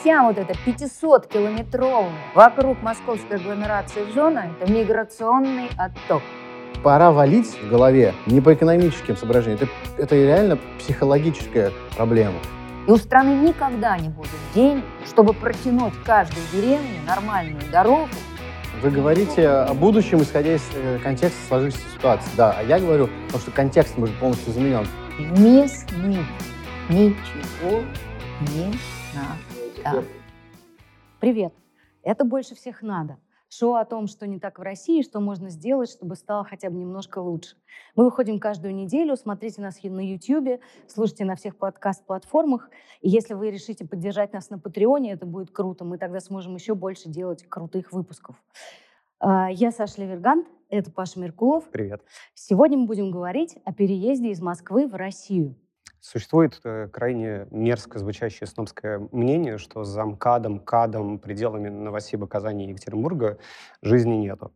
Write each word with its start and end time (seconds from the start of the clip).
Вся 0.00 0.22
вот 0.22 0.38
эта 0.38 0.52
500-километровая 0.52 2.12
вокруг 2.32 2.80
московской 2.82 3.36
агломерации 3.36 4.04
зона– 4.14 4.52
это 4.60 4.70
миграционный 4.70 5.68
отток. 5.76 6.22
Пора 6.84 7.10
валить 7.10 7.58
в 7.60 7.68
голове 7.68 8.14
не 8.26 8.40
по 8.40 8.54
экономическим 8.54 9.16
соображениям, 9.16 9.58
это, 9.60 10.02
это 10.02 10.14
реально 10.14 10.58
психологическая 10.78 11.72
проблема. 11.96 12.36
И 12.86 12.90
у 12.92 12.96
страны 12.96 13.48
никогда 13.48 13.98
не 13.98 14.08
будет 14.08 14.30
денег, 14.54 14.84
чтобы 15.04 15.32
протянуть 15.32 15.94
каждой 16.04 16.42
деревне 16.52 17.00
нормальную 17.04 17.64
дорогу. 17.72 18.08
Вы 18.80 18.90
говорите 18.90 19.48
о 19.48 19.74
будущем, 19.74 20.22
исходя 20.22 20.54
из 20.54 20.62
э, 20.74 21.00
контекста 21.02 21.40
сложившейся 21.48 21.90
ситуации. 21.92 22.30
Да, 22.36 22.54
а 22.56 22.62
я 22.62 22.78
говорю, 22.78 23.08
потому 23.26 23.42
что 23.42 23.50
контекст 23.50 23.98
может 23.98 24.14
полностью 24.20 24.52
заменен. 24.52 24.86
Вместе 25.18 25.92
ничего 26.88 27.82
не 28.54 28.66
надо. 29.12 29.47
Привет! 31.20 31.52
Это 32.02 32.24
больше 32.24 32.54
всех 32.54 32.82
надо. 32.82 33.18
Шоу 33.48 33.74
о 33.74 33.84
том, 33.84 34.08
что 34.08 34.26
не 34.26 34.38
так 34.38 34.58
в 34.58 34.62
России, 34.62 35.02
что 35.02 35.20
можно 35.20 35.50
сделать, 35.50 35.90
чтобы 35.90 36.16
стало 36.16 36.44
хотя 36.44 36.68
бы 36.68 36.76
немножко 36.76 37.18
лучше. 37.18 37.56
Мы 37.94 38.04
выходим 38.04 38.40
каждую 38.40 38.74
неделю, 38.74 39.16
смотрите 39.16 39.62
нас 39.62 39.82
на 39.82 40.00
YouTube, 40.00 40.60
слушайте 40.86 41.24
на 41.24 41.34
всех 41.34 41.56
подкаст-платформах. 41.56 42.68
И 43.00 43.08
если 43.08 43.34
вы 43.34 43.50
решите 43.50 43.86
поддержать 43.86 44.32
нас 44.32 44.50
на 44.50 44.58
Патреоне, 44.58 45.12
это 45.12 45.26
будет 45.26 45.50
круто. 45.50 45.84
Мы 45.84 45.96
тогда 45.96 46.20
сможем 46.20 46.56
еще 46.56 46.74
больше 46.74 47.08
делать 47.08 47.46
крутых 47.48 47.92
выпусков. 47.92 48.36
А, 49.20 49.50
я 49.50 49.70
Саша 49.70 50.02
Левергант, 50.02 50.46
это 50.68 50.90
Паша 50.90 51.18
Меркулов. 51.18 51.64
Привет. 51.70 52.02
Сегодня 52.34 52.76
мы 52.76 52.86
будем 52.86 53.10
говорить 53.10 53.56
о 53.64 53.72
переезде 53.72 54.30
из 54.30 54.40
Москвы 54.42 54.86
в 54.86 54.94
Россию. 54.94 55.56
Существует 56.00 56.60
э, 56.64 56.88
крайне 56.92 57.46
мерзко 57.50 57.98
звучащее 57.98 58.46
снобское 58.46 59.08
мнение, 59.12 59.58
что 59.58 59.84
за 59.84 60.04
МКАДом, 60.04 60.60
КАДом, 60.60 61.18
пределами 61.18 61.68
Новосиба, 61.68 62.26
Казани 62.26 62.66
и 62.66 62.70
Екатеринбурга 62.70 63.38
жизни 63.82 64.14
нету. 64.14 64.52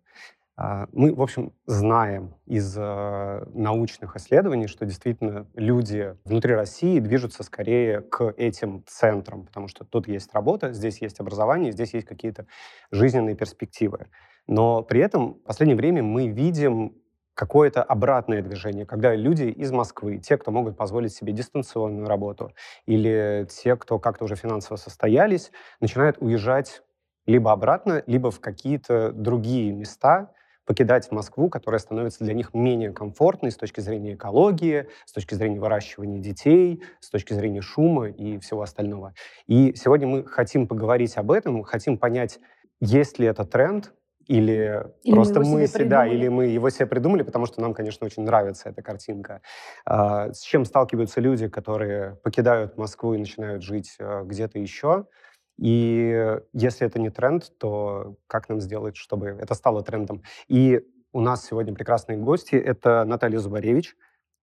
А, 0.54 0.86
мы, 0.92 1.14
в 1.14 1.22
общем, 1.22 1.52
знаем 1.66 2.34
из 2.46 2.76
э, 2.76 3.44
научных 3.54 4.16
исследований, 4.16 4.66
что 4.66 4.84
действительно 4.84 5.46
люди 5.54 6.14
внутри 6.24 6.54
России 6.54 7.00
движутся 7.00 7.42
скорее 7.42 8.02
к 8.02 8.34
этим 8.36 8.84
центрам, 8.86 9.46
потому 9.46 9.66
что 9.68 9.84
тут 9.84 10.06
есть 10.06 10.32
работа, 10.34 10.72
здесь 10.72 11.00
есть 11.00 11.20
образование, 11.20 11.72
здесь 11.72 11.94
есть 11.94 12.06
какие-то 12.06 12.46
жизненные 12.90 13.34
перспективы. 13.34 14.08
Но 14.46 14.82
при 14.82 15.00
этом 15.00 15.34
в 15.34 15.42
последнее 15.44 15.76
время 15.76 16.02
мы 16.02 16.28
видим 16.28 17.01
какое-то 17.42 17.82
обратное 17.82 18.40
движение, 18.40 18.86
когда 18.86 19.16
люди 19.16 19.46
из 19.46 19.72
Москвы, 19.72 20.18
те, 20.18 20.36
кто 20.36 20.52
могут 20.52 20.76
позволить 20.76 21.12
себе 21.12 21.32
дистанционную 21.32 22.06
работу, 22.06 22.52
или 22.86 23.48
те, 23.50 23.74
кто 23.74 23.98
как-то 23.98 24.26
уже 24.26 24.36
финансово 24.36 24.76
состоялись, 24.76 25.50
начинают 25.80 26.18
уезжать 26.20 26.82
либо 27.26 27.50
обратно, 27.50 28.04
либо 28.06 28.30
в 28.30 28.38
какие-то 28.38 29.10
другие 29.10 29.72
места, 29.72 30.30
покидать 30.66 31.10
Москву, 31.10 31.50
которая 31.50 31.80
становится 31.80 32.22
для 32.22 32.34
них 32.34 32.54
менее 32.54 32.92
комфортной 32.92 33.50
с 33.50 33.56
точки 33.56 33.80
зрения 33.80 34.14
экологии, 34.14 34.86
с 35.04 35.10
точки 35.12 35.34
зрения 35.34 35.58
выращивания 35.58 36.20
детей, 36.20 36.80
с 37.00 37.10
точки 37.10 37.34
зрения 37.34 37.60
шума 37.60 38.08
и 38.08 38.38
всего 38.38 38.62
остального. 38.62 39.14
И 39.48 39.74
сегодня 39.74 40.06
мы 40.06 40.24
хотим 40.24 40.68
поговорить 40.68 41.16
об 41.16 41.32
этом, 41.32 41.64
хотим 41.64 41.98
понять, 41.98 42.38
есть 42.78 43.18
ли 43.18 43.26
это 43.26 43.44
тренд, 43.44 43.92
или, 44.26 44.84
или 45.02 45.14
просто 45.14 45.40
мы, 45.40 45.60
мы 45.60 45.66
себе, 45.66 45.84
да, 45.84 46.06
или 46.06 46.28
мы 46.28 46.46
его 46.46 46.70
себе 46.70 46.86
придумали, 46.86 47.22
потому 47.22 47.46
что 47.46 47.60
нам, 47.60 47.74
конечно, 47.74 48.06
очень 48.06 48.22
нравится 48.22 48.68
эта 48.68 48.82
картинка. 48.82 49.42
А, 49.84 50.32
с 50.32 50.40
чем 50.40 50.64
сталкиваются 50.64 51.20
люди, 51.20 51.48
которые 51.48 52.16
покидают 52.16 52.76
Москву 52.76 53.14
и 53.14 53.18
начинают 53.18 53.62
жить 53.62 53.96
а, 53.98 54.22
где-то 54.22 54.58
еще? 54.58 55.06
И 55.58 56.38
если 56.52 56.86
это 56.86 56.98
не 56.98 57.10
тренд, 57.10 57.52
то 57.58 58.16
как 58.26 58.48
нам 58.48 58.60
сделать, 58.60 58.96
чтобы 58.96 59.28
это 59.40 59.54
стало 59.54 59.82
трендом? 59.82 60.22
И 60.48 60.80
у 61.12 61.20
нас 61.20 61.46
сегодня 61.46 61.74
прекрасные 61.74 62.18
гости. 62.18 62.56
Это 62.56 63.04
Наталья 63.04 63.38
Зубаревич, 63.38 63.94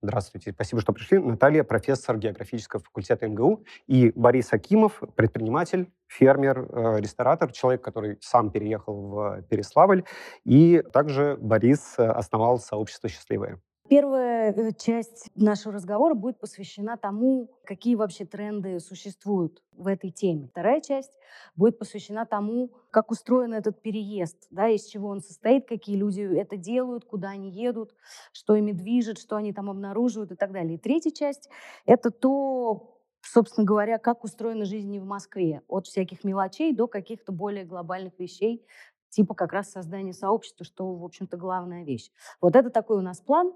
Здравствуйте, 0.01 0.53
спасибо, 0.53 0.81
что 0.81 0.93
пришли. 0.93 1.17
Наталья, 1.17 1.65
профессор 1.65 2.17
географического 2.17 2.81
факультета 2.81 3.27
МГУ, 3.27 3.65
и 3.87 4.13
Борис 4.15 4.53
Акимов, 4.53 5.01
предприниматель, 5.15 5.91
фермер, 6.07 6.69
э, 6.71 7.01
ресторатор, 7.01 7.51
человек, 7.51 7.83
который 7.83 8.17
сам 8.21 8.49
переехал 8.49 8.93
в 8.95 9.41
Переславль, 9.49 10.05
и 10.45 10.81
также 10.93 11.37
Борис 11.41 11.95
э, 11.97 12.05
основал 12.05 12.59
сообщество 12.59 13.09
«Счастливое». 13.09 13.59
Первая 13.89 14.53
э, 14.53 14.71
часть 14.77 15.31
нашего 15.33 15.73
разговора 15.73 16.13
будет 16.13 16.39
посвящена 16.39 16.95
тому, 16.95 17.49
какие 17.63 17.95
вообще 17.95 18.23
тренды 18.23 18.79
существуют 18.79 19.63
в 19.71 19.87
этой 19.87 20.11
теме. 20.11 20.47
Вторая 20.47 20.79
часть 20.79 21.11
будет 21.55 21.79
посвящена 21.79 22.27
тому, 22.27 22.69
как 22.91 23.09
устроен 23.09 23.51
этот 23.51 23.81
переезд, 23.81 24.45
да, 24.51 24.67
из 24.67 24.85
чего 24.85 25.09
он 25.09 25.21
состоит, 25.21 25.67
какие 25.67 25.95
люди 25.95 26.21
это 26.21 26.55
делают, 26.55 27.03
куда 27.03 27.29
они 27.29 27.49
едут, 27.49 27.95
что 28.31 28.55
ими 28.55 28.73
движет, 28.73 29.17
что 29.17 29.37
они 29.37 29.53
там 29.53 29.71
обнаруживают 29.71 30.31
и 30.31 30.35
так 30.35 30.51
далее. 30.51 30.75
И 30.75 30.79
третья 30.79 31.11
часть— 31.11 31.49
это 31.87 32.11
то, 32.11 33.01
собственно 33.23 33.65
говоря, 33.65 33.97
как 33.97 34.23
устроена 34.23 34.65
жизнь 34.65 34.91
не 34.91 34.99
в 34.99 35.05
Москве, 35.05 35.63
от 35.67 35.87
всяких 35.87 36.23
мелочей 36.23 36.75
до 36.75 36.85
каких-то 36.87 37.31
более 37.31 37.65
глобальных 37.65 38.19
вещей, 38.19 38.63
типа 39.09 39.33
как 39.33 39.53
раз 39.53 39.71
создания 39.71 40.13
сообщества, 40.13 40.65
что, 40.65 40.93
в 40.93 41.03
общем-то, 41.03 41.37
главная 41.37 41.83
вещь. 41.83 42.11
Вот 42.41 42.55
это 42.55 42.69
такой 42.69 42.97
у 42.97 43.01
нас 43.01 43.19
план. 43.19 43.53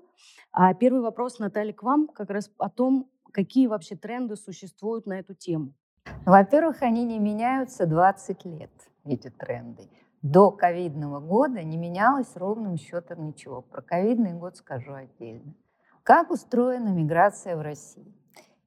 А 0.51 0.73
первый 0.73 1.01
вопрос, 1.01 1.39
Наталья, 1.39 1.73
к 1.73 1.83
вам 1.83 2.07
как 2.07 2.29
раз 2.29 2.51
о 2.57 2.69
том, 2.69 3.09
какие 3.31 3.67
вообще 3.67 3.95
тренды 3.95 4.35
существуют 4.35 5.05
на 5.05 5.19
эту 5.19 5.33
тему. 5.33 5.73
Во-первых, 6.25 6.81
они 6.81 7.03
не 7.05 7.19
меняются 7.19 7.85
20 7.85 8.45
лет, 8.45 8.71
эти 9.05 9.29
тренды. 9.29 9.89
До 10.21 10.51
ковидного 10.51 11.19
года 11.19 11.63
не 11.63 11.77
менялось 11.77 12.35
ровным 12.35 12.77
счетом 12.77 13.25
ничего. 13.25 13.61
Про 13.61 13.81
ковидный 13.81 14.33
год 14.33 14.55
скажу 14.55 14.93
отдельно. 14.93 15.53
Как 16.03 16.31
устроена 16.31 16.89
миграция 16.89 17.57
в 17.57 17.61
России? 17.61 18.13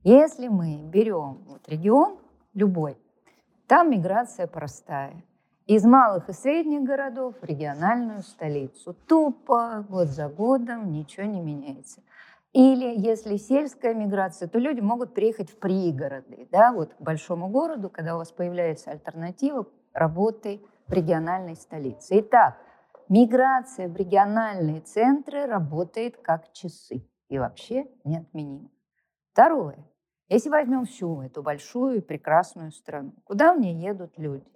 Если 0.03 0.48
мы 0.48 0.82
берем 0.82 1.44
вот 1.47 1.68
регион 1.68 2.18
любой, 2.54 2.98
там 3.66 3.91
миграция 3.91 4.47
простая– 4.47 5.24
из 5.66 5.84
малых 5.84 6.28
и 6.28 6.32
средних 6.32 6.84
городов 6.84 7.34
в 7.41 7.44
региональную 7.44 8.22
столицу. 8.22 8.94
Тупо, 9.06 9.84
год 9.88 10.09
за 10.09 10.28
годом, 10.28 10.93
ничего 10.93 11.27
не 11.27 11.41
меняется. 11.41 12.03
Или 12.53 12.99
если 12.99 13.37
сельская 13.37 13.93
миграция, 13.93 14.49
то 14.49 14.59
люди 14.59 14.81
могут 14.81 15.12
приехать 15.12 15.50
в 15.50 15.59
пригороды, 15.59 16.49
да, 16.50 16.72
вот 16.72 16.94
к 16.94 17.00
большому 17.00 17.49
городу, 17.49 17.91
когда 17.91 18.15
у 18.15 18.19
вас 18.19 18.32
появляется 18.32 18.93
альтернатива 18.93 19.66
работы 19.93 20.62
в 20.87 20.93
региональной 20.93 21.56
столице. 21.56 22.21
Итак, 22.21 22.56
миграция 23.09 23.88
в 23.88 23.97
региональные 23.97 24.81
центры 24.81 25.47
работает 25.47 26.16
как 26.16 26.53
часы 26.53 27.06
и 27.28 27.38
вообще 27.38 27.88
неотменима. 28.04 28.71
Второе. 29.33 29.84
Если 30.28 30.48
возьмем 30.48 30.87
всю 30.87 31.21
эту 31.21 31.43
большую 31.43 31.98
и 31.98 32.00
прекрасную 32.00 32.72
страну, 32.72 33.12
куда 33.25 33.53
в 33.53 33.60
ней 33.60 33.75
едут 33.75 34.12
люди? 34.16 34.56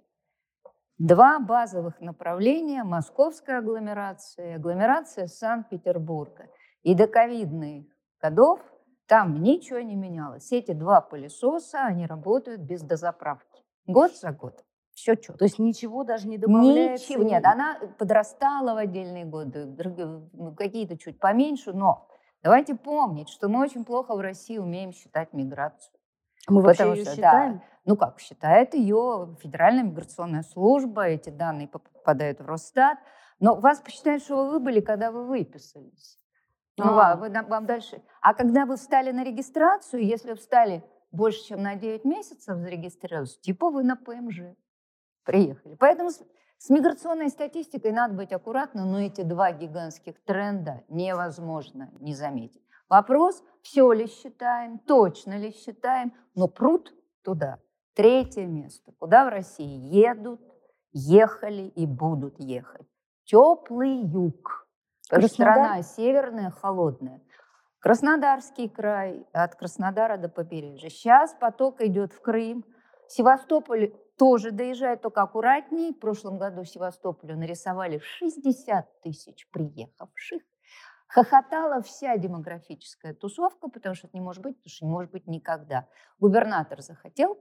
Два 1.03 1.39
базовых 1.39 1.99
направления– 1.99 2.83
московская 2.85 3.57
агломерация 3.57 4.51
и 4.51 4.53
агломерация 4.53 5.25
Санкт-Петербурга. 5.25 6.47
И 6.83 6.93
до 6.93 7.07
ковидных 7.07 7.85
годов 8.21 8.59
там 9.07 9.41
ничего 9.41 9.79
не 9.79 9.95
менялось. 9.95 10.51
Эти 10.51 10.73
два 10.73 11.01
пылесоса, 11.01 11.83
они 11.85 12.05
работают 12.05 12.61
без 12.61 12.83
дозаправки. 12.83 13.63
Год 13.87 14.15
за 14.15 14.31
год. 14.31 14.63
Все 14.93 15.15
четко. 15.15 15.39
То 15.39 15.45
есть 15.45 15.57
ничего 15.57 16.03
даже 16.03 16.27
не 16.27 16.37
добавляется? 16.37 17.11
Ничего, 17.11 17.23
нет. 17.23 17.43
Она 17.47 17.79
подрастала 17.97 18.75
в 18.75 18.77
отдельные 18.77 19.25
годы, 19.25 19.65
ну, 20.33 20.53
какие-то 20.53 20.99
чуть 20.99 21.19
поменьше, 21.19 21.73
но 21.73 22.07
давайте 22.43 22.75
помнить, 22.75 23.29
что 23.29 23.49
мы 23.49 23.61
очень 23.61 23.85
плохо 23.85 24.13
в 24.13 24.19
России 24.19 24.59
умеем 24.59 24.91
считать 24.91 25.33
миграцию. 25.33 25.95
Мы 26.47 26.61
вообще 26.61 26.89
ее 26.89 27.03
что, 27.03 27.15
считаем? 27.15 27.53
Да, 27.53 27.63
ну 27.85 27.95
как, 27.95 28.19
считает 28.19 28.73
ее 28.73 29.35
Федеральная 29.41 29.83
миграционная 29.83 30.43
служба, 30.43 31.07
эти 31.07 31.29
данные 31.29 31.67
попадают 31.67 32.39
в 32.39 32.45
Росстат, 32.45 32.97
но 33.39 33.55
вас 33.55 33.79
посчитают, 33.79 34.23
что 34.23 34.47
вы 34.47 34.59
были, 34.59 34.81
когда 34.81 35.11
вы 35.11 35.25
выписались. 35.25 36.19
Ну, 36.77 36.85
а. 36.97 37.15
вы, 37.15 37.29
вам 37.29 37.65
дальше. 37.65 38.01
А 38.21 38.33
когда 38.33 38.65
вы 38.65 38.77
встали 38.77 39.11
на 39.11 39.23
регистрацию, 39.23 40.05
если 40.05 40.33
встали 40.33 40.83
больше, 41.11 41.43
чем 41.45 41.61
на 41.61 41.75
9 41.75 42.05
месяцев 42.05 42.57
зарегистрировались, 42.57 43.37
типа 43.39 43.69
вы 43.69 43.83
на 43.83 43.95
ПМЖ 43.95 44.55
приехали. 45.23 45.75
Поэтому 45.75 46.11
с, 46.11 46.21
с 46.57 46.69
миграционной 46.69 47.29
статистикой 47.29 47.91
надо 47.91 48.13
быть 48.13 48.31
аккуратным, 48.31 48.91
но 48.91 49.01
эти 49.01 49.21
два 49.21 49.51
гигантских 49.51 50.23
тренда 50.23 50.83
невозможно 50.87 51.91
не 51.99 52.13
заметить. 52.13 52.63
Вопрос, 52.91 53.41
все 53.61 53.89
ли 53.93 54.05
считаем, 54.05 54.77
точно 54.79 55.37
ли 55.37 55.53
считаем, 55.53 56.13
но 56.35 56.49
пруд 56.49 56.93
туда. 57.23 57.59
Третье 57.93 58.45
место. 58.45 58.91
Куда 58.99 59.23
в 59.23 59.29
России 59.29 59.95
едут, 59.95 60.41
ехали 60.91 61.69
и 61.69 61.85
будут 61.85 62.37
ехать? 62.37 62.85
Теплый 63.23 63.95
юг. 63.95 64.67
Страна 65.03 65.81
северная, 65.83 66.51
холодная. 66.51 67.21
Краснодарский 67.79 68.67
край, 68.67 69.25
от 69.31 69.55
Краснодара 69.55 70.17
до 70.17 70.27
побережья. 70.27 70.89
Сейчас 70.89 71.33
поток 71.33 71.79
идет 71.79 72.11
в 72.11 72.19
Крым. 72.19 72.65
Севастополь 73.07 73.93
тоже 74.17 74.51
доезжают, 74.51 75.01
только 75.01 75.21
аккуратней. 75.21 75.93
В 75.93 75.99
прошлом 75.99 76.37
году 76.37 76.63
в 76.63 76.69
Севастополе 76.69 77.37
нарисовали 77.37 77.99
60 77.99 79.01
тысяч 79.01 79.49
приехавших. 79.49 80.41
Хохотала 81.13 81.81
вся 81.81 82.17
демографическая 82.17 83.13
тусовка, 83.13 83.67
потому 83.67 83.95
что 83.95 84.07
это 84.07 84.15
не 84.15 84.21
может 84.21 84.41
быть, 84.41 84.55
потому 84.57 84.71
что 84.71 84.85
не 84.85 84.91
может 84.91 85.11
быть 85.11 85.27
никогда. 85.27 85.87
Губернатор 86.19 86.81
захотел, 86.81 87.37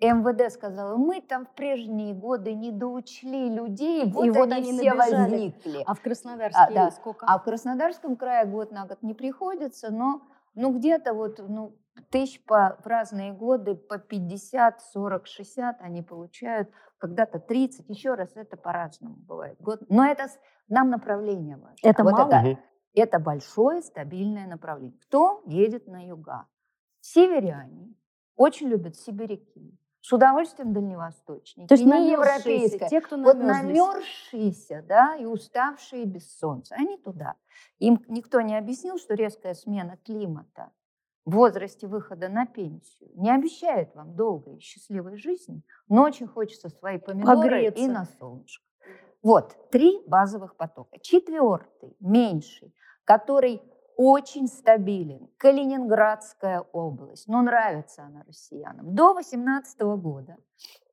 МВД 0.00 0.52
сказала, 0.52 0.96
мы 0.96 1.22
там 1.22 1.46
в 1.46 1.54
прежние 1.54 2.12
годы 2.14 2.52
не 2.52 2.70
доучли 2.70 3.48
людей, 3.48 4.04
вот 4.04 4.26
И 4.26 4.28
они, 4.28 4.38
вот 4.38 4.52
они 4.52 4.72
все 4.72 4.92
набежали. 4.92 5.30
возникли. 5.32 5.82
А 5.86 5.94
в 5.94 6.00
Краснодарске 6.02 6.62
А, 6.62 6.70
да. 6.70 6.90
сколько? 6.90 7.26
А 7.26 7.38
в 7.38 7.44
Краснодарском 7.44 8.16
крае 8.16 8.44
год 8.44 8.70
на 8.72 8.84
год 8.84 9.02
не 9.02 9.14
приходится, 9.14 9.90
но 9.90 10.22
ну, 10.54 10.76
где-то 10.76 11.14
вот 11.14 11.38
ну, 11.38 11.78
тысяч 12.10 12.44
по, 12.44 12.76
в 12.82 12.86
разные 12.86 13.32
годы 13.32 13.74
по 13.74 13.98
50, 13.98 14.82
40, 14.82 15.26
60 15.26 15.80
они 15.80 16.02
получают, 16.02 16.68
когда-то 16.98 17.38
30, 17.38 17.88
еще 17.88 18.14
раз, 18.14 18.32
это 18.34 18.58
по-разному 18.58 19.16
бывает. 19.16 19.58
Год. 19.60 19.80
Но 19.88 20.04
это 20.04 20.28
нам 20.68 20.90
направление 20.90 21.56
важно. 21.56 21.76
Это 21.82 22.02
вот 22.04 22.12
мало? 22.12 22.28
Это, 22.28 22.40
Мгм. 22.40 22.58
Это 23.00 23.18
большое 23.18 23.82
стабильное 23.82 24.46
направление. 24.46 24.98
Кто 25.02 25.42
едет 25.46 25.86
на 25.86 26.06
юга? 26.06 26.46
Северяне 27.00 27.94
очень 28.36 28.68
любят 28.68 28.96
сибиряки. 28.96 29.78
С 30.00 30.12
удовольствием 30.12 30.72
дальневосточники. 30.72 31.66
То 31.66 31.74
есть 31.74 31.84
не 31.84 32.12
европейское. 32.12 32.88
те, 32.88 33.00
кто 33.00 33.16
Вот 33.16 33.38
намерзлись. 33.38 33.78
намерзшиеся, 33.78 34.84
да, 34.86 35.16
и 35.16 35.24
уставшие 35.24 36.04
без 36.04 36.32
солнца, 36.38 36.76
они 36.76 36.96
туда. 36.96 37.34
Им 37.80 38.00
никто 38.08 38.40
не 38.40 38.56
объяснил, 38.56 38.98
что 38.98 39.14
резкая 39.14 39.54
смена 39.54 39.96
климата 40.04 40.70
в 41.24 41.32
возрасте 41.32 41.88
выхода 41.88 42.28
на 42.28 42.46
пенсию 42.46 43.10
не 43.14 43.34
обещает 43.34 43.96
вам 43.96 44.14
долгой 44.14 44.58
и 44.58 44.60
счастливой 44.60 45.16
жизни, 45.16 45.62
но 45.88 46.04
очень 46.04 46.28
хочется 46.28 46.68
свои 46.68 46.98
помидоры 46.98 47.36
Погреться. 47.40 47.82
и 47.82 47.88
на 47.88 48.04
солнышко. 48.04 48.64
Вот, 49.22 49.56
три 49.70 50.02
базовых 50.06 50.56
потока. 50.56 50.98
Четвертый, 51.00 51.96
меньший, 52.00 52.74
который 53.04 53.62
очень 53.96 54.46
стабилен. 54.46 55.28
Калининградская 55.38 56.60
область. 56.72 57.26
Ну, 57.28 57.42
нравится 57.42 58.04
она 58.04 58.22
россиянам. 58.24 58.94
До 58.94 59.14
18 59.14 59.80
года 59.80 60.36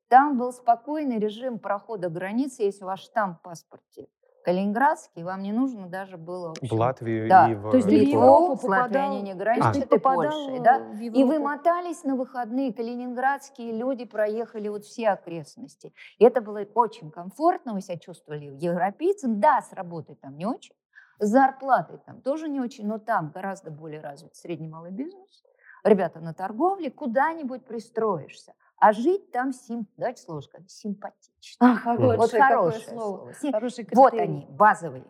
там 0.07 0.37
был 0.37 0.53
спокойный 0.53 1.19
режим 1.19 1.59
прохода 1.59 2.09
границы, 2.09 2.63
если 2.63 2.83
ваш 2.83 3.01
штамп 3.01 3.39
в 3.39 3.41
паспорте 3.41 4.07
калининградский, 4.43 5.23
вам 5.23 5.41
не 5.41 5.51
нужно 5.51 5.87
даже 5.87 6.17
было... 6.17 6.53
в 6.61 6.67
В 6.67 6.73
Латвию 6.73 7.27
Да. 7.27 7.49
и 7.49 7.55
в 7.55 7.71
То 7.71 7.77
есть 7.77 7.87
Литву. 7.89 8.19
Европу 8.19 8.57
с 8.57 8.63
Латвией 8.63 9.21
не 9.21 9.31
то 9.31 9.37
граничат, 9.39 9.75
есть 9.75 9.91
и 9.91 9.97
Польшей, 9.99 10.59
да? 10.59 10.91
И 10.99 11.23
вы 11.23 11.39
мотались 11.39 12.03
на 12.03 12.15
выходные, 12.15 12.73
калининградские 12.73 13.71
люди 13.71 14.05
проехали 14.05 14.67
вот 14.67 14.85
все 14.85 15.09
окрестности. 15.09 15.93
И 16.19 16.25
это 16.25 16.41
было 16.41 16.65
очень 16.75 17.11
комфортно, 17.11 17.73
вы 17.73 17.81
себя 17.81 17.97
чувствовали 17.97 18.45
европейцем. 18.59 19.39
Да, 19.39 19.61
с 19.61 19.73
работой 19.73 20.15
там 20.15 20.37
не 20.37 20.45
очень, 20.45 20.75
с 21.19 21.27
зарплатой 21.27 21.99
там 22.05 22.21
тоже 22.21 22.47
не 22.49 22.59
очень, 22.59 22.85
но 22.85 22.99
там 22.99 23.31
гораздо 23.33 23.71
более 23.71 24.01
развит 24.01 24.35
средний 24.35 24.67
малый 24.67 24.91
бизнес. 24.91 25.43
Ребята 25.83 26.19
на 26.19 26.33
торговле, 26.33 26.89
куда-нибудь 26.91 27.65
пристроишься. 27.65 28.53
А 28.83 28.91
жить 28.91 29.31
там, 29.31 29.53
сим, 29.53 29.87
давайте 29.95 30.21
слово 30.21 30.41
скажем, 30.41 30.67
симпатично. 30.67 31.71
А, 31.71 31.75
хорошее, 31.77 32.17
вот 32.17 32.31
какое 32.31 32.47
хорошее 32.49 32.83
слово. 32.89 33.31
слово. 33.31 33.53
Хороший 33.53 33.87
Вот 33.93 34.13
они, 34.13 34.45
базовые. 34.49 35.05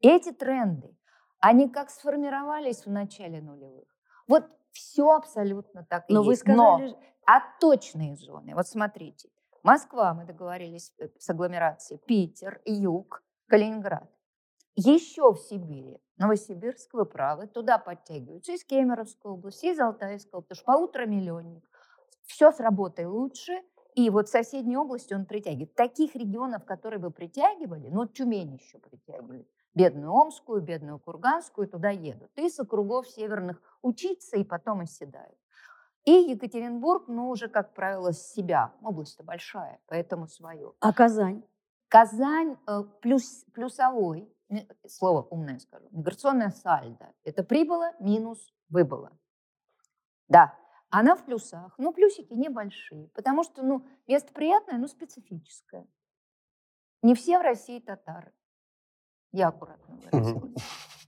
Эти 0.00 0.32
тренды, 0.32 0.96
они 1.38 1.68
как 1.68 1.90
сформировались 1.90 2.86
в 2.86 2.90
начале 2.90 3.42
нулевых. 3.42 3.86
Вот 4.28 4.46
все 4.72 5.10
абсолютно 5.10 5.84
так 5.84 6.08
и 6.08 6.14
Но 6.14 6.22
вы 6.22 6.32
есть. 6.32 6.46
Но 6.46 6.78
сказали, 6.78 6.96
а 7.26 8.16
зоны, 8.16 8.54
вот 8.54 8.66
смотрите, 8.66 9.28
Москва, 9.62 10.14
мы 10.14 10.24
договорились 10.24 10.94
э, 10.98 11.10
с 11.18 11.28
агломерацией, 11.28 12.00
Питер, 12.06 12.62
Юг, 12.64 13.22
Калининград. 13.46 14.10
Еще 14.74 15.34
в 15.34 15.36
Сибири, 15.36 16.00
Новосибирск, 16.16 16.94
вы 16.94 17.04
правы, 17.04 17.46
туда 17.46 17.76
подтягиваются 17.76 18.52
из 18.52 18.64
Кемеровской 18.64 19.32
области, 19.32 19.66
из 19.66 19.78
Алтайской, 19.78 20.40
потому 20.40 20.56
что 20.56 20.64
полуторамиллионник. 20.64 21.68
Все 22.28 22.52
с 22.52 22.60
работой 22.60 23.06
лучше, 23.06 23.62
и 23.94 24.10
вот 24.10 24.28
соседней 24.28 24.76
области 24.76 25.14
он 25.14 25.24
притягивает. 25.24 25.74
Таких 25.74 26.14
регионов, 26.14 26.64
которые 26.64 27.00
бы 27.00 27.10
притягивали, 27.10 27.88
ну, 27.88 28.06
Тюмень 28.06 28.54
еще 28.54 28.78
притягивает, 28.78 29.48
бедную 29.74 30.12
Омскую, 30.12 30.60
бедную 30.60 30.98
Курганскую, 30.98 31.66
туда 31.66 31.88
едут. 31.88 32.30
И 32.36 32.50
с 32.50 32.60
округов 32.60 33.08
северных 33.08 33.60
учиться, 33.82 34.36
и 34.36 34.44
потом 34.44 34.80
оседают. 34.80 35.38
И 36.04 36.12
Екатеринбург, 36.12 37.08
ну, 37.08 37.30
уже, 37.30 37.48
как 37.48 37.72
правило, 37.72 38.12
с 38.12 38.32
себя. 38.32 38.72
Область-то 38.82 39.24
большая, 39.24 39.80
поэтому 39.86 40.28
свое. 40.28 40.74
а 40.80 40.92
Казань? 40.92 41.42
Казань 41.88 42.58
э, 42.66 42.84
плюс, 43.00 43.46
плюсовой, 43.54 44.30
слово 44.86 45.22
умное 45.30 45.58
скажу, 45.58 45.86
миграционная 45.90 46.50
сальдо. 46.50 47.12
Это 47.24 47.42
прибыло 47.42 47.92
минус 48.00 48.52
выбыло. 48.68 49.10
Да, 50.28 50.54
она 50.90 51.14
в 51.14 51.24
плюсах, 51.24 51.74
но 51.78 51.92
плюсики 51.92 52.32
небольшие, 52.32 53.08
потому 53.08 53.42
что, 53.44 53.62
ну, 53.62 53.84
место 54.06 54.32
приятное, 54.32 54.78
но 54.78 54.86
специфическое. 54.86 55.86
Не 57.02 57.14
все 57.14 57.38
в 57.38 57.42
России 57.42 57.78
татары. 57.78 58.32
Я 59.32 59.48
аккуратно 59.48 59.96
выразилась. 59.96 60.54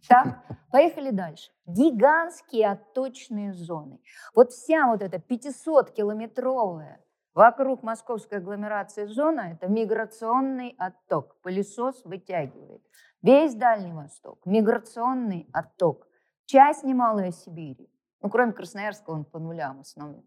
Так, 0.09 0.45
поехали 0.71 1.11
дальше. 1.11 1.51
Гигантские 1.67 2.71
отточные 2.71 3.53
зоны. 3.55 4.01
Вот 4.35 4.51
вся 4.51 4.87
вот 4.89 5.03
эта 5.03 5.19
500-километровая 5.19 6.99
вокруг 7.35 7.83
московской 7.83 8.39
агломерации 8.39 9.07
зона– 9.07 9.53
это 9.53 9.69
миграционный 9.69 10.75
отток. 10.79 11.41
Пылесос 11.43 12.05
вытягивает. 12.05 12.83
Весь 13.23 13.55
Дальний 13.55 13.93
Восток– 13.93 14.41
миграционный 14.45 15.49
отток. 15.53 16.07
Часть 16.45 16.85
немалая 16.85 17.31
Сибири. 17.31 17.90
Ну, 18.23 18.29
кроме 18.29 18.53
Красноярска, 18.53 19.11
он 19.11 19.25
по 19.25 19.39
нулям 19.39 19.79
в 19.79 19.81
основном. 19.81 20.25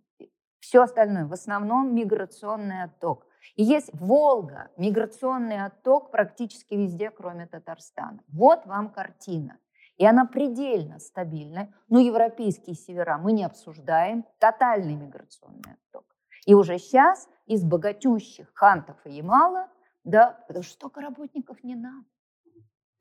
Все 0.60 0.82
остальное 0.82 1.26
в 1.26 1.34
основном 1.34 1.94
миграционный 1.94 2.84
отток. 2.84 3.28
И 3.56 3.64
есть 3.64 3.90
Волга, 3.94 4.72
миграционный 4.78 5.66
отток 5.66 6.10
практически 6.12 6.76
везде, 6.76 7.12
кроме 7.12 7.46
Татарстана. 7.46 8.20
Вот 8.30 8.66
вам 8.66 8.90
картина. 8.90 9.58
И 9.98 10.06
она 10.06 10.26
предельно 10.26 11.00
стабильная. 11.00 11.74
Но 11.90 12.00
европейские 12.00 12.76
севера 12.76 13.18
мы 13.18 13.34
не 13.34 13.44
обсуждаем. 13.44 14.26
Тотальный 14.40 14.96
миграционный 14.96 15.74
отток. 15.74 16.06
И 16.46 16.54
уже 16.54 16.78
сейчас 16.78 17.28
из 17.46 17.64
богатющих 17.64 18.52
Хантов 18.54 18.98
и 19.06 19.12
Ямала, 19.12 19.70
да, 20.04 20.44
потому 20.48 20.64
что 20.64 20.74
столько 20.74 21.02
работников 21.02 21.64
не 21.64 21.76
надо. 21.76 22.06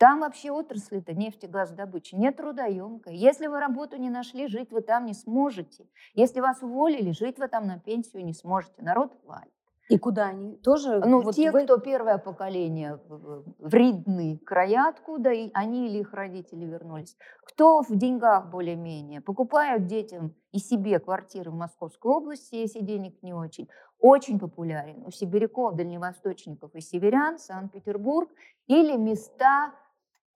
Там 0.03 0.19
вообще 0.19 0.51
отрасль-то 0.51 1.15
нефтегазодобыча 1.15 2.17
не 2.17 2.33
трудоемкая. 2.33 3.15
Если 3.15 3.47
вы 3.47 3.61
работу 3.61 3.97
не 3.99 4.11
нашли, 4.11 4.49
жить 4.49 4.73
вы 4.73 4.81
там 4.81 5.07
не 5.07 5.15
сможете. 5.15 5.87
Если 6.15 6.41
вас 6.41 6.61
уволили, 6.61 7.13
жить 7.13 7.39
вы 7.39 7.47
там 7.47 7.69
на 7.69 7.79
пенсию 7.79 8.25
не 8.25 8.33
сможете. 8.35 8.83
Народ 8.83 9.13
валит. 9.25 9.53
И 9.89 9.99
куда 9.99 10.27
они? 10.27 10.57
Тоже 10.57 11.01
Ну, 11.07 11.21
вот 11.23 11.37
те, 11.37 11.53
вы- 11.53 11.63
кто 11.63 11.77
первое 11.77 12.19
поколение 12.19 12.99
в- 13.09 13.17
в 13.17 13.45
в 13.59 13.75
ридные 13.75 14.39
края 14.39 14.89
откуда, 14.89 15.31
и 15.31 15.51
они 15.55 15.87
или 15.87 15.99
их 16.01 16.13
родители 16.15 16.65
вернулись. 16.65 17.17
Кто 17.45 17.83
в 17.83 17.95
деньгах 17.97 18.51
более-менее, 18.51 19.21
покупают 19.21 19.87
детям 19.87 20.35
и 20.51 20.59
себе 20.59 20.99
квартиры 20.99 21.53
в 21.53 21.55
Московской 21.55 22.11
области, 22.11 22.57
если 22.57 22.81
денег 22.81 23.23
не 23.23 23.35
очень. 23.35 23.69
Очень 24.01 24.41
популярен 24.41 25.05
у 25.07 25.13
сибиряков, 25.13 25.77
дальневосточников 25.77 26.75
и 26.75 26.81
северян 26.81 27.39
Санкт-Петербург 27.39 28.29
или 28.67 28.97
места 28.97 29.73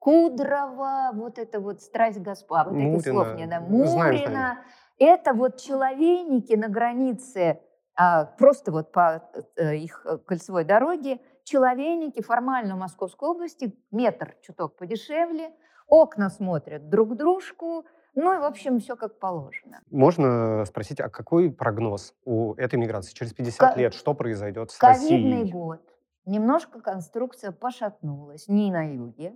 Кудрова, 0.07 1.11
вот 1.15 1.37
это 1.37 1.59
вот 1.59 1.83
страсть 1.83 2.21
Господа, 2.21 2.71
вот 2.71 2.79
этих 2.79 3.11
слов 3.11 3.27
Мурина. 3.27 3.41
не 3.41 3.47
да, 3.47 3.61
знаем. 3.89 4.15
Мурина. 4.15 4.59
Это 4.99 5.35
вот 5.35 5.57
человейники 5.61 6.55
на 6.55 6.69
границе 6.69 7.61
а, 7.97 8.27
просто 8.27 8.71
вот 8.71 8.93
по 8.93 9.29
э, 9.57 9.75
их 9.75 10.07
э, 10.07 10.19
кольцевой 10.19 10.63
дороге, 10.63 11.19
человейники 11.43 12.23
формально 12.23 12.77
в 12.77 12.79
Московской 12.79 13.31
области, 13.31 13.77
метр 13.91 14.37
чуток 14.43 14.77
подешевле, 14.77 15.51
окна 15.89 16.31
смотрят 16.31 16.89
друг 16.89 17.17
дружку, 17.17 17.85
ну 18.15 18.33
и, 18.33 18.39
в 18.39 18.45
общем, 18.45 18.79
все 18.79 18.95
как 18.95 19.19
положено. 19.19 19.81
Можно 19.91 20.65
спросить, 20.67 21.01
а 21.01 21.09
какой 21.09 21.51
прогноз 21.51 22.15
у 22.25 22.55
этой 22.55 22.79
миграции? 22.79 23.13
Через 23.13 23.33
50 23.33 23.75
Ка- 23.75 23.81
лет 23.81 23.93
что 23.93 24.15
произойдет 24.15 24.71
с 24.71 24.79
Ковидный 24.79 25.41
Россией? 25.41 25.51
год. 25.51 25.81
Немножко 26.27 26.81
конструкция 26.81 27.51
пошатнулась, 27.51 28.47
не 28.47 28.71
на 28.71 28.89
юге, 28.89 29.35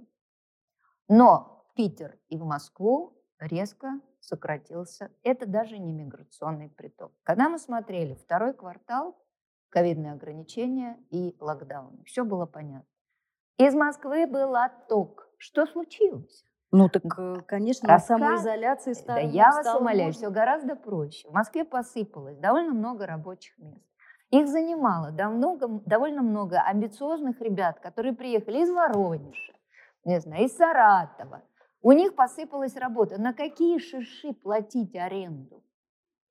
но 1.10 1.64
в 1.68 1.74
Питер 1.74 2.18
и 2.28 2.38
в 2.38 2.44
Москву 2.44 3.20
резко 3.38 4.00
сократился. 4.20 5.10
Это 5.24 5.44
даже 5.46 5.78
не 5.78 5.92
миграционный 5.92 6.68
приток. 6.68 7.12
Когда 7.24 7.48
мы 7.48 7.58
смотрели 7.58 8.14
второй 8.14 8.54
квартал, 8.54 9.16
ковидные 9.70 10.12
ограничения 10.12 10.98
и 11.10 11.36
локдауны, 11.40 12.04
все 12.04 12.24
было 12.24 12.46
понятно. 12.46 12.86
Из 13.58 13.74
Москвы 13.74 14.26
был 14.26 14.54
отток. 14.54 15.28
Что 15.36 15.66
случилось? 15.66 16.44
Ну 16.70 16.88
так, 16.88 17.02
э, 17.18 17.36
конечно, 17.46 17.88
на 17.88 17.94
Рассказ- 17.94 18.20
самоизоляции 18.20 18.92
Да 18.92 19.00
стало 19.00 19.18
я 19.18 19.50
вас 19.50 19.74
умоляю, 19.74 20.06
можно. 20.10 20.18
все 20.20 20.30
гораздо 20.30 20.76
проще. 20.76 21.28
В 21.28 21.32
Москве 21.32 21.64
посыпалось 21.64 22.38
довольно 22.38 22.72
много 22.72 23.06
рабочих 23.06 23.58
мест. 23.58 23.84
Их 24.30 24.46
занимало 24.46 25.10
довольно 25.10 26.22
много 26.22 26.60
амбициозных 26.60 27.40
ребят, 27.40 27.80
которые 27.80 28.14
приехали 28.14 28.62
из 28.62 28.70
Воронежа, 28.70 29.52
не 30.04 30.20
знаю, 30.20 30.44
из 30.44 30.56
Саратова. 30.56 31.42
У 31.82 31.92
них 31.92 32.14
посыпалась 32.14 32.76
работа. 32.76 33.20
На 33.20 33.32
какие 33.32 33.78
шиши 33.78 34.32
платить 34.32 34.94
аренду 34.96 35.64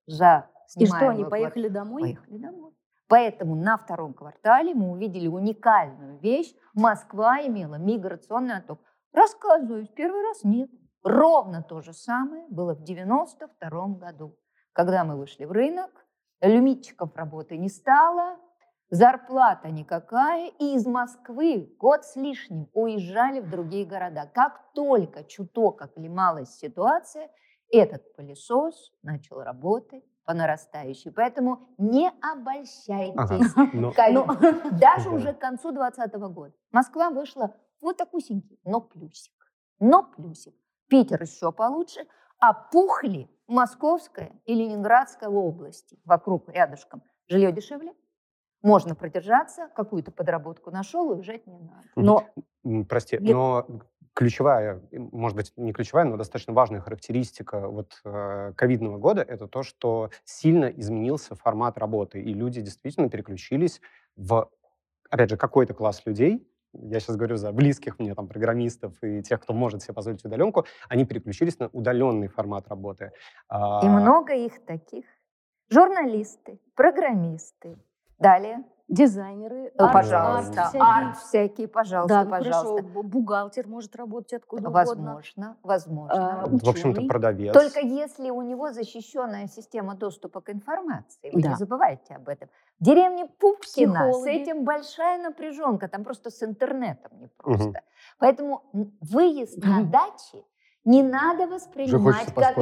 за 0.05 0.49
И 0.75 0.85
что, 0.85 1.09
они 1.09 1.25
поехали 1.25 1.67
домой? 1.67 2.01
Поехали 2.01 2.37
домой. 2.37 2.73
Поэтому 3.07 3.55
на 3.55 3.77
втором 3.77 4.13
квартале 4.13 4.75
мы 4.75 4.91
увидели 4.91 5.27
уникальную 5.27 6.19
вещь. 6.19 6.53
Москва 6.75 7.41
имела 7.41 7.75
миграционный 7.75 8.57
отток. 8.57 8.79
Рассказываю, 9.11 9.87
первый 9.87 10.21
раз 10.21 10.43
нет. 10.43 10.69
Ровно 11.03 11.63
то 11.63 11.81
же 11.81 11.93
самое 11.93 12.45
было 12.49 12.75
в 12.75 12.83
92 12.83 13.87
году, 13.87 14.37
когда 14.73 15.03
мы 15.03 15.15
вышли 15.15 15.45
в 15.45 15.51
рынок, 15.51 15.89
люмитчиков 16.41 17.15
работы 17.15 17.57
не 17.57 17.69
стало, 17.69 18.37
зарплата 18.89 19.69
никакая, 19.69 20.51
и 20.59 20.75
из 20.75 20.85
Москвы 20.85 21.75
год 21.79 22.05
с 22.05 22.15
лишним 22.15 22.69
уезжали 22.73 23.39
в 23.39 23.49
другие 23.49 23.85
города. 23.85 24.29
Как 24.33 24.73
только 24.73 25.23
чуток 25.23 25.81
оклемалась 25.81 26.55
ситуация, 26.57 27.29
этот 27.71 28.13
пылесос 28.15 28.91
начал 29.03 29.41
работать 29.41 30.03
по 30.25 30.33
нарастающей. 30.33 31.11
Поэтому 31.11 31.69
не 31.77 32.11
обольщайтесь. 32.21 33.53
Ага, 33.55 33.69
но... 33.73 33.93
но... 34.25 34.79
Даже 34.79 35.09
уже 35.09 35.33
к 35.33 35.39
концу 35.39 35.71
2020 35.71 36.13
года 36.33 36.53
Москва 36.71 37.09
вышла 37.09 37.55
вот 37.81 37.97
такусенький, 37.97 38.59
но 38.63 38.81
плюсик. 38.81 39.33
Но 39.79 40.03
плюсик. 40.03 40.53
Питер 40.87 41.21
еще 41.21 41.51
получше, 41.51 42.07
а 42.39 42.53
пухли 42.53 43.29
Московская 43.47 44.39
и 44.45 44.53
Ленинградская 44.53 45.29
области 45.29 45.99
вокруг, 46.05 46.49
рядышком. 46.49 47.03
Жилье 47.27 47.51
дешевле, 47.51 47.93
можно 48.61 48.95
продержаться, 48.95 49.69
какую-то 49.75 50.11
подработку 50.11 50.71
нашел, 50.71 51.11
и 51.11 51.15
уезжать 51.15 51.47
не 51.47 51.59
надо. 51.59 51.87
Но... 51.95 52.83
Прости, 52.87 53.17
Нет. 53.19 53.33
но 53.33 53.67
ключевая, 54.13 54.81
может 54.91 55.37
быть, 55.37 55.53
не 55.55 55.71
ключевая, 55.71 56.05
но 56.05 56.17
достаточно 56.17 56.53
важная 56.53 56.81
характеристика 56.81 57.69
вот 57.69 58.01
э, 58.03 58.53
ковидного 58.55 58.97
года— 58.97 59.21
это 59.27 59.47
то, 59.47 59.63
что 59.63 60.09
сильно 60.25 60.65
изменился 60.65 61.35
формат 61.35 61.77
работы, 61.77 62.21
и 62.21 62.33
люди 62.33 62.61
действительно 62.61 63.09
переключились 63.09 63.79
в, 64.17 64.49
опять 65.09 65.29
же, 65.29 65.37
какой-то 65.37 65.73
класс 65.73 66.05
людей, 66.05 66.45
я 66.73 66.99
сейчас 66.99 67.15
говорю 67.15 67.37
за 67.37 67.51
близких 67.51 67.97
мне 67.97 68.13
там 68.13 68.27
программистов 68.27 68.93
и 69.01 69.23
тех, 69.23 69.41
кто 69.41 69.53
может 69.53 69.81
себе 69.81 69.93
позволить 69.93 70.23
удаленку, 70.23 70.65
они 70.87 71.05
переключились 71.05 71.57
на 71.59 71.67
удаленный 71.67 72.27
формат 72.27 72.67
работы. 72.67 73.05
И 73.05 73.09
а... 73.47 73.83
много 73.85 74.33
их 74.33 74.63
таких. 74.65 75.05
Журналисты, 75.69 76.59
программисты. 76.75 77.77
Далее. 78.19 78.63
Дизайнеры, 78.89 79.71
ну, 79.77 79.85
арт, 79.85 79.93
пожалуйста, 79.93 80.61
арт, 80.61 80.69
всякие. 80.69 80.81
арт 80.81 81.17
всякие, 81.17 81.67
пожалуйста, 81.67 82.15
да, 82.15 82.23
ну, 82.23 82.29
пожалуйста. 82.31 82.87
Хорошо. 82.87 83.03
Бухгалтер 83.03 83.67
может 83.67 83.95
работать 83.95 84.33
откуда 84.33 84.71
возможно, 84.71 85.11
угодно. 85.11 85.55
Возможно, 85.61 86.09
возможно. 86.09 86.57
В 86.57 86.69
общем-то, 86.69 87.01
продавец. 87.03 87.53
Только 87.53 87.81
если 87.81 88.31
у 88.31 88.41
него 88.41 88.71
защищенная 88.71 89.45
система 89.45 89.93
доступа 89.93 90.41
к 90.41 90.49
информации. 90.49 91.29
Вы 91.31 91.39
да. 91.39 91.49
не 91.49 91.55
забывайте 91.55 92.15
об 92.15 92.29
этом. 92.29 92.49
В 92.79 92.83
деревне 92.83 93.27
Пупкина 93.27 94.09
Психологи. 94.09 94.23
с 94.23 94.25
этим 94.25 94.63
большая 94.63 95.21
напряженка. 95.21 95.87
Там 95.87 96.03
просто 96.03 96.31
с 96.31 96.41
интернетом 96.41 97.11
не 97.19 97.27
просто. 97.27 97.69
Угу. 97.69 97.75
Поэтому 98.17 98.63
выезд 99.01 99.63
на 99.63 99.83
дачи 99.83 100.43
не 100.83 101.03
надо 101.03 101.45
воспринимать 101.45 102.33
как 102.33 102.55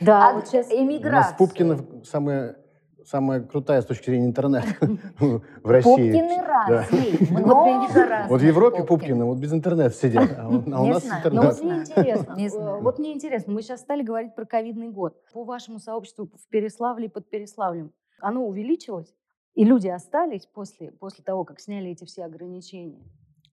да, 0.00 0.32
вот 0.32 0.48
сейчас... 0.48 0.70
эмиграцию. 0.70 1.10
У 1.10 1.12
нас 1.12 1.34
Пупкина 1.36 2.04
самая 2.04 2.63
самая 3.06 3.40
крутая 3.40 3.82
с 3.82 3.86
точки 3.86 4.10
зрения 4.10 4.26
интернета 4.26 4.66
в 5.18 5.66
России. 5.70 6.12
Пупкины 6.12 6.42
разные, 6.42 7.30
много 7.30 8.08
разных. 8.08 8.30
Вот 8.30 8.40
в 8.40 8.44
Европе 8.44 8.84
Пупкины 8.84 9.24
вот 9.24 9.38
без 9.38 9.52
интернета 9.52 9.94
сидят, 9.94 10.30
а, 10.36 10.46
а 10.46 10.82
у 10.82 10.86
нас 10.86 11.04
интернет. 11.04 11.32
Но 11.32 11.42
вот 11.42 11.62
мне 11.62 11.80
интересно, 11.80 12.36
э, 12.38 12.80
вот 12.80 12.98
мне 12.98 13.12
интересно, 13.12 13.52
мы 13.52 13.62
сейчас 13.62 13.80
стали 13.80 14.02
говорить 14.02 14.34
про 14.34 14.44
ковидный 14.44 14.90
год. 14.90 15.16
По 15.32 15.44
вашему 15.44 15.78
сообществу 15.78 16.26
в 16.26 16.48
Переславле 16.48 17.06
и 17.06 17.08
под 17.08 17.28
Переславлем, 17.28 17.92
оно 18.20 18.46
увеличилось? 18.46 19.14
И 19.54 19.64
люди 19.64 19.88
остались 19.88 20.46
после, 20.46 20.90
после 20.90 21.22
того, 21.22 21.44
как 21.44 21.60
сняли 21.60 21.90
эти 21.90 22.04
все 22.04 22.24
ограничения? 22.24 23.04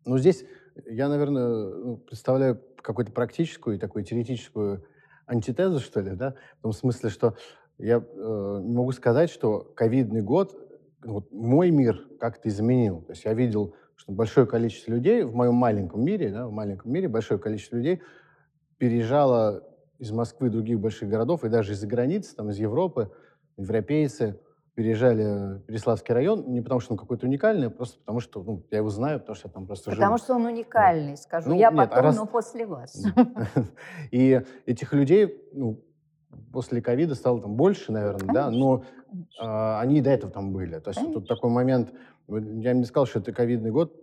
Ну, 0.05 0.17
здесь 0.17 0.43
я, 0.87 1.09
наверное, 1.09 1.47
ну, 1.47 1.97
представляю 1.97 2.59
какую-то 2.81 3.11
практическую 3.11 3.75
и 3.75 3.79
такую 3.79 4.03
теоретическую 4.03 4.83
антитезу, 5.27 5.79
что 5.79 6.01
ли, 6.01 6.15
да, 6.15 6.35
в 6.59 6.63
том 6.63 6.73
смысле, 6.73 7.09
что 7.09 7.35
я 7.81 7.97
э, 7.97 8.59
не 8.63 8.75
могу 8.75 8.91
сказать, 8.91 9.29
что 9.29 9.71
ковидный 9.75 10.21
год 10.21 10.55
вот, 11.03 11.31
мой 11.31 11.71
мир 11.71 12.07
как-то 12.19 12.49
изменил. 12.49 13.01
То 13.01 13.13
есть 13.13 13.25
я 13.25 13.33
видел, 13.33 13.75
что 13.95 14.11
большое 14.11 14.45
количество 14.45 14.91
людей 14.91 15.23
в 15.23 15.33
моем 15.33 15.55
маленьком 15.55 16.03
мире, 16.03 16.29
да, 16.29 16.47
в 16.47 16.51
маленьком 16.51 16.91
мире 16.91 17.07
большое 17.07 17.39
количество 17.39 17.77
людей 17.77 18.01
переезжало 18.77 19.63
из 19.99 20.11
Москвы 20.11 20.47
и 20.47 20.49
других 20.49 20.79
больших 20.79 21.09
городов, 21.09 21.43
и 21.43 21.49
даже 21.49 21.73
из-за 21.73 21.87
границы, 21.87 22.35
там, 22.35 22.49
из 22.49 22.57
Европы, 22.57 23.11
европейцы 23.57 24.39
переезжали 24.73 25.57
в 25.57 25.59
Переславский 25.65 26.13
район 26.13 26.51
не 26.51 26.61
потому, 26.61 26.79
что 26.79 26.93
он 26.93 26.97
какой-то 26.97 27.27
уникальный, 27.27 27.67
а 27.67 27.69
просто 27.69 27.99
потому, 27.99 28.19
что 28.19 28.41
ну, 28.41 28.63
я 28.71 28.77
его 28.77 28.89
знаю, 28.89 29.19
потому 29.19 29.35
что 29.35 29.49
я 29.49 29.53
там 29.53 29.67
просто 29.67 29.91
потому 29.91 29.95
живу. 29.95 30.17
Потому 30.17 30.39
что 30.41 30.49
он 30.49 30.55
уникальный, 30.55 31.17
скажу 31.17 31.49
ну, 31.49 31.55
я 31.55 31.69
нет, 31.71 31.79
а 31.79 31.87
потом, 31.87 31.99
а 31.99 32.01
раз... 32.01 32.17
но 32.17 32.25
после 32.25 32.65
вас. 32.65 33.03
И 34.11 34.41
этих 34.65 34.93
людей 34.93 35.49
ну, 35.53 35.83
после 36.51 36.81
ковида 36.81 37.15
стало 37.15 37.41
там 37.41 37.55
больше, 37.55 37.91
наверное, 37.91 38.19
конечно, 38.19 38.33
да, 38.33 38.51
но 38.51 38.83
э, 39.13 39.79
они 39.79 39.99
и 39.99 40.01
до 40.01 40.09
этого 40.09 40.31
там 40.31 40.53
были. 40.53 40.79
То 40.79 40.89
есть 40.89 40.99
конечно. 40.99 41.19
тут 41.19 41.27
такой 41.27 41.49
момент, 41.49 41.91
я 42.27 42.73
не 42.73 42.85
сказал, 42.85 43.05
что 43.05 43.19
это 43.19 43.31
ковидный 43.31 43.71
год, 43.71 43.93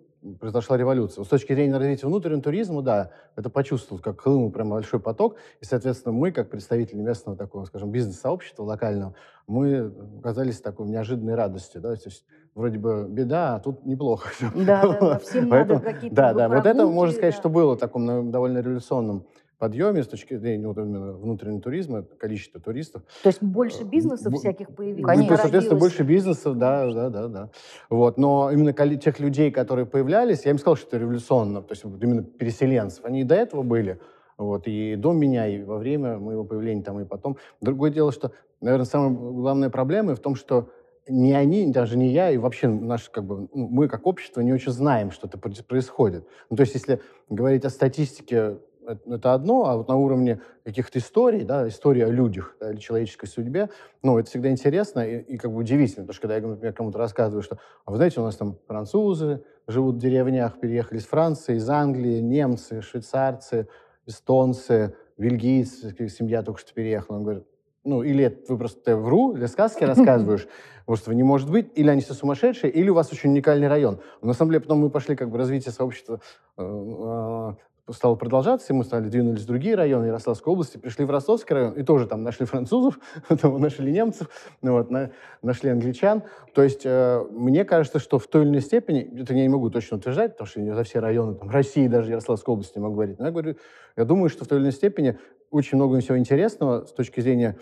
произошла 0.41 0.77
революция. 0.77 1.25
С 1.25 1.29
точки 1.29 1.53
зрения 1.53 1.77
развития 1.77 2.07
внутреннего 2.07 2.43
туризма, 2.43 2.83
да, 2.83 3.11
это 3.37 3.51
почувствовал, 3.51 4.01
как 4.01 4.21
хлынул 4.21 4.51
прям 4.51 4.71
большой 4.71 5.01
поток, 5.01 5.37
и, 5.61 5.65
соответственно, 5.65 6.13
мы, 6.13 6.33
как 6.33 6.51
представители 6.51 7.01
местного 7.01 7.37
такого, 7.39 7.65
скажем, 7.65 7.91
бизнес-сообщества 7.91 8.65
локального, 8.65 9.15
мы 9.47 9.93
оказались 10.19 10.61
такой 10.61 10.89
неожиданной 10.89 11.35
радостью, 11.35 11.81
да, 11.81 11.95
то 11.95 12.03
есть 12.07 12.25
вроде 12.55 12.79
бы 12.79 13.07
беда, 13.09 13.57
а 13.57 13.61
тут 13.61 13.87
неплохо. 13.87 14.31
Да, 14.55 14.99
да, 15.01 15.19
всем 15.19 15.49
надо 15.49 15.79
какие-то 15.79 16.17
Да, 16.17 16.35
да, 16.35 16.49
вот 16.49 16.67
это, 16.67 16.87
можно 16.87 17.15
сказать, 17.15 17.35
что 17.35 17.49
было 17.49 17.77
таком 17.77 18.31
довольно 18.31 18.59
революционном 18.59 19.25
подъеме 19.59 20.03
с 20.03 20.09
точки 20.09 20.37
зрения 20.37 20.67
вот 20.67 20.79
именно 20.79 21.13
внутреннего 21.13 21.61
туризма, 21.61 22.03
количество 22.03 22.61
туристов. 22.61 23.03
То 23.23 23.29
есть 23.29 23.43
больше 23.43 23.85
бизнесов 23.85 24.33
Б- 24.33 24.39
всяких 24.39 24.75
появилось? 24.75 25.05
Конечно. 25.05 25.37
Соответственно, 25.37 25.81
больше 25.81 26.03
бизнесов, 26.05 26.57
да, 26.57 26.91
да, 26.93 27.11
да, 27.11 27.29
да. 27.29 27.51
Вот. 27.91 28.19
Но 28.19 28.51
именно 28.53 28.73
тех 28.73 29.21
людей, 29.21 29.51
которые 29.51 29.87
появлялись, 29.87 30.45
я 30.45 30.53
им 30.53 30.59
сказал, 30.59 30.77
что 30.77 30.89
это 30.89 30.99
революционно, 30.99 31.63
то 31.63 31.73
есть 31.73 31.85
именно 31.85 32.23
переселенцев, 32.23 33.05
они 33.05 33.23
и 33.23 33.25
до 33.25 33.35
этого 33.35 33.63
были, 33.63 33.99
вот, 34.37 34.67
и 34.67 34.95
до 34.97 35.13
меня, 35.13 35.49
и 35.49 35.63
во 35.63 35.79
время 35.79 36.19
моего 36.19 36.45
появления 36.45 36.83
там, 36.83 37.01
и 37.01 37.05
потом. 37.05 37.37
Другое 37.61 37.91
дело, 37.91 38.13
что, 38.13 38.33
наверное, 38.61 38.87
самая 38.87 39.11
главная 39.11 39.71
проблема 39.71 40.15
в 40.15 40.21
том, 40.21 40.37
что 40.37 40.71
не 41.09 41.33
они, 41.33 41.73
даже 41.73 41.97
не 41.97 42.09
я, 42.13 42.31
и 42.31 42.37
вообще 42.37 42.69
наш, 42.69 43.09
как 43.09 43.25
бы, 43.25 43.49
ну, 43.53 43.69
мы 43.69 43.89
как 43.89 44.07
общество 44.07 44.41
не 44.43 44.53
очень 44.53 44.73
знаем, 44.73 45.11
что 45.11 45.27
это 45.27 45.39
происходит. 45.39 46.27
Ну, 46.51 46.57
то 46.57 46.61
есть, 46.63 46.75
если 46.75 47.01
говорить 47.29 47.65
о 47.65 47.71
статистике 47.71 48.59
это 48.89 49.35
одно, 49.35 49.67
а 49.67 49.77
вот 49.77 49.89
на 49.89 49.97
уровне 49.97 50.41
каких-то 50.65 50.99
историй, 50.99 51.45
да, 51.45 51.67
истории 51.69 52.03
о 52.03 52.09
людях 52.09 52.57
да, 52.61 52.71
или 52.73 52.79
человеческой 52.79 53.27
судьбе, 53.27 53.71
ну, 54.03 54.19
это 54.19 54.29
всегда 54.29 54.51
интересно 54.51 55.01
и, 55.01 55.21
и 55.21 55.39
как 55.39 55.53
бы 55.53 55.59
удивительно, 55.59 56.05
потому 56.05 56.15
что 56.15 56.23
когда 56.23 56.37
я, 56.37 56.47
например, 56.47 56.73
кому-то 56.73 56.99
рассказываю, 56.99 57.43
что, 57.43 57.59
а 57.85 57.91
вы 57.91 57.97
знаете, 57.97 58.21
у 58.21 58.25
нас 58.25 58.37
там 58.37 58.59
французы 58.67 59.43
живут 59.67 59.97
в 59.97 59.99
деревнях, 59.99 60.59
переехали 60.61 60.99
из 60.99 61.07
Франции, 61.07 61.57
из 61.57 61.69
Англии, 61.69 62.21
немцы, 62.21 62.83
швейцарцы, 62.83 63.69
эстонцы, 64.07 64.95
бельгийцы, 65.19 65.95
семья 66.09 66.43
только 66.43 66.61
что 66.61 66.73
переехала, 66.73 67.17
он 67.17 67.23
говорит, 67.25 67.45
ну, 67.85 68.03
или 68.03 68.43
вы 68.49 68.59
просто 68.59 68.97
вру, 68.97 69.35
или 69.35 69.47
сказки 69.47 69.85
рассказываешь, 69.85 70.47
потому 70.81 70.97
что 70.97 71.13
не 71.15 71.23
может 71.23 71.51
быть, 71.51 71.71
или 71.75 71.89
они 71.89 72.01
все 72.01 72.15
сумасшедшие, 72.15 72.73
или 72.73 72.91
у 72.91 72.95
вас 72.95 73.13
очень 73.13 73.31
уникальный 73.31 73.69
район. 73.69 74.01
Но 74.21 74.29
на 74.29 74.35
самом 74.35 74.51
деле 74.51 74.61
потом 74.61 74.79
мы 74.81 74.91
пошли 74.91 75.17
как 75.17 75.31
бы 75.31 75.39
развитие 75.39 75.73
сообщества 75.73 76.21
э, 76.57 76.63
э, 76.63 77.55
стало 77.93 78.15
продолжаться, 78.15 78.73
и 78.73 78.77
мы 78.77 78.85
стали 78.85 79.09
двинулись 79.09 79.43
в 79.43 79.47
другие 79.47 79.75
районы 79.75 80.07
Ярославской 80.07 80.53
области, 80.53 80.77
пришли 80.77 81.05
в 81.05 81.11
Ростовский 81.11 81.55
район, 81.55 81.73
и 81.75 81.83
тоже 81.83 82.07
там 82.07 82.23
нашли 82.23 82.47
французов, 82.47 82.99
нашли 83.43 83.93
немцев, 83.93 84.29
ну, 84.63 84.73
вот, 84.73 84.91
на, 84.91 85.11
нашли 85.43 85.71
англичан. 85.71 86.23
То 86.55 86.63
есть 86.63 86.83
э, 86.85 87.25
мне 87.31 87.65
кажется, 87.65 87.99
что 87.99 88.19
в 88.19 88.27
той 88.27 88.43
или 88.43 88.51
иной 88.51 88.61
степени, 88.61 89.21
это 89.21 89.35
я 89.35 89.43
не 89.43 89.49
могу 89.49 89.71
точно 89.71 89.97
утверждать, 89.97 90.33
потому 90.33 90.49
что 90.49 90.61
не 90.61 90.75
за 90.75 90.83
все 90.85 91.01
районы 91.01 91.35
там, 91.35 91.51
России, 91.51 91.89
даже 91.89 92.11
Ярославской 92.11 92.53
области 92.53 92.79
не 92.79 92.83
могу 92.83 92.95
говорить, 92.95 93.19
но 93.19 93.27
я 93.27 93.33
говорю, 93.33 93.57
я 93.97 94.05
думаю, 94.05 94.29
что 94.29 94.45
в 94.45 94.49
той 94.49 94.59
или 94.59 94.65
иной 94.65 94.73
степени 94.73 95.19
очень 95.51 95.77
много 95.77 95.99
всего 96.01 96.19
интересного 96.19 96.85
с 96.85 96.93
точки 96.93 97.21
зрения 97.21 97.59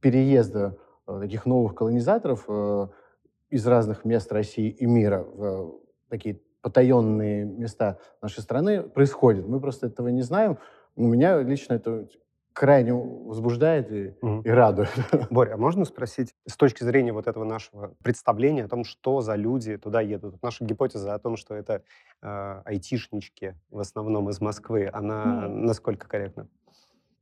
переезда 0.00 0.78
э, 1.06 1.18
таких 1.20 1.46
новых 1.46 1.74
колонизаторов 1.74 2.44
э, 2.48 2.88
из 3.50 3.66
разных 3.66 4.04
мест 4.04 4.32
России 4.32 4.70
и 4.70 4.86
мира 4.86 5.22
в 5.22 5.44
э, 5.44 5.70
такие 6.08 6.40
потаенные 6.62 7.44
места 7.44 7.98
нашей 8.22 8.40
страны 8.40 8.82
происходит. 8.82 9.46
Мы 9.46 9.60
просто 9.60 9.86
этого 9.86 10.08
не 10.08 10.22
знаем. 10.22 10.58
У 10.96 11.04
меня 11.06 11.40
лично 11.40 11.74
это 11.74 12.06
крайне 12.52 12.92
возбуждает 12.92 13.90
и, 13.92 14.14
Мгм. 14.20 14.40
и 14.42 14.48
радует. 14.50 14.88
Боря, 15.30 15.54
а 15.54 15.56
можно 15.56 15.84
спросить, 15.84 16.34
с 16.46 16.56
точки 16.56 16.82
зрения 16.82 17.12
вот 17.12 17.26
этого 17.28 17.44
нашего 17.44 17.94
представления 18.02 18.64
о 18.64 18.68
том, 18.68 18.84
что 18.84 19.20
за 19.20 19.36
люди 19.36 19.76
туда 19.78 20.00
едут? 20.00 20.42
Наша 20.42 20.64
гипотеза 20.64 21.14
о 21.14 21.18
том, 21.18 21.36
что 21.36 21.54
это 21.54 21.82
э, 22.22 22.62
айтишнички 22.64 23.54
в 23.70 23.78
основном 23.78 24.28
из 24.30 24.40
Москвы, 24.40 24.90
она 24.92 25.46
Нет. 25.46 25.50
насколько 25.64 26.08
корректна? 26.08 26.48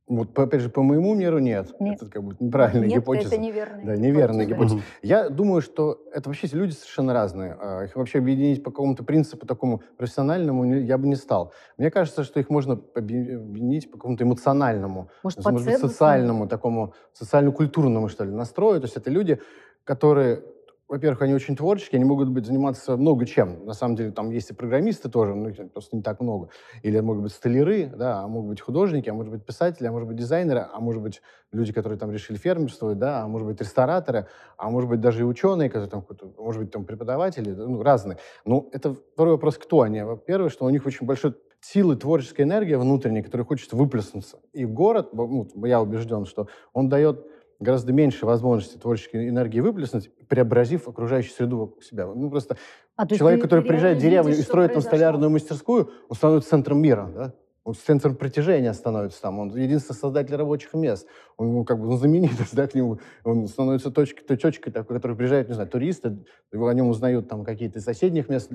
Вот, 0.09 0.37
опять 0.39 0.61
же, 0.61 0.69
по 0.69 0.81
моему 0.81 1.13
миру 1.13 1.37
нет. 1.37 1.79
Нет. 1.79 2.01
Это 2.01 2.09
как 2.11 2.23
бы 2.23 2.35
неправильная 2.39 2.87
Нет, 2.89 2.97
гипотеза. 3.01 3.27
это 3.27 3.37
неверная 3.37 3.85
Да, 3.85 3.95
неверная 3.95 4.45
гипотеза. 4.45 4.75
гипотеза. 4.77 4.83
Я 5.03 5.29
думаю, 5.29 5.61
что 5.61 6.01
это 6.11 6.29
вообще 6.29 6.47
люди 6.51 6.71
совершенно 6.71 7.13
разные. 7.13 7.55
А, 7.61 7.83
Их 7.83 7.95
вообще 7.95 8.17
объединить 8.17 8.63
по 8.63 8.71
какому-то 8.71 9.03
принципу 9.03 9.45
такому 9.45 9.83
профессиональному 9.97 10.65
я 10.65 10.97
бы 10.97 11.07
не 11.07 11.15
стал. 11.15 11.53
Мне 11.77 11.91
кажется, 11.91 12.23
что 12.23 12.39
их 12.39 12.49
можно 12.49 12.73
объ- 12.73 13.35
объединить 13.35 13.91
по 13.91 13.97
какому-то 13.97 14.23
эмоциональному, 14.23 15.09
Может, 15.21 15.45
может 15.45 15.67
быть, 15.67 15.77
социальному 15.77 16.47
такому, 16.47 16.93
социально-культурному, 17.13 18.09
что 18.09 18.23
ли, 18.25 18.31
настрою. 18.31 18.81
То 18.81 18.85
есть 18.85 18.97
это 18.97 19.11
люди, 19.11 19.39
которые, 19.83 20.41
во-первых, 20.89 21.21
они 21.21 21.35
очень 21.35 21.55
творческие, 21.55 21.99
они 21.99 22.05
могут 22.05 22.29
быть 22.29 22.47
заниматься 22.47 22.97
много 22.97 23.25
чем. 23.27 23.65
На 23.65 23.73
самом 23.73 23.95
деле 23.95 24.11
там 24.11 24.31
есть 24.31 24.49
и 24.49 24.53
программисты 24.55 25.07
тоже, 25.07 25.35
но 25.35 25.49
их 25.49 25.71
просто 25.71 25.95
не 25.95 26.01
так 26.01 26.19
много. 26.19 26.49
Или 26.81 26.99
могут 26.99 27.23
быть 27.23 27.31
столяры, 27.31 27.85
да, 27.95 28.21
а 28.21 28.27
могут 28.27 28.49
быть 28.49 28.61
художники, 28.61 29.07
а 29.07 29.13
может 29.13 29.31
быть 29.31 29.45
писатели, 29.45 29.85
а 29.85 29.91
может 29.91 30.07
быть 30.07 30.17
дизайнеры, 30.17 30.67
а 30.73 30.79
может 30.79 31.03
быть 31.03 31.21
люди, 31.51 31.71
которые 31.71 31.99
там 31.99 32.11
решили 32.11 32.37
фермерствовать, 32.37 32.97
да, 32.97 33.21
а 33.21 33.27
может 33.27 33.47
быть 33.47 33.61
рестораторы, 33.61 34.27
а 34.57 34.69
может 34.71 34.89
быть 34.89 34.99
даже 34.99 35.21
и 35.21 35.23
ученые, 35.23 35.69
которые 35.69 35.89
там, 35.89 36.05
может 36.37 36.63
быть 36.63 36.71
там 36.71 36.85
преподаватели, 36.85 37.51
да, 37.51 37.67
ну, 37.67 37.83
разные. 37.83 38.17
Ну, 38.43 38.67
это 38.73 38.95
второй 39.13 39.33
вопрос, 39.33 39.59
кто 39.59 39.81
они. 39.81 40.01
Во-первых, 40.01 40.51
что 40.51 40.65
у 40.65 40.69
них 40.71 40.87
очень 40.87 41.05
большой 41.05 41.35
силы, 41.61 41.97
творческая 41.97 42.43
энергия 42.43 42.77
внутренняя, 42.77 43.21
которая 43.21 43.45
хочет 43.45 43.73
выплеснуться. 43.73 44.39
И 44.53 44.65
город, 44.65 45.09
ну, 45.13 45.47
я 45.65 45.81
убежден, 45.81 46.25
что 46.25 46.47
он 46.73 46.89
дает 46.89 47.25
гораздо 47.59 47.93
меньше 47.93 48.25
возможности 48.25 48.77
творческой 48.77 49.29
энергии 49.29 49.59
выплеснуть, 49.59 50.09
преобразив 50.27 50.87
окружающую 50.87 51.33
среду 51.33 51.57
вокруг 51.57 51.83
себя. 51.83 52.07
Ну, 52.07 52.29
просто 52.29 52.57
А, 52.95 53.05
человек, 53.07 53.41
который 53.41 53.63
приезжает 53.63 53.97
в 53.97 54.01
деревню 54.01 54.31
видишь, 54.31 54.45
и 54.45 54.47
строит 54.47 54.73
там 54.73 54.81
столярную 54.81 55.29
мастерскую, 55.29 55.91
он 56.07 56.15
становится 56.15 56.49
центром 56.49 56.81
мира, 56.81 57.09
да? 57.13 57.33
Он 57.65 57.75
центром 57.75 58.15
притяжения 58.15 58.73
становится 58.73 59.21
там. 59.21 59.37
Он 59.37 59.55
единственный 59.55 59.95
создатель 59.95 60.35
рабочих 60.35 60.73
мест. 60.73 61.07
Он 61.37 61.53
ну, 61.53 61.63
как 61.65 61.79
бы 61.79 61.85
ну, 61.85 61.97
знаменитость, 61.97 62.55
да, 62.55 62.67
к 62.67 62.73
нему. 62.73 62.99
Он 63.23 63.47
становится 63.47 63.91
точкой, 63.91 64.37
точкой 64.37 64.71
такой, 64.71 64.95
который 64.95 65.15
приезжают, 65.15 65.49
не 65.49 65.53
знаю, 65.53 65.69
туристы, 65.69 66.25
его 66.51 66.67
о 66.67 66.73
нем 66.73 66.87
узнают 66.87 67.27
там 67.27 67.43
какие-то 67.43 67.77
из 67.77 67.83
соседних 67.83 68.27
мест, 68.27 68.49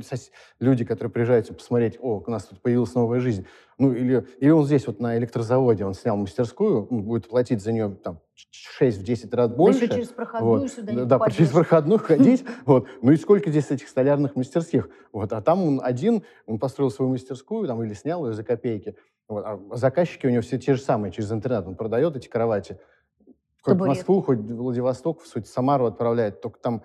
люди, 0.58 0.84
которые 0.84 1.12
приезжают 1.12 1.46
посмотреть, 1.48 1.96
о, 2.00 2.24
у 2.26 2.30
нас 2.30 2.44
тут 2.44 2.60
появилась 2.60 2.94
новая 2.94 3.20
жизнь. 3.20 3.46
Ну, 3.78 3.92
или, 3.92 4.26
или 4.38 4.50
он 4.50 4.64
здесь 4.66 4.86
вот 4.86 5.00
на 5.00 5.16
электрозаводе, 5.18 5.84
он 5.84 5.94
снял 5.94 6.16
мастерскую, 6.16 6.86
он 6.86 7.02
будет 7.02 7.28
платить 7.28 7.60
за 7.62 7.72
нее 7.72 7.90
там 8.02 8.20
6-10 8.80 9.34
раз 9.34 9.48
Да 9.50 9.56
больше. 9.56 9.84
еще 9.84 9.94
через 9.94 10.08
проходную 10.08 10.60
Вот. 10.60 10.70
сюда 10.70 10.92
Да, 10.92 10.92
не 11.00 11.06
да, 11.06 11.18
попадешь. 11.18 11.36
через 11.38 11.50
проходную 11.50 11.98
ходить. 11.98 12.44
Вот. 12.66 12.86
Ну 13.02 13.12
и 13.12 13.16
сколько 13.16 13.50
здесь 13.50 13.70
этих 13.70 13.88
столярных 13.88 14.36
мастерских? 14.36 14.88
Вот. 15.12 15.32
А 15.32 15.40
там 15.42 15.62
он 15.62 15.80
один, 15.82 16.22
он 16.46 16.58
построил 16.58 16.90
свою 16.90 17.10
мастерскую 17.10 17.66
там, 17.66 17.82
или 17.82 17.94
снял 17.94 18.26
ее 18.26 18.32
за 18.32 18.44
копейки. 18.44 18.96
Вот. 19.28 19.44
А 19.44 19.60
заказчики 19.76 20.26
у 20.26 20.30
него 20.30 20.42
все 20.42 20.58
те 20.58 20.74
же 20.74 20.80
самые, 20.80 21.10
через 21.12 21.32
интернет. 21.32 21.66
Он 21.66 21.74
продает 21.76 22.16
эти 22.16 22.28
кровати. 22.28 22.78
Хоть 23.62 23.74
в 23.74 23.78
Табуретки. 23.78 23.98
Москву, 23.98 24.22
хоть 24.22 24.38
в 24.38 24.56
Владивосток, 24.56 25.22
в 25.22 25.26
суть, 25.26 25.46
Самару 25.48 25.86
отправляет. 25.86 26.40
Только 26.42 26.58
там 26.60 26.82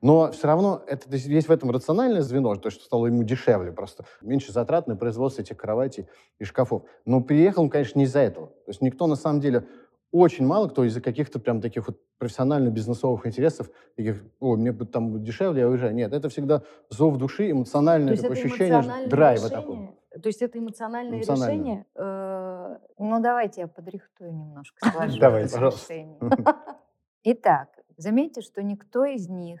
но 0.00 0.32
все 0.32 0.46
равно 0.46 0.82
это, 0.86 1.08
то 1.08 1.14
есть 1.14 1.26
есть 1.26 1.48
в 1.48 1.52
этом 1.52 1.70
рациональное 1.70 2.22
звено, 2.22 2.54
то, 2.56 2.70
что 2.70 2.84
стало 2.84 3.06
ему 3.06 3.22
дешевле 3.22 3.72
просто. 3.72 4.04
Меньше 4.20 4.52
затрат 4.52 4.86
на 4.86 4.96
производство 4.96 5.42
этих 5.42 5.56
кроватей 5.56 6.06
и 6.38 6.44
шкафов. 6.44 6.82
Но 7.04 7.20
приехал 7.20 7.64
он, 7.64 7.70
конечно, 7.70 7.98
не 7.98 8.04
из-за 8.04 8.20
этого. 8.20 8.48
То 8.48 8.68
есть 8.68 8.82
никто, 8.82 9.06
на 9.06 9.16
самом 9.16 9.40
деле, 9.40 9.66
очень 10.12 10.46
мало 10.46 10.68
кто 10.68 10.84
из-за 10.84 11.00
каких-то 11.00 11.40
прям 11.40 11.60
таких 11.60 11.86
вот 11.86 11.98
профессионально-бизнесовых 12.18 13.26
интересов, 13.26 13.70
таких, 13.96 14.22
ой, 14.40 14.58
мне 14.58 14.70
бы 14.70 14.84
там 14.84 15.10
будет 15.10 15.24
дешевле, 15.24 15.62
я 15.62 15.68
уезжаю. 15.68 15.94
Нет, 15.94 16.12
это 16.12 16.28
всегда 16.28 16.62
зов 16.90 17.16
души, 17.16 17.50
эмоциональное 17.50 18.16
такое 18.16 18.32
ощущение, 18.32 18.74
эмоциональное 18.74 19.08
драйва 19.08 19.46
решение? 19.46 19.60
такого. 19.60 19.94
То 20.22 20.26
есть 20.28 20.42
это 20.42 20.58
эмоциональное 20.58 21.18
Эмоциональное. 21.18 21.54
решение? 21.56 21.86
э, 21.94 22.76
Ну, 22.98 23.22
давайте 23.22 23.62
я 23.62 23.66
подрихтую 23.66 24.34
немножко, 24.34 24.76
Давайте. 25.18 25.54
Пожалуйста. 25.54 25.94
Итак, 27.24 27.68
заметьте, 27.96 28.42
что 28.42 28.62
никто 28.62 29.06
из 29.06 29.28
них 29.28 29.60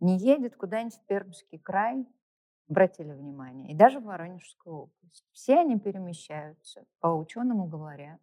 не 0.00 0.16
едет 0.18 0.56
куда-нибудь 0.56 0.94
в 0.96 1.04
Пермский 1.06 1.58
край, 1.58 2.06
обратили 2.68 3.12
внимание, 3.12 3.70
и 3.70 3.74
даже 3.74 4.00
в 4.00 4.04
Воронежскую 4.04 4.76
область. 4.76 5.24
Все 5.32 5.60
они 5.60 5.78
перемещаются, 5.78 6.84
по 7.00 7.08
ученому 7.08 7.66
говоря, 7.66 8.18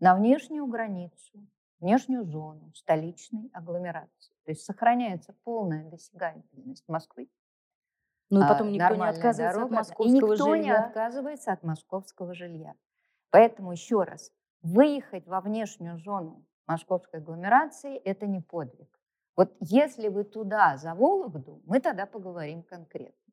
на 0.00 0.14
внешнюю 0.14 0.66
границу, 0.66 1.46
внешнюю 1.80 2.24
зону 2.24 2.72
столичной 2.74 3.50
агломерации. 3.52 4.34
То 4.44 4.52
есть 4.52 4.64
сохраняется 4.64 5.34
полная 5.44 5.84
досягательность 5.90 6.88
Москвы, 6.88 7.28
Ну 8.30 8.40
и 8.40 8.44
а, 8.44 8.48
потом 8.48 8.70
никто 8.72 8.94
не 8.94 9.08
отказывается 9.08 9.48
от 9.48 9.54
дорога, 9.54 9.74
московского 9.74 10.06
и 10.06 10.10
никто 10.10 10.56
не 10.56 10.62
жилья. 10.62 10.84
отказывается 10.86 11.52
от 11.52 11.62
московского 11.62 12.34
жилья. 12.34 12.74
Поэтому 13.30 13.72
еще 13.72 14.02
раз, 14.04 14.32
выехать 14.62 15.26
во 15.26 15.40
внешнюю 15.40 15.98
зону 15.98 16.44
московской 16.66 17.20
агломерации– 17.20 17.96
это 18.04 18.26
не 18.26 18.40
подвиг. 18.40 18.97
Вот 19.38 19.54
если 19.60 20.08
вы 20.08 20.24
туда, 20.24 20.76
за 20.78 20.96
Вологду, 20.96 21.62
мы 21.64 21.78
тогда 21.78 22.06
поговорим 22.06 22.64
конкретно. 22.64 23.32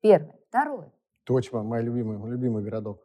Первое. 0.00 0.38
Второе. 0.48 0.92
Точно, 1.24 1.64
мой 1.64 1.82
любимый, 1.82 2.16
Любимый 2.30 2.62
городок. 2.62 3.00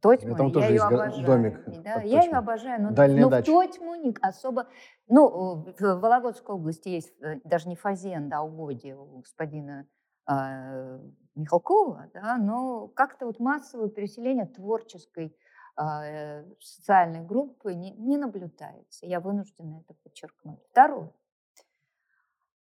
Тотьму, 0.00 0.36
там 0.36 0.48
я 0.48 0.52
тоже 0.52 0.66
ее 0.66 0.72
есть 0.74 0.84
го- 0.84 0.94
обожаю. 0.94 1.26
домик 1.26 1.64
да, 1.82 2.02
я 2.02 2.22
ее 2.24 2.32
обожаю, 2.32 2.82
но, 2.82 2.90
Дальняя 2.90 3.22
но 3.22 3.30
в. 3.30 3.42
Тотьму 3.42 3.94
не 3.94 4.14
особо... 4.20 4.68
Ну, 5.08 5.64
в 5.78 5.94
Вологодской 5.96 6.54
области 6.56 6.90
есть 6.90 7.10
э, 7.22 7.40
даже 7.44 7.70
не 7.70 7.74
фазенда, 7.74 8.36
а 8.36 8.42
угодье 8.42 8.94
у 8.94 9.20
господина 9.20 9.88
а, 10.26 11.00
Михалкова, 11.36 12.10
да, 12.12 12.36
но 12.36 12.88
как-то 12.88 13.24
вот 13.24 13.40
массовое 13.40 13.88
переселение 13.88 14.44
творческой 14.44 15.34
а, 15.74 16.04
э, 16.04 16.44
социальной 16.60 17.24
группы 17.24 17.72
не, 17.72 17.92
не 17.92 18.18
наблюдается. 18.18 19.06
Я 19.06 19.20
вынуждена 19.20 19.80
это 19.80 19.94
подчеркнуть. 19.94 20.60
Второе. 20.70 21.10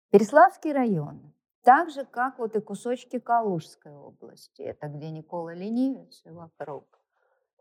Переславский 0.10 0.72
район, 0.72 1.34
так 1.64 1.90
же, 1.90 2.06
как 2.06 2.40
вот 2.40 2.56
и 2.56 2.62
кусочки 2.62 3.20
Калужской 3.20 3.94
области, 3.94 4.62
это 4.62 4.88
где 4.88 5.10
Никола 5.10 5.54
Ленивец 5.54 6.22
и 6.26 6.30
вокруг, 6.30 6.86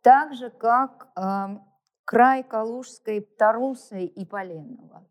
так 0.01 0.33
же, 0.35 0.51
как 0.51 1.09
ам, 1.17 1.69
край 2.05 2.45
Калужской, 2.45 3.21
Тарусы 3.21 4.05
и 4.05 4.25
Поленова, 4.25 5.05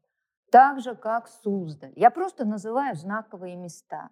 так 0.50 0.80
же, 0.80 0.96
как 0.96 1.28
Суздаль. 1.28 1.92
Я 1.98 2.10
просто 2.10 2.46
называю 2.46 2.96
знаковые 2.96 3.58
места. 3.58 4.12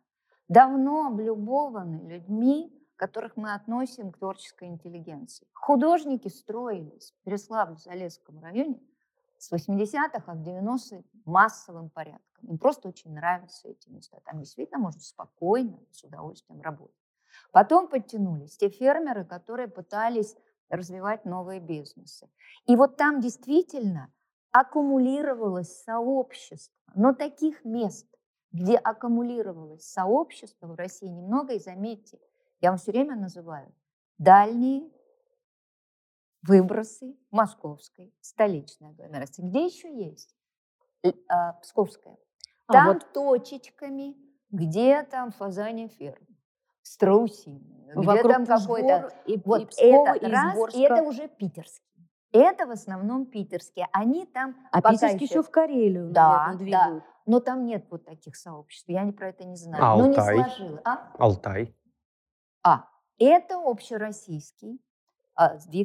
Давно 0.49 1.07
облюбованы 1.07 2.05
людьми, 2.05 2.77
которых 2.97 3.37
мы 3.37 3.53
относим 3.53 4.11
к 4.11 4.17
творческой 4.17 4.67
интеллигенции. 4.67 5.47
Художники 5.53 6.27
строились 6.27 7.13
в 7.13 7.27
Переславле-Залесском 7.27 8.41
районе 8.41 8.81
с 9.43 9.51
80-х, 9.51 10.23
а 10.25 10.35
в 10.35 10.41
90-е 10.41 11.03
массовым 11.25 11.89
порядком. 11.89 12.47
Им 12.47 12.57
просто 12.57 12.87
очень 12.87 13.13
нравятся 13.13 13.67
эти 13.67 13.89
места. 13.89 14.19
Там 14.25 14.39
действительно 14.39 14.79
можно 14.79 15.01
спокойно, 15.01 15.79
с 15.91 16.03
удовольствием 16.03 16.61
работать. 16.61 16.95
Потом 17.51 17.89
подтянулись 17.89 18.55
те 18.57 18.69
фермеры, 18.69 19.25
которые 19.25 19.67
пытались 19.67 20.37
развивать 20.69 21.25
новые 21.25 21.59
бизнесы. 21.59 22.29
И 22.67 22.75
вот 22.75 22.95
там 22.95 23.19
действительно 23.19 24.13
аккумулировалось 24.51 25.83
сообщество. 25.83 26.75
Но 26.95 27.13
таких 27.13 27.65
мест, 27.65 28.07
где 28.51 28.77
аккумулировалось 28.77 29.83
сообщество 29.83 30.67
в 30.67 30.75
России 30.75 31.07
немного, 31.07 31.53
и 31.53 31.59
заметьте, 31.59 32.19
я 32.61 32.69
вам 32.69 32.77
все 32.77 32.91
время 32.91 33.15
называю 33.15 33.73
дальние 34.17 34.89
выбросы 36.43 37.15
московской 37.31 38.13
столичной 38.21 38.89
агломерации. 38.89 39.41
Где 39.41 39.65
еще 39.65 39.93
есть? 39.93 40.35
А, 41.27 41.53
Псковская. 41.53 42.17
А 42.67 42.73
Там 42.73 42.87
вот 42.87 43.11
точечками, 43.13 44.15
где 44.51 45.03
там 45.03 45.31
фазания 45.31 45.87
ферма, 45.87 46.27
страусиная, 46.81 47.93
где 47.95 48.07
вокруг 48.07 48.33
там 48.33 48.45
какой-то... 48.45 49.11
И, 49.25 49.41
Вот 49.43 49.61
и 49.61 49.65
Пскова, 49.65 50.15
это 50.15 50.25
и 50.25 50.31
раз, 50.31 50.53
Изборска. 50.53 50.79
и 50.79 50.81
это 50.81 51.03
уже 51.03 51.27
питерские. 51.27 52.09
Это 52.31 52.65
в 52.65 52.71
основном 52.71 53.25
питерские. 53.25 53.87
Они 53.91 54.25
там 54.25 54.55
А 54.71 54.81
питерский 54.81 55.27
еще 55.27 55.43
в 55.43 55.49
Карелию, 55.49 56.09
Да, 56.11 56.53
наверное, 56.53 56.99
да. 56.99 57.05
Но 57.25 57.39
там 57.39 57.65
нет 57.65 57.85
вот 57.89 58.05
таких 58.05 58.35
сообществ. 58.35 58.89
Я 58.89 59.03
не 59.03 59.11
про 59.11 59.29
это 59.29 59.45
не 59.45 59.55
знаю. 59.55 59.83
А 59.83 59.95
Но 59.97 60.07
не 60.07 60.17
Алтай? 60.17 60.43
сложилось. 60.43 60.81
А? 60.83 61.11
Алтай. 61.19 61.75
А, 62.63 62.87
это 63.17 63.59
общероссийский 63.63 64.81
а. 64.81 64.92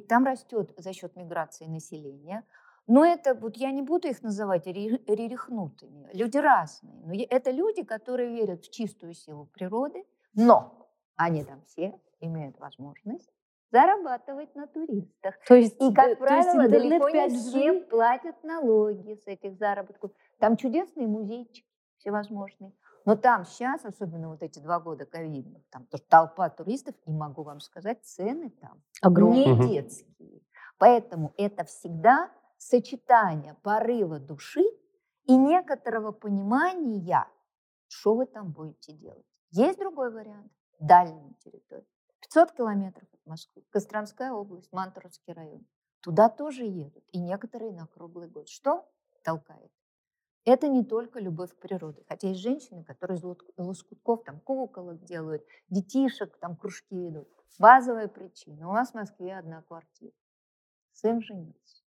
Там 0.08 0.24
растет 0.24 0.74
за 0.76 0.92
счет 0.92 1.16
миграции 1.16 1.66
населения. 1.66 2.44
Но 2.86 3.04
это, 3.04 3.34
вот 3.34 3.56
я 3.56 3.70
не 3.70 3.82
буду 3.82 4.08
их 4.08 4.22
называть 4.22 4.66
ре- 4.66 5.02
рерихнутыми. 5.06 6.08
Люди 6.14 6.38
разные. 6.38 7.02
Но 7.04 7.12
это 7.28 7.50
люди, 7.50 7.84
которые 7.84 8.30
верят 8.30 8.64
в 8.64 8.70
чистую 8.70 9.12
силу 9.14 9.46
природы, 9.46 10.04
но 10.34 10.90
они 11.16 11.44
там 11.44 11.62
все 11.66 12.00
имеют 12.20 12.58
возможность 12.58 13.30
зарабатывать 13.70 14.54
на 14.54 14.66
туристах. 14.66 15.34
То 15.46 15.54
есть, 15.54 15.76
И, 15.80 15.92
как 15.92 16.08
есть 16.08 16.18
правило, 16.20 16.64
интернет 16.64 16.70
далеко 16.70 17.10
не 17.10 17.26
5G 17.26 17.28
все 17.36 17.80
платят 17.82 18.42
налоги 18.42 19.14
с 19.14 19.26
этих 19.26 19.56
заработков. 19.58 20.10
Там 20.38 20.56
чудесные 20.56 21.06
музейчики 21.06 21.66
всевозможные. 21.98 22.72
Но 23.08 23.16
там 23.16 23.46
сейчас, 23.46 23.86
особенно 23.86 24.28
вот 24.28 24.42
эти 24.42 24.58
два 24.58 24.80
года 24.80 25.06
ковидных, 25.06 25.62
там 25.70 25.86
толпа 26.10 26.50
туристов, 26.50 26.94
и 27.06 27.10
могу 27.10 27.42
вам 27.42 27.60
сказать, 27.60 28.04
цены 28.04 28.50
там 28.50 28.82
огромный. 29.00 29.46
не 29.46 29.68
детские. 29.70 30.42
Поэтому 30.76 31.32
это 31.38 31.64
всегда 31.64 32.30
сочетание 32.58 33.54
порыва 33.62 34.18
души 34.18 34.62
и 35.24 35.34
некоторого 35.38 36.12
понимания, 36.12 37.26
что 37.86 38.14
вы 38.14 38.26
там 38.26 38.52
будете 38.52 38.92
делать. 38.92 39.24
Есть 39.52 39.78
другой 39.78 40.12
вариант. 40.12 40.52
Дальняя 40.78 41.32
территория. 41.42 41.86
500 42.20 42.52
километров 42.52 43.08
от 43.10 43.24
Москвы. 43.24 43.64
Костромская 43.70 44.32
область, 44.32 44.70
Мантуровский 44.70 45.32
район. 45.32 45.66
Туда 46.02 46.28
тоже 46.28 46.64
едут. 46.64 47.04
И 47.12 47.18
некоторые 47.18 47.72
на 47.72 47.86
круглый 47.86 48.28
год. 48.28 48.50
Что 48.50 48.86
толкает? 49.24 49.72
Это 50.50 50.66
не 50.66 50.82
только 50.82 51.20
любовь 51.20 51.50
к 51.50 51.56
природе. 51.56 52.02
Хотя 52.08 52.28
есть 52.28 52.40
женщины, 52.40 52.82
которые 52.82 53.18
из 53.18 53.22
лоскутков 53.58 54.24
там 54.24 54.40
куколок 54.40 55.04
делают, 55.04 55.44
детишек, 55.68 56.38
там 56.38 56.56
кружки 56.56 56.96
ведут. 56.96 57.28
Базовая 57.58 58.08
причина. 58.08 58.66
У 58.66 58.72
вас 58.72 58.92
в 58.92 58.94
Москве 58.94 59.36
одна 59.36 59.60
квартира. 59.60 60.14
Сын 60.94 61.20
женился. 61.20 61.82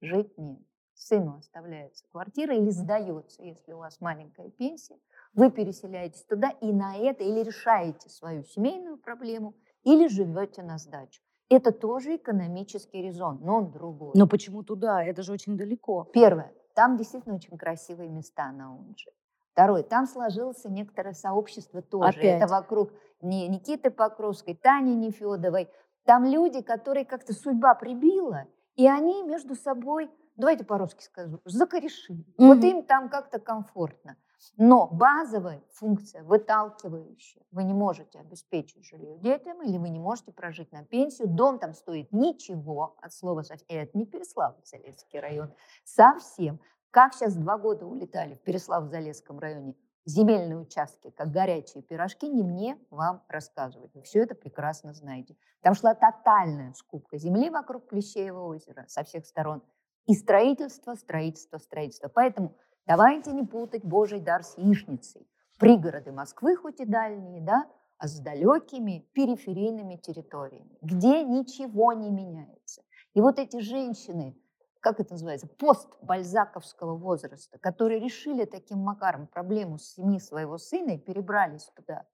Жить 0.00 0.36
нет. 0.36 0.58
Сыну 0.94 1.36
оставляется 1.36 2.04
квартира 2.10 2.56
или 2.56 2.70
сдается, 2.70 3.44
если 3.44 3.72
у 3.72 3.78
вас 3.78 4.00
маленькая 4.00 4.50
пенсия. 4.50 4.98
Вы 5.34 5.52
переселяетесь 5.52 6.24
туда 6.24 6.50
и 6.60 6.72
на 6.72 6.96
это 6.96 7.22
или 7.22 7.44
решаете 7.44 8.08
свою 8.08 8.42
семейную 8.42 8.98
проблему, 8.98 9.54
или 9.84 10.08
живете 10.08 10.64
на 10.64 10.78
сдачу. 10.78 11.22
Это 11.48 11.70
тоже 11.70 12.16
экономический 12.16 13.00
резон, 13.00 13.38
но 13.42 13.58
он 13.58 13.70
другой. 13.70 14.10
Но 14.14 14.26
почему 14.26 14.64
туда? 14.64 15.04
Это 15.04 15.22
же 15.22 15.32
очень 15.32 15.56
далеко. 15.56 16.10
Первое. 16.12 16.52
Там 16.76 16.98
действительно 16.98 17.36
очень 17.36 17.56
красивые 17.56 18.10
места 18.10 18.52
на 18.52 18.74
Унже. 18.74 19.10
Второе. 19.52 19.82
Там 19.82 20.06
сложилось 20.06 20.62
некоторое 20.66 21.14
сообщество 21.14 21.80
тоже. 21.80 22.10
Опять. 22.10 22.42
Это 22.42 22.46
вокруг 22.46 22.90
не 23.22 23.48
Никиты 23.48 23.90
Покровской, 23.90 24.54
Тани 24.54 24.94
Нефедовой. 24.94 25.70
Там 26.04 26.26
люди, 26.26 26.60
которые 26.60 27.06
как-то 27.06 27.32
судьба 27.32 27.74
прибила, 27.74 28.44
и 28.74 28.86
они 28.86 29.22
между 29.22 29.54
собой, 29.54 30.10
давайте 30.36 30.64
по-русски 30.64 31.02
скажу, 31.02 31.40
закорешили. 31.46 32.26
Вот 32.36 32.58
Мгм. 32.58 32.66
им 32.66 32.82
там 32.84 33.08
как-то 33.08 33.38
комфортно. 33.40 34.16
Но 34.56 34.86
базовая 34.86 35.62
функция, 35.72 36.22
выталкивающая, 36.22 37.42
вы 37.50 37.64
не 37.64 37.74
можете 37.74 38.18
обеспечить 38.18 38.84
жилье 38.84 39.18
детям 39.18 39.62
или 39.62 39.78
вы 39.78 39.88
не 39.88 39.98
можете 39.98 40.32
прожить 40.32 40.72
на 40.72 40.84
пенсию, 40.84 41.28
дом 41.28 41.58
там 41.58 41.74
стоит 41.74 42.12
ничего, 42.12 42.96
от 43.00 43.12
слова 43.12 43.42
совсем, 43.42 43.66
это 43.68 43.96
не 43.96 44.06
Переславль-Залесский 44.06 45.20
район, 45.20 45.52
совсем. 45.84 46.60
Как 46.90 47.14
сейчас 47.14 47.34
два 47.36 47.58
года 47.58 47.86
улетали 47.86 48.34
в 48.34 48.42
Переславль-Залесском 48.42 49.38
районе 49.38 49.74
земельные 50.06 50.58
участки, 50.58 51.10
как 51.10 51.30
горячие 51.30 51.82
пирожки, 51.82 52.28
не 52.28 52.42
мне 52.42 52.78
вам 52.90 53.22
рассказывать. 53.28 53.92
Вы 53.94 54.02
все 54.02 54.22
это 54.22 54.34
прекрасно 54.34 54.94
знаете. 54.94 55.36
Там 55.60 55.74
шла 55.74 55.94
тотальная 55.94 56.72
скупка 56.74 57.18
земли 57.18 57.50
вокруг 57.50 57.88
Плещеева 57.88 58.40
озера 58.40 58.86
со 58.88 59.02
всех 59.02 59.26
сторон. 59.26 59.62
И 60.06 60.14
строительство, 60.14 60.94
строительство, 60.94 61.58
строительство. 61.58 62.08
Поэтому 62.08 62.56
давайте 62.86 63.32
не 63.32 63.44
путать 63.44 63.84
Божий 63.84 64.20
дар 64.20 64.42
с 64.42 64.56
яичницей. 64.58 65.26
Пригороды 65.58 66.12
Москвы, 66.12 66.56
хоть 66.56 66.80
и 66.80 66.84
дальние, 66.84 67.40
да, 67.40 67.66
а 67.98 68.08
с 68.08 68.18
далекими 68.20 69.08
периферийными 69.14 69.96
территориями, 69.96 70.76
где 70.82 71.24
ничего 71.24 71.92
не 71.94 72.10
меняется. 72.10 72.82
И 73.14 73.20
вот 73.22 73.38
эти 73.38 73.60
женщины, 73.60 74.36
как 74.80 75.00
это 75.00 75.14
называется, 75.14 75.46
постбальзаковского 75.48 76.94
возраста, 76.96 77.58
которые 77.58 78.00
решили 78.00 78.44
таким 78.44 78.80
макаром 78.80 79.26
проблему 79.26 79.78
с 79.78 79.94
семьи 79.94 80.18
своего 80.18 80.58
сына 80.58 80.90
и 80.90 80.98
перебрались 80.98 81.70
туда. 81.74 82.06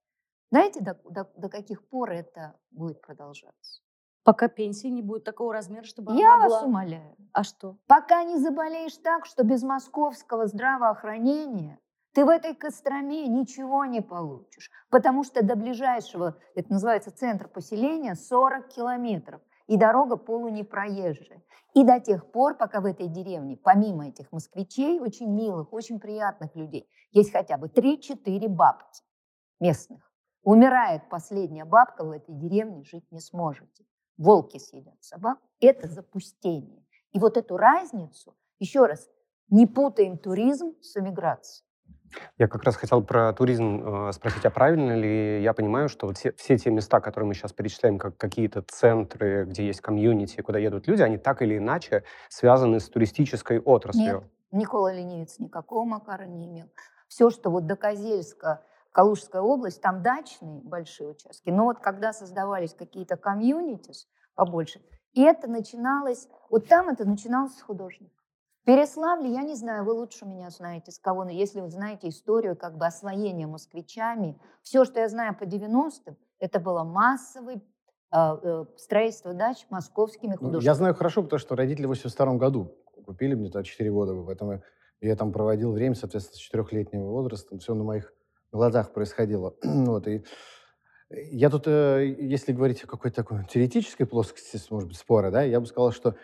Знаете, 0.52 0.80
до, 0.80 0.94
до- 1.10 1.32
до 1.36 1.48
каких 1.48 1.88
пор 1.88 2.12
это 2.12 2.54
будет 2.70 3.00
продолжаться? 3.00 3.82
Пока 4.24 4.48
пенсии 4.48 4.86
не 4.86 5.02
будет 5.02 5.24
такого 5.24 5.52
размера, 5.52 5.84
чтобы 5.84 6.14
Я 6.14 6.34
она 6.34 6.42
вас 6.44 6.52
была... 6.52 6.62
умоляю. 6.62 7.16
А 7.32 7.42
что? 7.42 7.76
Пока 7.86 8.22
не 8.22 8.38
заболеешь 8.38 8.96
так, 8.98 9.26
что 9.26 9.42
без 9.42 9.62
московского 9.62 10.46
здравоохранения 10.46 11.80
ты 12.12 12.24
в 12.24 12.28
этой 12.28 12.54
Костроме 12.54 13.26
ничего 13.26 13.84
не 13.84 14.00
получишь. 14.00 14.70
Потому 14.90 15.24
что 15.24 15.42
до 15.42 15.56
ближайшего, 15.56 16.36
это 16.54 16.70
называется 16.70 17.10
центр 17.10 17.48
поселения, 17.48 18.14
40 18.14 18.68
километров. 18.68 19.40
И 19.66 19.76
дорога 19.76 20.16
полунепроезжая. 20.16 21.42
И 21.74 21.84
до 21.84 21.98
тех 22.00 22.30
пор, 22.30 22.56
пока 22.56 22.80
в 22.80 22.84
этой 22.84 23.08
деревне, 23.08 23.56
помимо 23.56 24.08
этих 24.08 24.30
москвичей, 24.30 25.00
очень 25.00 25.32
милых, 25.32 25.72
очень 25.72 25.98
приятных 25.98 26.54
людей, 26.54 26.86
есть 27.12 27.32
хотя 27.32 27.56
бы 27.56 27.68
3-4 27.68 28.48
бабки 28.48 29.02
местных. 29.58 30.12
Умирает 30.42 31.08
последняя 31.08 31.64
бабка 31.64 32.04
в 32.04 32.10
этой 32.10 32.34
деревне, 32.34 32.82
жить 32.82 33.10
не 33.10 33.20
сможете. 33.20 33.84
Волки 34.18 34.58
съедят 34.58 35.02
собак. 35.02 35.38
Это 35.60 35.88
запустение. 35.88 36.84
И 37.12 37.18
вот 37.18 37.36
эту 37.36 37.56
разницу, 37.56 38.36
еще 38.58 38.86
раз, 38.86 39.08
не 39.48 39.66
путаем 39.66 40.18
туризм 40.18 40.74
с 40.80 40.96
эмиграцией. 40.96 41.66
Я 42.38 42.48
как 42.48 42.62
раз 42.64 42.76
хотел 42.76 43.02
про 43.02 43.32
туризм 43.32 44.08
э, 44.08 44.12
спросить, 44.12 44.44
а 44.44 44.50
правильно 44.50 44.96
ли 44.96 45.42
я 45.42 45.52
понимаю, 45.54 45.88
что 45.88 46.06
вот 46.06 46.18
все, 46.18 46.32
все 46.32 46.58
те 46.58 46.70
места, 46.70 47.00
которые 47.00 47.28
мы 47.28 47.34
сейчас 47.34 47.52
перечисляем, 47.52 47.98
как 47.98 48.16
какие-то 48.16 48.62
центры, 48.62 49.46
где 49.46 49.66
есть 49.66 49.80
комьюнити, 49.80 50.40
куда 50.42 50.58
едут 50.58 50.86
люди, 50.88 51.02
они 51.02 51.16
так 51.16 51.42
или 51.42 51.56
иначе 51.56 52.04
связаны 52.28 52.80
с 52.80 52.88
туристической 52.88 53.60
отраслью? 53.60 54.20
Нет, 54.20 54.24
Никола 54.52 54.92
Ленивец 54.92 55.38
никакого 55.38 55.84
Макара 55.84 56.24
не 56.24 56.46
имел. 56.46 56.68
Все, 57.08 57.30
что 57.30 57.50
вот 57.50 57.66
до 57.66 57.76
Козельска, 57.76 58.62
Калужская 58.92 59.42
область, 59.42 59.80
там 59.80 60.02
дачные 60.02 60.60
большие 60.60 61.10
участки. 61.10 61.50
Но 61.50 61.64
вот 61.64 61.78
когда 61.80 62.12
создавались 62.12 62.74
какие-то 62.74 63.16
комьюнитис 63.16 64.06
побольше, 64.34 64.80
и 65.12 65.22
это 65.22 65.48
начиналось, 65.48 66.28
вот 66.50 66.68
там 66.68 66.88
это 66.88 67.04
начиналось 67.04 67.56
с 67.56 67.62
художников. 67.62 68.16
В 68.62 68.64
Переславле, 68.64 69.32
я 69.32 69.42
не 69.42 69.56
знаю, 69.56 69.84
вы 69.84 69.92
лучше 69.92 70.24
меня 70.24 70.48
знаете, 70.50 70.92
с 70.92 70.98
кого, 70.98 71.24
но 71.24 71.30
если 71.30 71.60
вы 71.60 71.68
знаете 71.70 72.08
историю 72.08 72.56
как 72.56 72.76
бы 72.78 72.86
освоения 72.86 73.46
москвичами, 73.46 74.38
все, 74.62 74.84
что 74.84 75.00
я 75.00 75.08
знаю 75.08 75.36
по 75.36 75.42
90-м, 75.42 76.16
это 76.38 76.60
было 76.60 76.84
массовое 76.84 77.56
э, 77.56 77.60
э, 78.12 78.64
строительство 78.76 79.34
дач 79.34 79.66
московскими 79.68 80.32
Ну, 80.32 80.36
художниками. 80.36 80.64
я 80.64 80.74
знаю 80.74 80.94
хорошо, 80.94 81.22
потому 81.24 81.40
что 81.40 81.56
родители 81.56 81.86
в 81.86 81.88
82 81.88 82.34
году 82.36 82.72
купили 83.04 83.34
мне 83.34 83.50
тогда 83.50 83.64
4 83.64 83.90
года, 83.90 84.14
поэтому 84.24 84.62
я 85.00 85.16
там 85.16 85.32
проводил 85.32 85.72
время, 85.72 85.96
соответственно, 85.96 86.36
с 86.36 86.40
четырехлетнего 86.40 87.10
возраста. 87.10 87.58
Все 87.58 87.74
на 87.74 87.82
моих 87.82 88.14
глазах 88.52 88.92
происходило. 88.92 89.54
вот, 89.62 90.06
и 90.06 90.24
я 91.10 91.50
тут, 91.50 91.66
э, 91.66 92.14
если 92.18 92.52
говорить 92.52 92.82
о 92.84 92.86
какой-то 92.86 93.16
такой 93.16 93.44
теоретической 93.44 94.06
плоскости, 94.06 94.60
может 94.70 94.88
быть, 94.88 94.98
спора, 94.98 95.30
да, 95.30 95.42
я 95.42 95.60
бы 95.60 95.66
сказал, 95.66 95.92
что 95.92 96.16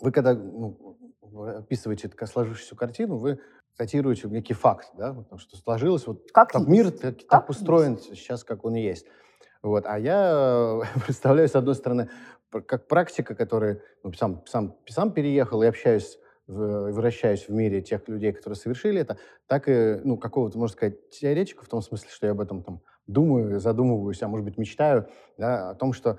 вы 0.00 0.12
когда 0.12 0.34
ну, 0.34 0.98
описываете 1.56 2.10
сложившуюся 2.26 2.76
картину, 2.76 3.16
вы 3.16 3.40
цитируете 3.76 4.28
некий 4.28 4.54
факт, 4.54 4.90
да, 4.96 5.12
потому 5.14 5.38
что 5.38 5.56
сложилось 5.56 6.06
вот 6.06 6.30
Как 6.32 6.54
есть. 6.54 6.68
мир 6.68 6.90
так, 6.90 7.18
Как 7.18 7.28
так 7.28 7.48
устроен 7.48 7.98
сейчас, 7.98 8.44
как 8.44 8.64
он 8.64 8.74
есть. 8.74 9.06
Вот. 9.62 9.86
А 9.86 9.98
я 9.98 10.80
представляю, 11.06 11.48
с 11.48 11.54
одной 11.54 11.74
стороны, 11.74 12.10
как 12.50 12.88
практика, 12.88 13.34
который 13.34 13.80
ну, 14.02 14.12
сам, 14.12 14.44
сам, 14.46 14.76
сам 14.88 15.12
переехал 15.12 15.62
и 15.62 15.66
общаюсь, 15.66 16.18
вращаюсь 16.48 17.46
в 17.46 17.52
мире 17.52 17.82
тех 17.82 18.08
людей, 18.08 18.32
которые 18.32 18.56
совершили 18.56 19.00
это, 19.00 19.18
так 19.46 19.68
и, 19.68 20.00
ну, 20.02 20.16
какого-то, 20.16 20.58
можно 20.58 20.74
сказать, 20.74 21.10
теоретика, 21.10 21.64
в 21.64 21.68
том 21.68 21.82
смысле, 21.82 22.08
что 22.10 22.26
я 22.26 22.32
об 22.32 22.40
этом 22.40 22.62
там 22.62 22.80
думаю, 23.06 23.60
задумываюсь, 23.60 24.22
а 24.22 24.28
может 24.28 24.44
быть, 24.44 24.58
мечтаю, 24.58 25.08
да, 25.36 25.70
о 25.70 25.74
том, 25.74 25.92
что 25.92 26.18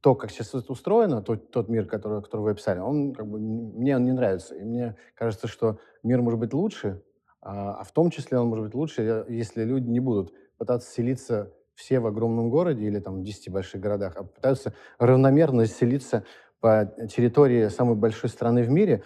то, 0.00 0.14
как 0.14 0.30
сейчас 0.30 0.54
это 0.54 0.72
устроено, 0.72 1.22
тот, 1.22 1.50
тот 1.50 1.68
мир, 1.68 1.86
который, 1.86 2.22
который 2.22 2.42
вы 2.42 2.50
описали, 2.52 2.78
он 2.78 3.12
как 3.12 3.26
бы 3.26 3.38
мне 3.38 3.96
он 3.96 4.04
не 4.04 4.12
нравится. 4.12 4.54
И 4.54 4.62
мне 4.62 4.96
кажется, 5.14 5.48
что 5.48 5.78
мир 6.02 6.22
может 6.22 6.38
быть 6.38 6.54
лучше, 6.54 7.02
а, 7.40 7.80
а 7.80 7.84
в 7.84 7.92
том 7.92 8.10
числе 8.10 8.38
он 8.38 8.48
может 8.48 8.64
быть 8.66 8.74
лучше, 8.74 9.26
если 9.28 9.64
люди 9.64 9.88
не 9.88 10.00
будут 10.00 10.32
пытаться 10.58 10.90
селиться 10.90 11.52
все 11.74 12.00
в 12.00 12.06
огромном 12.06 12.50
городе 12.50 12.86
или 12.86 12.98
там 12.98 13.20
в 13.20 13.22
10 13.22 13.50
больших 13.50 13.80
городах, 13.80 14.14
а 14.16 14.24
пытаются 14.24 14.72
равномерно 14.98 15.66
селиться 15.66 16.24
по 16.60 16.90
территории 17.10 17.68
самой 17.68 17.96
большой 17.96 18.30
страны 18.30 18.62
в 18.62 18.70
мире. 18.70 19.02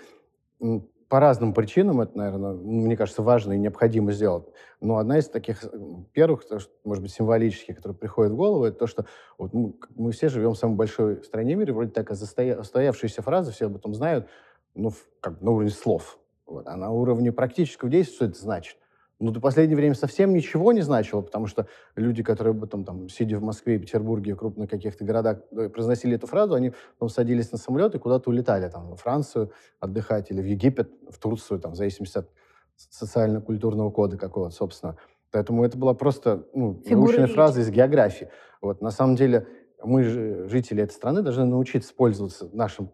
По 1.08 1.18
разным 1.18 1.54
причинам 1.54 2.00
это, 2.00 2.16
наверное, 2.16 2.52
мне 2.52 2.96
кажется, 2.96 3.22
важно 3.22 3.54
и 3.54 3.58
необходимо 3.58 4.12
сделать. 4.12 4.44
Но 4.80 4.98
одна 4.98 5.18
из 5.18 5.28
таких 5.28 5.64
первых, 6.12 6.44
может 6.84 7.02
быть, 7.02 7.12
символических, 7.12 7.76
которые 7.76 7.98
приходят 7.98 8.32
в 8.32 8.36
голову, 8.36 8.64
это 8.64 8.78
то, 8.78 8.86
что 8.86 9.06
вот 9.36 9.52
мы, 9.52 9.74
мы 9.96 10.12
все 10.12 10.28
живем 10.28 10.52
в 10.52 10.58
самой 10.58 10.76
большой 10.76 11.24
стране 11.24 11.56
мира, 11.56 11.72
вроде 11.72 11.90
такая 11.90 12.16
застоя- 12.16 12.60
устоявшаяся 12.60 13.22
фраза, 13.22 13.50
все 13.50 13.66
об 13.66 13.74
этом 13.74 13.92
знают, 13.92 14.28
ну, 14.76 14.92
как 15.20 15.40
на 15.40 15.50
уровне 15.50 15.70
слов. 15.70 16.18
Вот. 16.46 16.68
А 16.68 16.76
на 16.76 16.90
уровне 16.90 17.32
практического 17.32 17.90
действия 17.90 18.14
что 18.14 18.24
это 18.26 18.38
значит? 18.38 18.76
Ну, 19.20 19.32
до 19.32 19.40
последнее 19.40 19.76
время 19.76 19.94
совсем 19.94 20.32
ничего 20.32 20.72
не 20.72 20.80
значило, 20.80 21.20
потому 21.20 21.46
что 21.46 21.66
люди, 21.94 22.22
которые 22.22 22.54
потом, 22.54 22.84
там, 22.84 23.10
сидя 23.10 23.36
в 23.36 23.42
Москве, 23.42 23.78
Петербурге, 23.78 24.34
крупных 24.34 24.70
каких-то 24.70 25.04
городах, 25.04 25.40
э, 25.52 25.68
произносили 25.68 26.14
эту 26.14 26.26
фразу, 26.26 26.54
они 26.54 26.72
потом 26.98 27.10
садились 27.10 27.52
на 27.52 27.58
самолет 27.58 27.94
и 27.94 27.98
куда-то 27.98 28.30
улетали, 28.30 28.66
там, 28.70 28.88
во 28.88 28.96
Францию 28.96 29.52
отдыхать 29.78 30.30
или 30.30 30.40
в 30.40 30.46
Египет, 30.46 30.90
в 31.10 31.18
Турцию, 31.18 31.60
там, 31.60 31.72
в 31.72 31.76
зависимости 31.76 32.16
от 32.16 32.30
социально-культурного 32.76 33.90
кода 33.90 34.16
какого-то, 34.16 34.54
собственно. 34.54 34.96
Поэтому 35.30 35.66
это 35.66 35.76
была 35.76 35.92
просто 35.92 36.46
ну, 36.54 36.82
научная 36.88 37.26
фраза 37.26 37.60
из 37.60 37.68
географии. 37.68 38.30
Вот, 38.62 38.80
на 38.80 38.90
самом 38.90 39.16
деле 39.16 39.46
мы, 39.84 40.02
же, 40.02 40.48
жители 40.48 40.82
этой 40.82 40.92
страны, 40.92 41.20
должны 41.20 41.44
научиться 41.44 41.94
пользоваться 41.94 42.48
нашим 42.54 42.90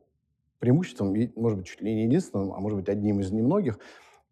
преимуществом, 0.58 1.14
и, 1.14 1.30
может 1.38 1.58
быть, 1.58 1.68
чуть 1.68 1.82
ли 1.82 1.94
не 1.94 2.04
единственным, 2.04 2.52
а 2.52 2.58
может 2.58 2.78
быть, 2.78 2.88
одним 2.88 3.20
из 3.20 3.30
немногих, 3.30 3.78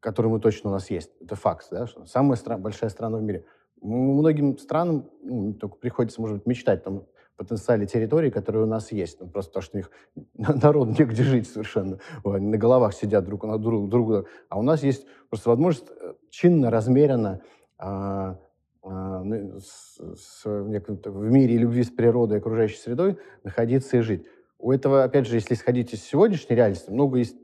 который 0.05 0.31
мы 0.31 0.39
точно 0.39 0.69
у 0.69 0.73
нас 0.75 0.91
есть. 0.91 1.11
Это 1.23 1.35
факт, 1.35 1.67
да, 1.71 1.87
что 1.87 2.05
самая 2.05 2.37
стра- 2.37 2.59
большая 2.59 2.91
страна 2.91 3.17
в 3.17 3.23
мире. 3.23 3.47
Многим 3.81 4.59
странам 4.59 5.09
ну, 5.23 5.55
только 5.55 5.77
приходится, 5.77 6.21
может 6.21 6.37
быть, 6.37 6.47
мечтать 6.47 6.85
там 6.85 7.07
потенциале 7.37 7.87
территории, 7.87 8.31
которые 8.31 8.65
у 8.65 8.67
нас 8.67 8.93
есть. 8.93 9.19
Ну, 9.21 9.29
просто 9.29 9.51
потому 9.51 9.63
что 9.63 9.77
у 9.77 9.79
них 9.79 9.91
народ 10.63 10.99
негде 10.99 11.23
жить 11.23 11.49
совершенно. 11.49 11.99
Они 12.23 12.47
на 12.47 12.59
головах 12.59 12.93
сидят 12.95 13.25
друг 13.25 13.45
на 13.45 13.59
друг, 13.59 13.89
друг 13.89 14.29
А 14.51 14.59
у 14.59 14.63
нас 14.63 14.83
есть 14.83 15.07
просто 15.31 15.49
возможность 15.49 15.91
э, 15.91 16.15
чинно, 16.29 16.71
размеренно 16.71 17.41
а, 17.79 18.39
а, 18.83 19.25
с, 19.59 19.99
с, 19.99 20.45
в 20.45 21.31
мире 21.31 21.57
любви 21.57 21.83
с 21.83 21.91
природой 21.91 22.37
и 22.37 22.41
окружающей 22.41 22.77
средой 22.77 23.19
находиться 23.43 23.97
и 23.97 24.01
жить. 24.01 24.27
У 24.59 24.71
этого, 24.71 25.03
опять 25.03 25.27
же, 25.27 25.35
если 25.37 25.55
исходить 25.55 25.93
из 25.95 26.03
сегодняшней 26.03 26.57
реальности, 26.57 26.91
много 26.91 27.19
есть 27.19 27.37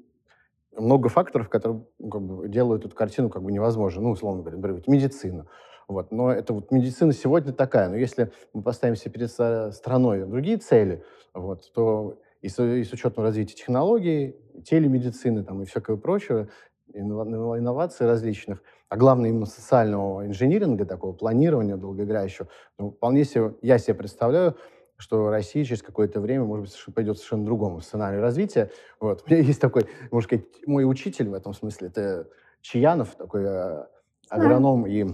много 0.77 1.09
факторов, 1.09 1.49
которые 1.49 1.85
ну, 1.99 2.11
как 2.11 2.23
бы, 2.23 2.49
делают 2.49 2.85
эту 2.85 2.95
картину 2.95 3.29
как 3.29 3.43
бы 3.43 3.53
невозможной. 3.53 4.03
Ну, 4.03 4.11
условно 4.11 4.43
говоря, 4.43 4.57
например, 4.57 4.83
медицина. 4.87 5.47
Вот. 5.89 6.13
Но 6.13 6.33
это 6.33 6.53
вот 6.53 6.71
медицина 6.71 7.13
сегодня 7.13 7.53
такая. 7.53 7.89
Но 7.89 7.97
если 7.97 8.31
мы 8.53 8.63
поставим 8.63 8.97
себе 8.97 9.13
перед 9.13 9.31
страной 9.75 10.25
другие 10.25 10.59
цели, 10.59 11.03
вот, 11.35 11.73
то 11.75 12.19
и 12.41 12.49
с, 12.49 12.63
и 12.63 12.85
с 12.85 12.93
учетом 12.93 13.25
развития 13.25 13.55
технологий, 13.55 14.37
телемедицины 14.65 15.45
там, 15.45 15.63
и 15.63 15.65
всякого 15.65 15.97
прочего, 15.97 16.49
инноваций 16.93 18.07
различных, 18.07 18.63
а 18.89 18.97
главное 18.97 19.31
именно 19.31 19.47
социального 19.47 20.27
инжиниринга, 20.27 20.85
такого 20.85 21.13
планирования 21.13 21.77
долгоиграющего, 21.77 22.49
ну, 22.79 22.91
вполне 22.91 23.25
себе, 23.25 23.55
я 23.63 23.79
себе 23.79 23.95
представляю, 23.95 24.57
что 25.01 25.31
Россия 25.31 25.65
через 25.65 25.83
какое-то 25.83 26.21
время, 26.21 26.45
может 26.45 26.67
быть, 26.67 26.95
пойдет 26.95 27.17
совершенно 27.17 27.45
другому 27.47 27.81
сценарию 27.81 28.21
развития. 28.21 28.71
Вот. 29.01 29.25
У 29.27 29.31
меня 29.31 29.43
есть 29.43 29.61
такой, 29.61 29.87
можно 30.11 30.27
сказать, 30.27 30.45
мой 30.67 30.89
учитель 30.89 31.29
в 31.31 31.35
этом 31.35 31.55
смысле, 31.55 31.89
это 31.89 32.29
Чаянов, 32.61 33.15
такой 33.15 33.43
э, 33.45 33.85
агроном 34.29 34.87
и 34.87 35.07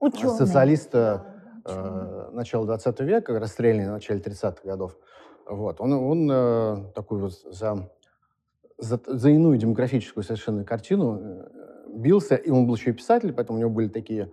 Ученый. 0.00 0.34
социалист 0.34 0.94
э, 0.94 1.20
э 1.64 2.30
начала 2.32 2.66
20 2.66 3.00
века, 3.00 3.38
расстрелянный 3.38 3.88
в 3.88 3.92
начале 3.92 4.20
30-х 4.20 4.60
годов. 4.64 4.96
Вот. 5.48 5.80
Он, 5.80 5.92
он 5.92 6.30
э, 6.30 6.92
такой 6.94 7.20
вот 7.20 7.32
за, 7.32 7.88
за, 8.76 9.00
за 9.06 9.30
иную 9.30 9.56
демографическую 9.56 10.24
совершенно 10.24 10.64
картину 10.64 11.20
э, 11.20 11.48
бился, 11.94 12.34
и 12.34 12.50
он 12.50 12.66
был 12.66 12.74
еще 12.74 12.90
и 12.90 12.92
писатель, 12.92 13.32
поэтому 13.32 13.58
у 13.58 13.60
него 13.60 13.70
были 13.70 13.88
такие 13.88 14.32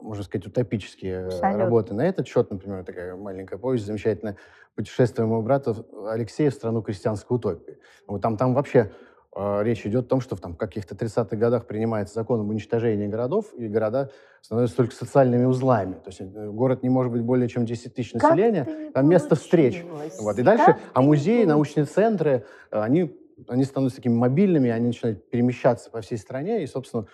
можно 0.00 0.24
сказать, 0.24 0.46
утопические 0.46 1.26
Абсолютно. 1.26 1.64
работы 1.64 1.94
на 1.94 2.06
этот 2.06 2.26
счет. 2.26 2.50
Например, 2.50 2.84
такая 2.84 3.16
маленькая 3.16 3.58
повесть 3.58 3.86
замечательная 3.86 4.36
«Путешествие 4.74 5.26
моего 5.26 5.42
брата 5.42 5.74
Алексея 6.08 6.50
в 6.50 6.54
страну 6.54 6.82
крестьянской 6.82 7.36
утопии». 7.36 7.78
Вот 8.06 8.20
там, 8.20 8.36
там 8.36 8.54
вообще 8.54 8.92
э, 9.34 9.62
речь 9.62 9.86
идет 9.86 10.06
о 10.06 10.08
том, 10.08 10.20
что 10.20 10.36
в 10.36 10.40
там, 10.40 10.54
каких-то 10.54 10.94
30-х 10.94 11.36
годах 11.36 11.66
принимается 11.66 12.14
закон 12.14 12.40
об 12.40 12.48
уничтожении 12.48 13.06
городов, 13.06 13.52
и 13.54 13.68
города 13.68 14.10
становятся 14.40 14.76
только 14.76 14.94
социальными 14.94 15.44
узлами. 15.44 15.94
То 15.94 16.08
есть 16.08 16.20
э, 16.20 16.50
город 16.50 16.82
не 16.82 16.88
может 16.88 17.12
быть 17.12 17.22
более 17.22 17.48
чем 17.48 17.64
10 17.64 17.94
тысяч 17.94 18.12
населения, 18.14 18.90
там 18.92 19.08
место 19.08 19.36
встреч. 19.36 19.84
Вот. 20.20 20.38
И 20.38 20.42
дальше, 20.42 20.66
как 20.66 20.80
а 20.92 21.02
музеи, 21.02 21.44
научные 21.44 21.86
центры, 21.86 22.44
они, 22.70 23.16
они 23.48 23.64
становятся 23.64 23.96
такими 23.96 24.14
мобильными, 24.14 24.70
они 24.70 24.88
начинают 24.88 25.30
перемещаться 25.30 25.90
по 25.90 26.00
всей 26.00 26.18
стране, 26.18 26.62
и, 26.62 26.66
собственно, 26.66 27.06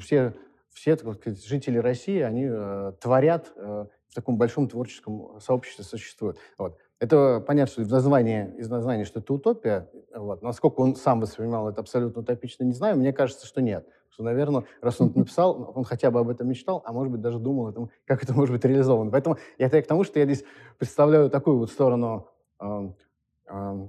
все 0.00 0.34
все 0.72 0.96
так 0.96 1.14
сказать, 1.14 1.44
жители 1.44 1.78
России, 1.78 2.20
они 2.20 2.46
э, 2.48 2.92
творят, 3.00 3.52
э, 3.56 3.86
в 4.08 4.14
таком 4.14 4.38
большом 4.38 4.68
творческом 4.68 5.38
сообществе 5.40 5.84
существуют. 5.84 6.38
Вот. 6.56 6.78
Это 6.98 7.42
понятно, 7.46 7.72
что 7.72 7.82
из 7.82 7.90
названия, 7.90 8.54
из 8.56 8.68
названия, 8.68 9.04
что 9.04 9.20
это 9.20 9.32
утопия. 9.32 9.88
Вот. 10.14 10.42
Насколько 10.42 10.80
он 10.80 10.96
сам 10.96 11.20
воспринимал 11.20 11.68
это 11.68 11.80
абсолютно 11.80 12.22
утопично, 12.22 12.64
не 12.64 12.72
знаю. 12.72 12.96
Мне 12.96 13.12
кажется, 13.12 13.46
что 13.46 13.60
нет. 13.60 13.86
Что, 14.10 14.24
наверное, 14.24 14.64
раз 14.80 15.00
он 15.00 15.10
это 15.10 15.18
написал, 15.20 15.72
он 15.74 15.84
хотя 15.84 16.10
бы 16.10 16.20
об 16.20 16.28
этом 16.28 16.48
мечтал, 16.48 16.82
а 16.84 16.92
может 16.92 17.12
быть, 17.12 17.20
даже 17.20 17.38
думал, 17.38 17.68
этом, 17.68 17.90
как 18.04 18.22
это 18.24 18.34
может 18.34 18.54
быть 18.54 18.64
реализовано. 18.64 19.10
Поэтому 19.10 19.38
я 19.58 19.68
к 19.68 19.86
тому, 19.86 20.04
что 20.04 20.18
я 20.18 20.24
здесь 20.24 20.44
представляю 20.78 21.30
такую 21.30 21.58
вот 21.58 21.70
сторону 21.70 22.28
э, 22.60 22.90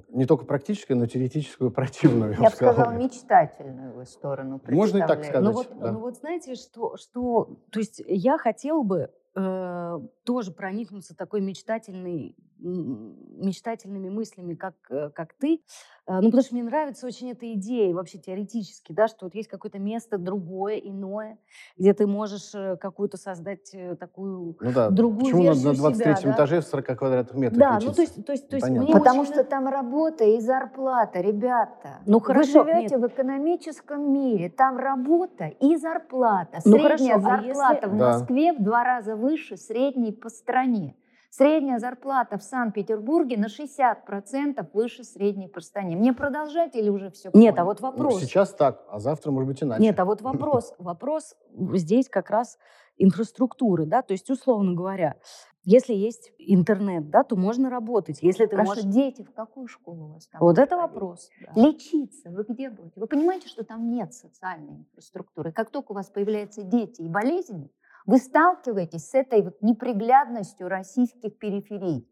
не 0.10 0.26
только 0.26 0.46
практическую, 0.46 0.98
но 0.98 1.06
теоретическую 1.06 1.72
противную. 1.72 2.34
Я, 2.34 2.50
бы 2.50 2.56
сказала, 2.56 2.92
мечтательную 2.92 4.06
сторону 4.06 4.62
Можно 4.68 4.98
и 5.00 5.08
так 5.08 5.24
сказать. 5.24 5.44
Ну 5.44 5.52
вот, 5.52 5.68
да. 5.80 5.92
ну 5.92 6.00
вот 6.00 6.18
знаете, 6.18 6.56
что, 6.56 6.98
что... 6.98 7.58
То 7.72 7.80
есть 7.80 8.02
я 8.06 8.38
хотела 8.38 8.84
бы 8.84 9.12
э, 9.36 10.00
тоже 10.24 10.52
проникнуться 10.52 11.16
такой 11.16 11.42
мечтательной 11.42 12.36
мечтательными 12.62 14.10
мыслями, 14.10 14.56
как, 14.56 14.76
э, 14.90 15.10
как 15.14 15.34
ты. 15.34 15.62
Э, 16.08 16.20
ну, 16.20 16.26
потому 16.26 16.44
что 16.44 16.56
мне 16.56 16.64
нравится 16.64 17.08
очень 17.08 17.32
эта 17.32 17.52
идея, 17.54 17.94
вообще 17.94 18.18
теоретически, 18.18 18.92
да, 18.92 19.08
что 19.08 19.26
вот 19.26 19.36
есть 19.36 19.48
какое-то 19.48 19.80
место 19.80 20.18
другое, 20.18 20.76
иное, 20.76 21.38
где 21.78 21.94
ты 21.94 22.06
можешь 22.06 22.54
э, 22.54 22.78
какую-то 22.78 23.18
создать 23.18 23.74
такую 24.00 24.58
ну, 24.60 24.72
да. 24.72 24.90
другую 24.90 25.26
Почему 25.26 25.44
версию 25.44 25.70
на 25.70 25.76
23 25.76 26.16
себя, 26.16 26.32
этаже 26.32 26.56
да? 26.56 26.62
в 26.62 26.66
40 26.66 26.98
квадратных 26.98 27.36
метрах 27.36 27.60
Да, 27.60 27.80
ну 27.82 27.94
то 27.94 28.02
есть... 28.02 28.26
То 28.26 28.34
есть, 28.34 28.50
то 28.50 28.56
есть 28.56 28.68
мне 28.68 28.94
Потому 28.94 29.22
очень... 29.22 29.34
что 29.34 29.44
там 29.44 29.68
работа 29.68 30.24
и 30.26 30.40
зарплата, 30.40 31.22
ребята. 31.22 32.02
Ну, 32.06 32.20
хорошо, 32.20 32.64
Вы 32.64 32.74
живете 32.74 32.96
нет. 32.96 33.04
в 33.04 33.08
экономическом 33.08 34.14
мире, 34.14 34.50
там 34.50 34.78
работа 34.78 35.46
и 35.46 35.78
зарплата. 35.78 36.60
Ну, 36.66 36.78
Средняя 36.78 37.20
хорошо, 37.20 37.46
зарплата 37.46 37.80
а 37.84 37.86
если... 37.86 37.88
в 37.88 37.94
Москве 37.94 38.54
да. 38.54 38.60
в 38.60 38.64
два 38.64 38.84
раза 38.84 39.16
выше 39.16 39.58
средней 39.58 40.12
по 40.12 40.30
стране. 40.30 40.96
Средняя 41.30 41.78
зарплата 41.78 42.38
в 42.38 42.44
Санкт-Петербурге 42.44 43.38
на 43.38 43.46
60% 43.46 44.68
выше 44.74 45.04
средней 45.04 45.48
по 45.48 45.62
стране. 45.62 45.96
Мне 45.96 46.12
продолжать 46.12 46.76
или 46.76 46.90
уже 46.90 47.12
все 47.12 47.30
Нет, 47.34 47.58
а 47.60 47.66
вот 47.66 47.82
вопрос. 47.82 48.16
Ну, 48.16 48.20
сейчас 48.20 48.54
так, 48.54 48.84
а 48.90 49.00
завтра 49.00 49.32
может 49.32 49.48
быть 49.48 49.62
иначе. 49.62 49.82
Нет, 49.82 50.00
а 50.00 50.06
вот 50.06 50.22
вопрос. 50.22 50.74
Вопрос 50.80 51.36
здесь 51.74 52.10
как 52.10 52.30
раз 52.32 52.58
инфраструктуры, 52.98 53.86
да, 53.86 54.02
то 54.02 54.14
есть, 54.14 54.30
условно 54.30 54.74
говоря, 54.74 55.16
если 55.64 55.94
есть 55.94 56.32
интернет, 56.40 57.10
да, 57.10 57.24
то 57.24 57.36
можно 57.36 57.70
работать. 57.70 58.20
Если 58.22 58.46
ты 58.46 58.56
Хорошо, 58.56 58.70
можешь... 58.70 58.86
дети 58.86 59.24
в 59.24 59.32
какую 59.32 59.68
школу 59.68 60.06
у 60.06 60.14
вас 60.14 60.28
там? 60.28 60.42
Вот 60.42 60.58
это 60.58 60.78
вопрос. 60.78 61.30
Да. 61.42 61.62
Лечиться 61.62 62.32
вы 62.32 62.46
где 62.48 62.70
будете? 62.70 63.00
Вы 63.00 63.08
понимаете, 63.08 63.48
что 63.48 63.64
там 63.64 63.92
нет 63.92 64.14
социальной 64.14 64.80
инфраструктуры? 64.80 65.52
Как 65.52 65.70
только 65.70 65.92
у 65.92 65.96
вас 65.96 66.10
появляются 66.10 66.64
дети 66.64 67.02
и 67.02 67.10
болезни, 67.10 67.70
вы 68.06 68.18
сталкиваетесь 68.18 69.10
с 69.10 69.14
этой 69.14 69.42
вот 69.42 69.62
неприглядностью 69.62 70.68
российских 70.68 71.38
периферий. 71.38 72.08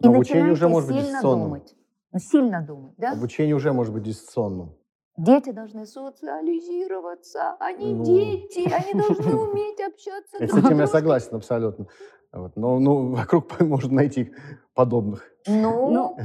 И 0.00 0.06
Но 0.06 0.14
обучение 0.14 0.52
уже 0.52 0.68
может 0.68 0.90
быть 0.90 1.02
дистанционным. 1.02 1.48
Думать. 1.48 1.76
Ну, 2.12 2.18
сильно 2.18 2.62
думать, 2.62 2.94
да? 2.96 3.12
Обучение 3.12 3.54
уже 3.54 3.72
может 3.72 3.92
быть 3.92 4.04
дистанционным. 4.04 4.76
Дети 5.16 5.50
должны 5.50 5.86
социализироваться, 5.86 7.56
они 7.60 7.94
ну... 7.94 8.04
дети, 8.04 8.68
они 8.72 9.00
должны 9.00 9.34
уметь 9.50 9.80
общаться. 9.80 10.38
С 10.38 10.56
этим 10.56 10.78
я 10.78 10.86
согласен 10.88 11.36
абсолютно. 11.36 11.86
Вот. 12.32 12.56
Но 12.56 12.80
ну, 12.80 13.14
вокруг 13.14 13.60
можно 13.60 13.94
найти 13.94 14.32
подобных. 14.74 15.30
Ну, 15.46 15.90
ну 15.90 16.16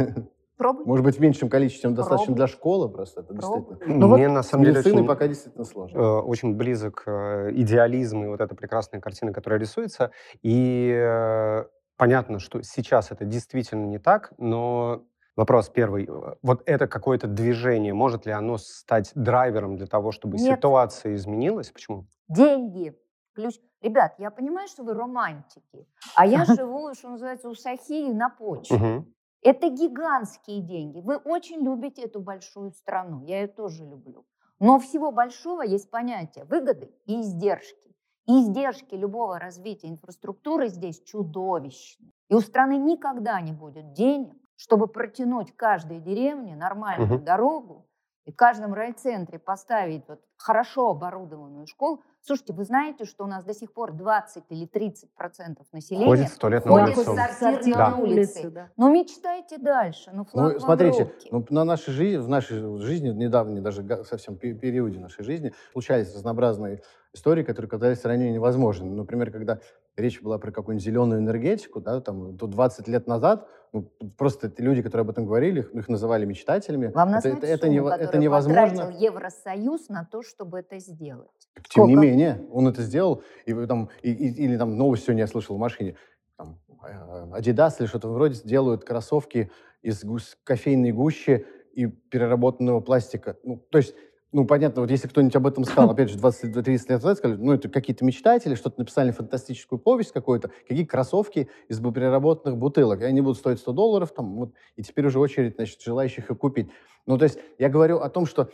Пробуй. 0.59 0.85
Может 0.85 1.05
быть, 1.05 1.15
в 1.15 1.19
меньшем 1.21 1.47
количестве, 1.47 1.83
чем 1.83 1.95
достаточно 1.95 2.35
для 2.35 2.45
школы 2.47 2.89
просто. 2.89 3.21
Это 3.21 3.33
действительно. 3.33 3.77
Ну, 3.87 4.13
Мне 4.13 4.27
вот 4.27 4.33
на 4.35 4.43
самом 4.43 4.65
деле 4.65 4.79
очень, 4.79 5.07
пока 5.07 5.25
действительно 5.25 5.63
сложно. 5.63 5.97
Э, 5.97 6.19
очень 6.19 6.53
близок 6.53 7.03
э, 7.05 7.51
идеализм 7.53 8.25
и 8.25 8.27
вот 8.27 8.41
эта 8.41 8.55
прекрасная 8.55 8.99
картина, 8.99 9.31
которая 9.31 9.57
рисуется. 9.57 10.11
И 10.41 10.91
э, 10.93 11.63
понятно, 11.95 12.39
что 12.39 12.61
сейчас 12.61 13.09
это 13.09 13.23
действительно 13.23 13.85
не 13.85 13.99
так, 13.99 14.33
но 14.37 15.05
Вопрос 15.37 15.69
первый. 15.69 16.03
Э, 16.05 16.35
вот 16.41 16.63
это 16.65 16.85
какое-то 16.85 17.27
движение, 17.27 17.93
может 17.93 18.25
ли 18.25 18.33
оно 18.33 18.57
стать 18.57 19.13
драйвером 19.15 19.77
для 19.77 19.87
того, 19.87 20.11
чтобы 20.11 20.37
Нет. 20.37 20.57
ситуация 20.57 21.15
изменилась? 21.15 21.71
Почему? 21.71 22.07
Деньги. 22.27 22.93
Ключ. 23.33 23.55
Ребят, 23.81 24.15
я 24.17 24.31
понимаю, 24.31 24.67
что 24.67 24.83
вы 24.83 24.93
романтики, 24.93 25.87
а 26.17 26.25
я 26.25 26.43
живу, 26.57 26.93
что 26.93 27.07
называется, 27.07 27.47
у 27.47 27.55
Сахии 27.55 28.11
на 28.11 28.29
почве. 28.29 29.05
Это 29.41 29.69
гигантские 29.69 30.61
деньги. 30.61 30.99
Вы 30.99 31.17
очень 31.17 31.63
любите 31.63 32.03
эту 32.03 32.19
большую 32.19 32.71
страну, 32.71 33.21
я 33.25 33.41
ее 33.41 33.47
тоже 33.47 33.85
люблю. 33.85 34.25
Но 34.59 34.75
у 34.75 34.79
всего 34.79 35.11
большого 35.11 35.61
есть 35.61 35.89
понятие 35.89 36.45
выгоды 36.45 36.91
и 37.05 37.21
издержки. 37.21 37.95
И 38.27 38.41
издержки 38.41 38.93
любого 38.95 39.39
развития 39.39 39.87
инфраструктуры 39.87 40.67
здесь 40.67 41.01
чудовищны. 41.01 42.11
И 42.27 42.35
у 42.35 42.41
страны 42.41 42.77
никогда 42.77 43.39
не 43.41 43.53
будет 43.53 43.93
денег, 43.93 44.35
чтобы 44.55 44.87
протянуть 44.87 45.55
каждой 45.55 45.99
деревне 45.99 46.55
нормальную 46.55 47.15
угу. 47.15 47.23
дорогу, 47.23 47.88
и 48.29 48.31
в 48.31 48.35
каждом 48.35 48.75
райцентре 48.75 49.39
поставить 49.39 50.03
вот 50.07 50.19
хорошо 50.37 50.91
оборудованную 50.91 51.65
школу, 51.65 52.03
слушайте, 52.21 52.53
вы 52.53 52.63
знаете, 52.63 53.05
что 53.05 53.23
у 53.23 53.27
нас 53.27 53.43
до 53.43 53.55
сих 53.55 53.73
пор 53.73 53.91
20 53.93 54.43
или 54.49 54.67
30 54.67 55.11
процентов 55.15 55.65
населения 55.73 56.05
Ходит 56.05 56.29
в 56.29 56.37
туалет 56.37 56.63
на 56.63 56.73
улицу. 56.73 57.01
в 57.13 57.31
сортир 57.39 57.75
Да. 57.75 57.89
на 57.89 57.97
улице. 57.97 58.49
да. 58.51 58.69
Ну, 58.77 58.93
мечтайте 58.93 59.57
дальше, 59.57 60.11
ну, 60.13 60.25
флаг 60.25 60.53
Ну, 60.53 60.59
в 60.59 60.61
смотрите, 60.61 61.11
ну, 61.31 61.43
на 61.49 61.63
нашей 61.63 61.91
жизни, 61.91 62.17
в 62.17 62.29
нашей 62.29 62.79
жизни, 62.81 63.09
недавней 63.09 63.61
даже 63.61 63.83
совсем 64.03 64.37
пе- 64.37 64.53
периоде 64.53 64.99
нашей 64.99 65.23
жизни, 65.23 65.51
случались 65.71 66.13
разнообразные 66.13 66.83
истории, 67.15 67.41
которые 67.41 67.67
казались 67.67 68.05
ранее 68.05 68.31
невозможными. 68.31 68.93
Например, 68.93 69.31
когда 69.31 69.57
речь 69.97 70.21
была 70.21 70.37
про 70.37 70.51
какую-нибудь 70.51 70.85
зеленую 70.85 71.19
энергетику, 71.21 71.81
да, 71.81 71.99
там, 71.99 72.37
то 72.37 72.45
20 72.45 72.87
лет 72.87 73.07
назад, 73.07 73.47
ну, 73.71 73.83
просто 74.17 74.51
люди, 74.57 74.81
которые 74.81 75.03
об 75.03 75.09
этом 75.09 75.25
говорили, 75.25 75.59
их, 75.61 75.71
их 75.73 75.89
называли 75.89 76.25
мечтателями. 76.25 76.87
Вам 76.87 77.13
это, 77.15 77.29
это, 77.29 77.45
это, 77.47 77.67
сумму, 77.67 77.87
это 77.89 78.17
невозможно. 78.17 78.91
Евросоюз 78.97 79.89
на 79.89 80.05
то, 80.05 80.21
чтобы 80.23 80.59
это 80.59 80.79
сделать? 80.79 81.29
Тем 81.69 81.85
не 81.87 81.93
Сколько? 81.93 82.07
менее, 82.07 82.47
он 82.51 82.67
это 82.67 82.81
сделал, 82.81 83.23
и, 83.45 83.53
там, 83.65 83.89
и- 84.01 84.11
и- 84.11 84.45
или 84.45 84.57
там 84.57 84.77
новость 84.77 85.03
сегодня 85.03 85.23
я 85.23 85.27
слышал 85.27 85.55
в 85.55 85.59
машине, 85.59 85.95
там, 86.37 86.59
э, 86.83 87.39
Adidas 87.39 87.75
или 87.79 87.87
что-то 87.87 88.09
вроде 88.09 88.41
делают 88.43 88.83
кроссовки 88.83 89.51
из 89.81 90.03
кофейной 90.43 90.91
гущи 90.91 91.45
и 91.73 91.85
переработанного 91.87 92.79
пластика. 92.81 93.37
Ну, 93.43 93.57
то 93.69 93.77
есть, 93.77 93.95
ну, 94.31 94.45
понятно, 94.45 94.81
вот 94.81 94.91
если 94.91 95.07
кто-нибудь 95.07 95.35
об 95.35 95.47
этом 95.47 95.63
сказал, 95.63 95.89
опять 95.91 96.09
же, 96.09 96.17
20-30 96.17 96.63
лет 96.63 96.89
назад, 96.89 97.17
сказали, 97.17 97.37
ну, 97.37 97.53
это 97.53 97.67
какие-то 97.69 98.05
мечтатели, 98.05 98.55
что-то 98.55 98.79
написали 98.79 99.11
фантастическую 99.11 99.79
повесть 99.79 100.11
какую-то, 100.11 100.51
какие 100.67 100.85
кроссовки 100.85 101.49
из 101.67 101.79
переработанных 101.79 102.57
бутылок, 102.57 103.01
и 103.01 103.05
они 103.05 103.21
будут 103.21 103.37
стоить 103.37 103.59
100 103.59 103.71
долларов, 103.73 104.11
там, 104.11 104.35
вот, 104.35 104.53
и 104.75 104.83
теперь 104.83 105.07
уже 105.07 105.19
очередь, 105.19 105.55
значит, 105.55 105.81
желающих 105.81 106.29
их 106.29 106.37
купить. 106.37 106.69
Ну, 107.05 107.17
то 107.17 107.23
есть, 107.23 107.39
я 107.57 107.69
говорю 107.69 107.97
о 107.97 108.09
том, 108.09 108.25
что 108.25 108.49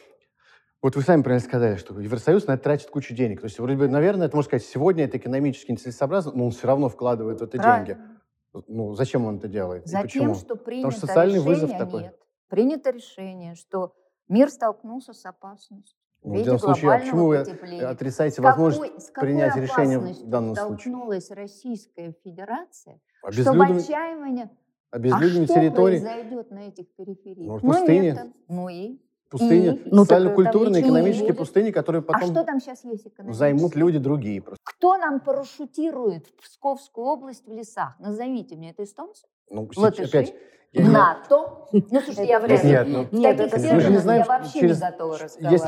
вот 0.81 0.95
вы 0.95 1.01
сами 1.01 1.23
правильно 1.23 1.43
сказали, 1.43 1.77
что 1.77 1.99
Евросоюз 1.99 2.47
на 2.47 2.53
это 2.53 2.63
тратит 2.63 2.89
кучу 2.89 3.15
денег. 3.15 3.41
То 3.41 3.45
есть, 3.45 3.59
вроде 3.59 3.75
бы, 3.75 3.88
наверное, 3.88 4.27
это 4.27 4.35
можно 4.35 4.47
сказать, 4.47 4.65
сегодня 4.67 5.05
это 5.05 5.17
экономически 5.17 5.71
нецелесообразно, 5.71 6.31
но 6.35 6.45
он 6.45 6.51
все 6.51 6.67
равно 6.67 6.89
вкладывает 6.89 7.39
в 7.39 7.43
это 7.43 7.57
деньги. 7.57 7.93
Правильно. 7.93 8.21
Ну, 8.67 8.93
зачем 8.93 9.25
он 9.25 9.38
это 9.38 9.47
делает? 9.47 9.88
Затем, 9.88 10.03
почему? 10.03 10.35
что 10.35 10.55
принято 10.55 10.91
что 10.91 11.07
социальный 11.07 11.39
решение, 11.39 11.55
вызов 11.55 11.77
такой. 11.77 12.03
нет. 12.03 12.15
Принято 12.47 12.91
решение, 12.91 13.55
что 13.55 13.93
мир 14.27 14.49
столкнулся 14.49 15.13
с 15.13 15.25
опасностью. 15.25 15.97
Ну, 16.23 16.41
в 16.41 16.43
данном 16.43 16.59
случае, 16.59 16.91
а 16.91 16.99
почему 16.99 17.27
вы 17.27 17.38
потепления. 17.39 17.88
отрицаете 17.88 18.33
С 18.41 18.43
какой- 18.43 18.63
возможность 18.65 19.07
с 19.07 19.11
какой 19.11 19.27
принять 19.29 19.55
решение 19.55 19.99
в 19.99 20.27
данном 20.27 20.55
случае? 20.55 20.79
столкнулась 20.79 21.29
Российская 21.31 22.15
Федерация, 22.23 22.99
что 23.19 23.23
в 23.23 23.27
Обезлюдим- 23.61 23.77
отчаянии... 23.77 24.49
Обезлюдивание 24.91 25.43
а 25.43 25.45
что 25.45 25.53
территорий, 25.55 25.99
произойдет 25.99 26.51
на 26.51 26.59
этих 26.67 26.88
перифериях? 26.95 27.47
Ну, 27.47 27.57
в 27.57 27.61
пустыне. 27.61 28.09
это. 28.09 28.31
Ну 28.47 28.69
и? 28.69 28.99
пустыни, 29.29 29.75
И? 29.75 29.89
Ну, 29.91 30.03
социально-культурные, 30.03 30.81
экономические 30.81 31.29
будет. 31.29 31.38
пустыни, 31.39 31.71
которые 31.71 32.01
А 32.07 32.17
что 32.19 32.27
потом 32.29 32.45
там 32.45 32.59
сейчас 32.61 32.83
есть 32.85 33.05
экономически? 33.05 33.38
займут 33.39 33.75
люди 33.75 33.99
другие. 33.99 34.41
Просто. 34.41 34.61
Кто 34.63 34.97
нам 34.97 35.19
парашютирует 35.19 36.27
в 36.27 36.41
Псковскую 36.41 37.05
область 37.07 37.45
в 37.45 37.51
лесах? 37.51 37.99
Назовите 37.99 38.55
мне, 38.55 38.71
это 38.71 38.83
эстонцы? 38.83 39.27
Ну, 39.49 39.69
Латыши? 39.75 40.03
опять, 40.10 40.34
я 40.73 40.84
не- 40.84 40.89
НАТО? 40.89 41.67
Ну, 41.71 41.84
слушайте, 42.01 42.25
я 42.25 42.39
вряд 42.39 42.63
ли. 42.63 42.69
Нет, 42.69 42.88
ну, 42.88 43.08
Нет, 43.12 43.38
таких 43.38 43.53
это 43.53 43.73
Мы 43.75 43.79
же 43.81 43.91
не 43.91 43.97
знаем, 43.97 44.21
я 44.21 44.27
вообще 44.27 44.60
через- 44.60 44.81
не 44.81 44.89
готова 44.91 45.13
Если 45.13 45.23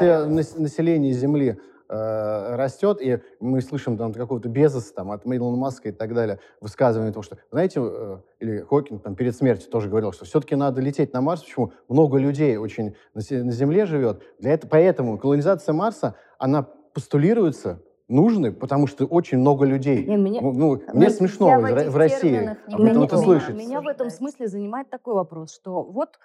разговаривать. 0.06 0.30
нас- 0.36 0.58
население 0.58 1.14
Земли 1.14 1.58
э, 1.90 2.56
растет, 2.58 2.98
и 3.02 3.20
мы 3.40 3.62
слышим 3.62 3.98
там 3.98 4.12
какого-то 4.12 4.50
Безоса, 4.50 4.94
там, 4.94 5.10
от 5.10 5.26
Илона 5.26 5.56
Маска 5.56 5.88
и 5.88 5.92
так 5.94 6.14
далее, 6.14 6.40
высказывание 6.60 7.14
того, 7.14 7.24
что, 7.24 7.38
знаете, 7.50 7.80
э, 7.82 8.18
или 8.42 8.60
Хокинг 8.60 9.04
там 9.04 9.16
перед 9.16 9.34
смертью 9.34 9.70
тоже 9.72 9.88
говорил, 9.88 10.12
что 10.12 10.26
все-таки 10.26 10.58
надо 10.58 10.82
лететь 10.82 11.14
на 11.14 11.22
Марс, 11.22 11.44
почему? 11.44 11.72
Много 11.88 12.18
людей 12.18 12.58
очень 12.58 12.98
на, 13.14 13.22
на 13.46 13.52
Земле 13.54 13.86
живет, 13.86 14.22
Для 14.38 14.52
этого, 14.52 14.70
поэтому 14.70 15.18
колонизация 15.18 15.72
Марса, 15.72 16.16
она 16.38 16.64
постулируется 16.94 17.80
нужной, 18.08 18.52
потому 18.52 18.88
что 18.88 19.06
очень 19.06 19.38
много 19.40 19.66
людей. 19.66 20.06
Не, 20.06 20.16
меня- 20.18 20.42
Ну, 20.42 20.52
ну, 20.54 20.82
мне 20.94 21.10
смешно 21.10 21.60
в, 21.60 21.90
в 21.92 21.98
России 21.98 22.30
не 22.32 22.74
об 22.76 22.82
этом 22.84 23.04
это 23.04 23.16
Меня- 23.16 23.24
слышать. 23.24 23.56
Меня 23.56 23.82
в 23.82 23.88
этом 23.88 24.10
смысле 24.10 24.48
занимает 24.48 24.90
такой 24.90 25.14
вопрос, 25.14 25.54
что 25.54 25.84
вот 25.84 26.20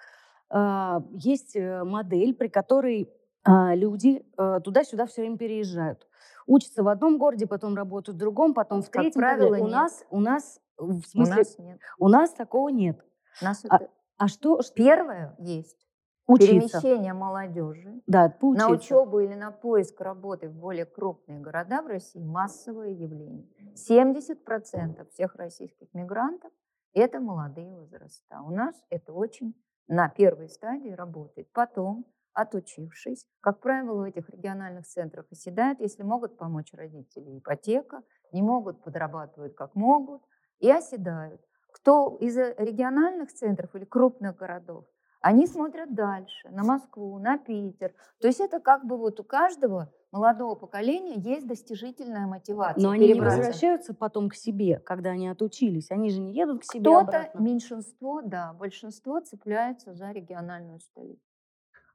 а, 0.49 1.01
есть 1.11 1.55
э, 1.55 1.83
модель, 1.83 2.35
при 2.35 2.47
которой 2.47 3.09
а, 3.43 3.73
люди 3.75 4.23
э, 4.37 4.59
туда-сюда 4.63 5.07
все 5.07 5.21
время 5.21 5.37
переезжают. 5.37 6.07
Учатся 6.45 6.83
в 6.83 6.87
одном 6.89 7.17
городе, 7.17 7.47
потом 7.47 7.75
работают 7.75 8.17
в 8.17 8.19
другом, 8.19 8.53
потом 8.53 8.81
в 8.83 8.89
Как 8.89 9.01
третьем. 9.01 9.21
и 9.21 9.23
так 9.25 9.37
правило, 9.37 9.55
у 9.55 9.63
нет. 9.63 9.71
нас, 9.71 10.05
у 10.11 10.19
нас, 10.19 10.59
в 10.77 10.97
У 10.97 11.01
смысле, 11.01 11.35
нас 11.35 11.57
нет. 11.57 11.79
у 11.97 12.07
нас 12.07 12.31
такого 12.33 12.69
нет. 12.69 12.99
У 13.41 13.45
нас 13.45 13.65
А, 13.67 13.77
это 13.77 13.89
А 14.17 14.27
что 14.27 14.59
первое 14.75 15.35
есть. 15.39 15.82
Учиться? 16.27 16.79
Перемещение 16.79 17.13
молодежи 17.13 18.01
Да, 18.07 18.29
поучиться. 18.29 18.67
на 18.67 18.73
учебу 18.73 19.19
или 19.19 19.33
на 19.35 19.51
поиск 19.51 19.99
работы 20.01 20.49
в 20.49 20.53
более 20.53 20.85
крупные 20.85 21.39
города 21.39 21.81
в 21.81 21.87
России 21.87 22.23
массовое 22.23 22.89
явление. 22.89 23.47
70% 23.75 25.09
всех 25.09 25.35
российских 25.35 25.93
мигрантов– 25.93 26.51
это 26.93 27.19
молодые 27.19 27.69
возраста. 27.75 28.41
У 28.45 28.51
нас 28.51 28.75
это 28.89 29.13
очень 29.13 29.53
на 29.87 30.09
первой 30.09 30.49
стадии 30.49 30.91
работает. 30.91 31.51
Потом, 31.51 32.05
отучившись, 32.33 33.27
как 33.41 33.59
правило, 33.59 33.99
в 33.99 34.03
этих 34.03 34.29
региональных 34.29 34.85
центрах 34.85 35.25
оседают, 35.31 35.79
если 35.79 36.03
могут 36.03 36.37
помочь 36.37 36.73
родители 36.73 37.37
ипотека, 37.39 38.01
не 38.31 38.41
могут, 38.41 38.83
подрабатывают 38.83 39.55
как 39.55 39.75
могут 39.75 40.21
и 40.59 40.69
оседают. 40.71 41.41
Кто 41.73 42.17
из 42.19 42.37
э, 42.37 42.55
региональных 42.57 43.33
центров 43.33 43.75
или 43.75 43.85
крупных 43.85 44.35
городов, 44.37 44.85
они 45.23 45.47
смотрят 45.47 45.93
дальше, 45.95 46.49
на 46.49 46.63
Москву, 46.63 47.17
на 47.17 47.37
Питер. 47.37 47.93
То 48.19 48.27
есть 48.27 48.41
это 48.41 48.59
как 48.59 48.85
бы 48.85 48.97
вот 48.97 49.19
у 49.19 49.23
каждого 49.23 49.89
молодого 50.11 50.53
поколения 50.55 51.15
есть 51.15 51.47
достижительная 51.47 52.27
мотивация. 52.27 52.83
Но 52.83 52.91
они 52.91 53.07
не 53.13 53.19
возвращаются 53.19 53.93
потом 53.93 54.29
к 54.29 54.35
себе, 54.35 54.79
когда 54.79 55.11
они 55.11 55.29
отучились. 55.29 55.89
Они 55.91 56.09
же 56.09 56.19
не 56.19 56.33
едут 56.33 56.61
к 56.61 56.65
себе 56.65 56.81
Кто-то, 56.81 56.99
обратно. 57.07 57.39
меньшинство, 57.39 58.21
да, 58.21 58.53
большинство 58.53 59.21
цепляется 59.21 59.93
за 59.93 60.11
региональную 60.11 60.79
столицу. 60.81 61.21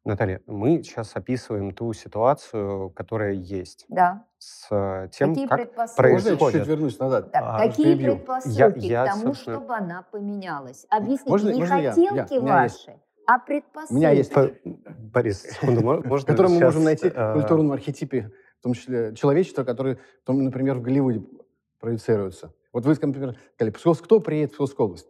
Наталья, 0.05 0.41
мы 0.47 0.83
сейчас 0.83 1.15
описываем 1.15 1.75
ту 1.75 1.93
ситуацию, 1.93 2.89
которая 2.91 3.33
есть, 3.35 3.85
Да. 3.89 4.25
с 4.39 5.09
тем, 5.13 5.31
Какие 5.35 5.47
как 5.49 5.59
предпосылки? 5.59 6.01
Можно 6.01 6.17
я 6.17 6.23
происходит. 6.37 6.53
чуть-чуть 6.55 6.69
вернусь 6.69 6.99
назад? 6.99 7.31
Так, 7.33 7.43
А, 7.45 7.59
какие 7.59 7.85
перебью. 7.95 8.17
предпосылки 8.17 8.57
Я- 8.59 8.71
к 8.71 8.77
я, 8.79 9.05
тому, 9.07 9.23
собственно- 9.27 9.57
чтобы 9.59 9.75
она 9.77 10.03
поменялась? 10.11 10.87
Объясните, 10.89 11.31
Можно- 11.31 11.51
не 11.51 11.59
можно 11.61 11.75
я? 11.75 11.81
Я- 11.81 11.91
хотелки 11.93 12.39
ваши, 12.39 12.99
а 13.29 13.39
предпосылки. 13.39 13.93
У 13.93 13.97
меня 13.97 14.11
есть 14.13 14.33
По- 14.33 14.51
Борис, 14.65 15.43
секунду, 15.43 15.83
мо- 15.83 16.01
в 16.01 16.07
можно 16.07 16.27
котором 16.33 16.53
мы 16.53 16.61
можем 16.61 16.85
найти 16.85 17.09
э, 17.15 17.33
культурном 17.35 17.73
архетипе, 17.73 18.33
в 18.59 18.63
том 18.63 18.73
числе 18.73 19.15
человечество, 19.15 19.65
которое, 19.65 19.97
в 20.23 20.27
том, 20.27 20.43
например, 20.43 20.79
в 20.79 20.81
Голливуде 20.83 21.23
проецируется. 21.79 22.55
Вот 22.73 22.87
вы, 22.87 22.95
например, 22.95 23.37
сказали, 23.55 23.71
Псковск, 23.71 24.05
кто 24.05 24.21
приедет 24.21 24.53
в 24.53 24.55
Псковскую 24.55 24.87
область? 24.87 25.09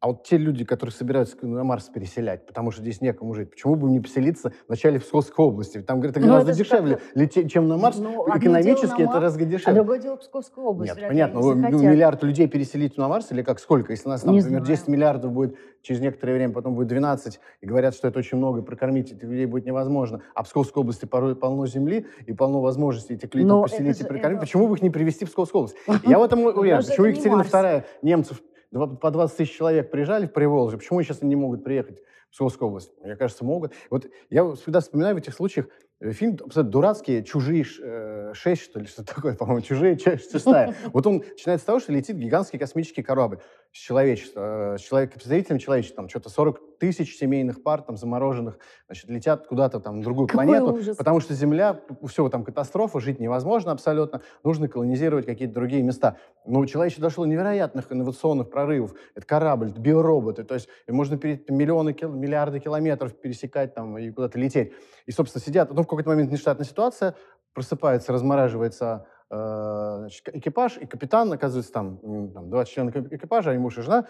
А 0.00 0.06
вот 0.06 0.22
те 0.22 0.36
люди, 0.36 0.64
которые 0.64 0.92
собираются 0.94 1.36
на 1.44 1.64
Марс 1.64 1.88
переселять, 1.88 2.46
потому 2.46 2.70
что 2.70 2.82
здесь 2.82 3.00
некому 3.00 3.34
жить, 3.34 3.50
почему 3.50 3.74
бы 3.74 3.88
им 3.88 3.94
не 3.94 4.00
поселиться 4.00 4.52
вначале 4.68 5.00
в 5.00 5.02
Псковской 5.04 5.44
области? 5.44 5.80
Там, 5.82 5.98
говорит, 5.98 6.16
это 6.16 6.24
Ну, 6.24 6.32
гораздо 6.34 6.52
дешевле 6.54 7.00
лететь, 7.16 7.50
чем 7.50 7.66
на 7.66 7.76
Марс. 7.78 7.98
Ну, 7.98 8.24
Экономически 8.28 9.02
это 9.02 9.18
разго 9.18 9.42
А 9.42 9.46
дешевле. 9.48 9.74
другое 9.74 9.98
дело 9.98 10.14
Псковская 10.14 10.64
область. 10.64 10.94
Нет, 10.96 11.08
понятно. 11.08 11.40
они 11.40 11.72
Ну, 11.72 11.82
миллиард 11.82 12.22
людей 12.22 12.46
переселить 12.46 12.96
на 12.96 13.08
Марс 13.08 13.32
или 13.32 13.42
как? 13.42 13.58
Сколько? 13.58 13.90
Если 13.92 14.08
нас 14.08 14.20
там, 14.22 14.34
Не 14.34 14.40
например, 14.40 14.62
10 14.64 14.84
знаю. 14.84 14.96
миллиардов 14.96 15.32
будет 15.32 15.56
через 15.82 16.00
некоторое 16.00 16.34
время, 16.34 16.52
потом 16.54 16.76
будет 16.76 16.86
12, 16.86 17.40
и 17.60 17.66
говорят, 17.66 17.94
что 17.94 18.06
это 18.06 18.20
очень 18.20 18.38
много, 18.38 18.60
и 18.60 18.62
прокормить 18.62 19.10
этих 19.10 19.24
людей 19.24 19.46
будет 19.46 19.66
невозможно. 19.66 20.20
А 20.34 20.44
в 20.44 20.46
Псковской 20.46 20.80
области 20.80 21.06
порой 21.06 21.34
полно 21.34 21.66
земли 21.66 22.06
и 22.26 22.32
полно 22.32 22.60
возможностей 22.60 23.14
этих 23.14 23.34
людей 23.34 23.50
поселить 23.50 24.00
и 24.00 24.04
прокормить. 24.04 24.36
это- 24.36 24.46
Почему 24.46 24.68
бы 24.68 24.76
их 24.76 24.82
не 24.82 24.90
привести 24.90 25.24
в 25.24 25.28
Псковскую 25.30 25.62
область? 25.64 25.76
Я 26.06 26.20
в 26.20 26.22
этом 26.22 26.44
уверен. 26.44 26.84
Почему 26.84 27.06
не 27.06 27.12
Екатерина. 27.12 27.40
II 27.42 27.84
немцев 28.02 28.40
по 28.72 29.10
20 29.10 29.36
тысяч 29.36 29.56
человек 29.56 29.90
приезжали 29.90 30.26
в 30.26 30.32
Приволжье, 30.32 30.78
почему 30.78 31.02
сейчас 31.02 31.22
не 31.22 31.36
могут 31.36 31.64
приехать 31.64 32.02
в 32.28 32.32
Псковскую 32.32 32.68
область? 32.68 32.92
Мне 33.02 33.16
кажется, 33.16 33.44
могут. 33.44 33.72
Вот 33.90 34.06
я 34.30 34.50
всегда 34.54 34.80
вспоминаю 34.80 35.14
в 35.14 35.18
этих 35.18 35.34
случаях 35.34 35.68
э, 36.00 36.12
фильм 36.12 36.34
абсолютно 36.34 36.70
дурацкий 36.70 37.24
«Чужие 37.24 37.64
э, 37.80 38.32
шесть», 38.34 38.62
что 38.62 38.80
ли, 38.80 38.86
что 38.86 39.04
такое, 39.04 39.34
по-моему, 39.34 39.62
«Чужие 39.62 39.98
шестая». 39.98 40.74
Вот 40.92 41.06
он 41.06 41.18
начинается 41.18 41.64
с 41.64 41.66
того, 41.66 41.80
что 41.80 41.92
летит 41.92 42.16
гигантский 42.16 42.58
космический 42.58 43.02
корабль 43.02 43.40
с 43.72 43.78
человечеством, 43.78 44.42
э, 44.74 44.78
с 44.78 44.80
человек, 44.80 45.12
представителем 45.12 45.58
человечества, 45.58 45.96
там 45.96 46.08
что-то 46.08 46.30
40 46.30 46.78
тысяч 46.78 47.16
семейных 47.18 47.62
пар 47.62 47.82
там 47.82 47.96
замороженных, 47.96 48.58
значит, 48.86 49.10
летят 49.10 49.46
куда-то 49.46 49.78
там 49.78 49.98
на 49.98 50.02
другую 50.02 50.26
Какой 50.26 50.46
планету, 50.46 50.72
ужас. 50.72 50.96
потому 50.96 51.20
что 51.20 51.34
Земля, 51.34 51.80
все, 52.06 52.28
там 52.28 52.44
катастрофа, 52.44 52.98
жить 53.00 53.20
невозможно 53.20 53.72
абсолютно, 53.72 54.22
нужно 54.42 54.68
колонизировать 54.68 55.26
какие-то 55.26 55.54
другие 55.54 55.82
места. 55.82 56.16
Но 56.46 56.64
человечество 56.66 57.02
дошло 57.02 57.24
до 57.24 57.30
невероятных 57.30 57.92
инновационных 57.92 58.48
прорывов. 58.50 58.94
Это 59.14 59.26
корабль, 59.26 59.68
это 59.70 59.80
биороботы, 59.80 60.44
то 60.44 60.54
есть 60.54 60.68
можно 60.88 61.18
пере- 61.18 61.42
миллионы, 61.48 61.94
миллиарды 62.02 62.60
километров 62.60 63.14
пересекать 63.14 63.74
там 63.74 63.98
и 63.98 64.10
куда-то 64.10 64.38
лететь. 64.38 64.72
И, 65.06 65.10
собственно, 65.12 65.44
сидят, 65.44 65.72
ну, 65.72 65.82
в 65.82 65.86
какой-то 65.86 66.08
момент 66.08 66.30
нештатная 66.32 66.66
ситуация, 66.66 67.14
просыпается, 67.52 68.12
размораживается 68.12 69.06
значит, 69.30 70.22
к- 70.24 70.34
экипаж, 70.36 70.78
и 70.78 70.86
капитан, 70.86 71.32
оказывается, 71.32 71.72
там, 71.72 71.98
там 72.32 72.50
20 72.50 72.72
членов 72.74 72.96
эки- 72.96 73.16
экипажа, 73.16 73.50
они 73.50 73.58
муж 73.58 73.78
и 73.78 73.82
жена, 73.82 74.06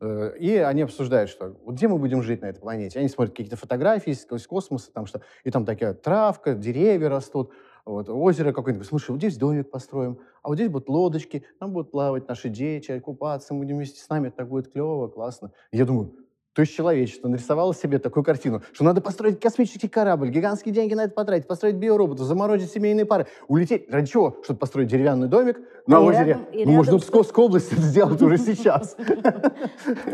э, 0.00 0.34
и 0.38 0.56
они 0.56 0.82
обсуждают, 0.82 1.30
что 1.30 1.56
вот 1.64 1.74
где 1.74 1.88
мы 1.88 1.98
будем 1.98 2.22
жить 2.22 2.40
на 2.42 2.46
этой 2.46 2.60
планете. 2.60 2.98
Они 2.98 3.08
смотрят 3.08 3.34
какие-то 3.34 3.56
фотографии 3.56 4.10
из 4.12 4.46
космоса, 4.46 4.90
там 4.92 5.06
что, 5.06 5.20
и 5.44 5.50
там 5.50 5.64
такая 5.64 5.94
травка, 5.94 6.54
деревья 6.54 7.08
растут, 7.08 7.52
вот, 7.84 8.08
озеро 8.08 8.52
какое-нибудь. 8.52 8.86
Слушай, 8.86 9.10
вот 9.10 9.18
здесь 9.18 9.36
домик 9.36 9.70
построим, 9.70 10.20
а 10.42 10.48
вот 10.48 10.54
здесь 10.54 10.68
будут 10.68 10.88
лодочки, 10.88 11.44
там 11.58 11.72
будут 11.72 11.90
плавать 11.90 12.28
наши 12.28 12.48
дети, 12.48 12.98
купаться, 13.00 13.54
мы 13.54 13.60
будем 13.60 13.76
вместе 13.76 14.00
с 14.00 14.08
нами, 14.08 14.28
это 14.28 14.38
так 14.38 14.48
будет 14.48 14.72
клево, 14.72 15.08
классно. 15.08 15.52
И 15.72 15.76
я 15.78 15.84
думаю, 15.84 16.14
то 16.54 16.60
есть 16.60 16.74
человечество 16.74 17.28
нарисовало 17.28 17.74
себе 17.74 17.98
такую 17.98 18.24
картину, 18.24 18.62
что 18.72 18.84
надо 18.84 19.00
построить 19.00 19.40
космический 19.40 19.88
корабль, 19.88 20.28
гигантские 20.30 20.74
деньги 20.74 20.92
на 20.94 21.04
это 21.04 21.14
потратить, 21.14 21.46
построить 21.46 21.76
биороботов, 21.76 22.26
заморозить 22.26 22.70
семейные 22.70 23.06
пары, 23.06 23.26
улететь. 23.48 23.90
Ради 23.90 24.08
чего? 24.10 24.36
Чтобы 24.44 24.58
построить 24.60 24.88
деревянный 24.88 25.28
домик 25.28 25.58
на 25.86 25.94
И 25.96 25.98
озере. 25.98 26.26
рядом- 26.32 26.46
ну, 26.52 26.72
можно 26.72 26.98
Псковской 26.98 27.44
области 27.44 27.72
это 27.72 27.82
сделать 27.82 28.20
уже 28.20 28.36
сейчас. 28.38 28.96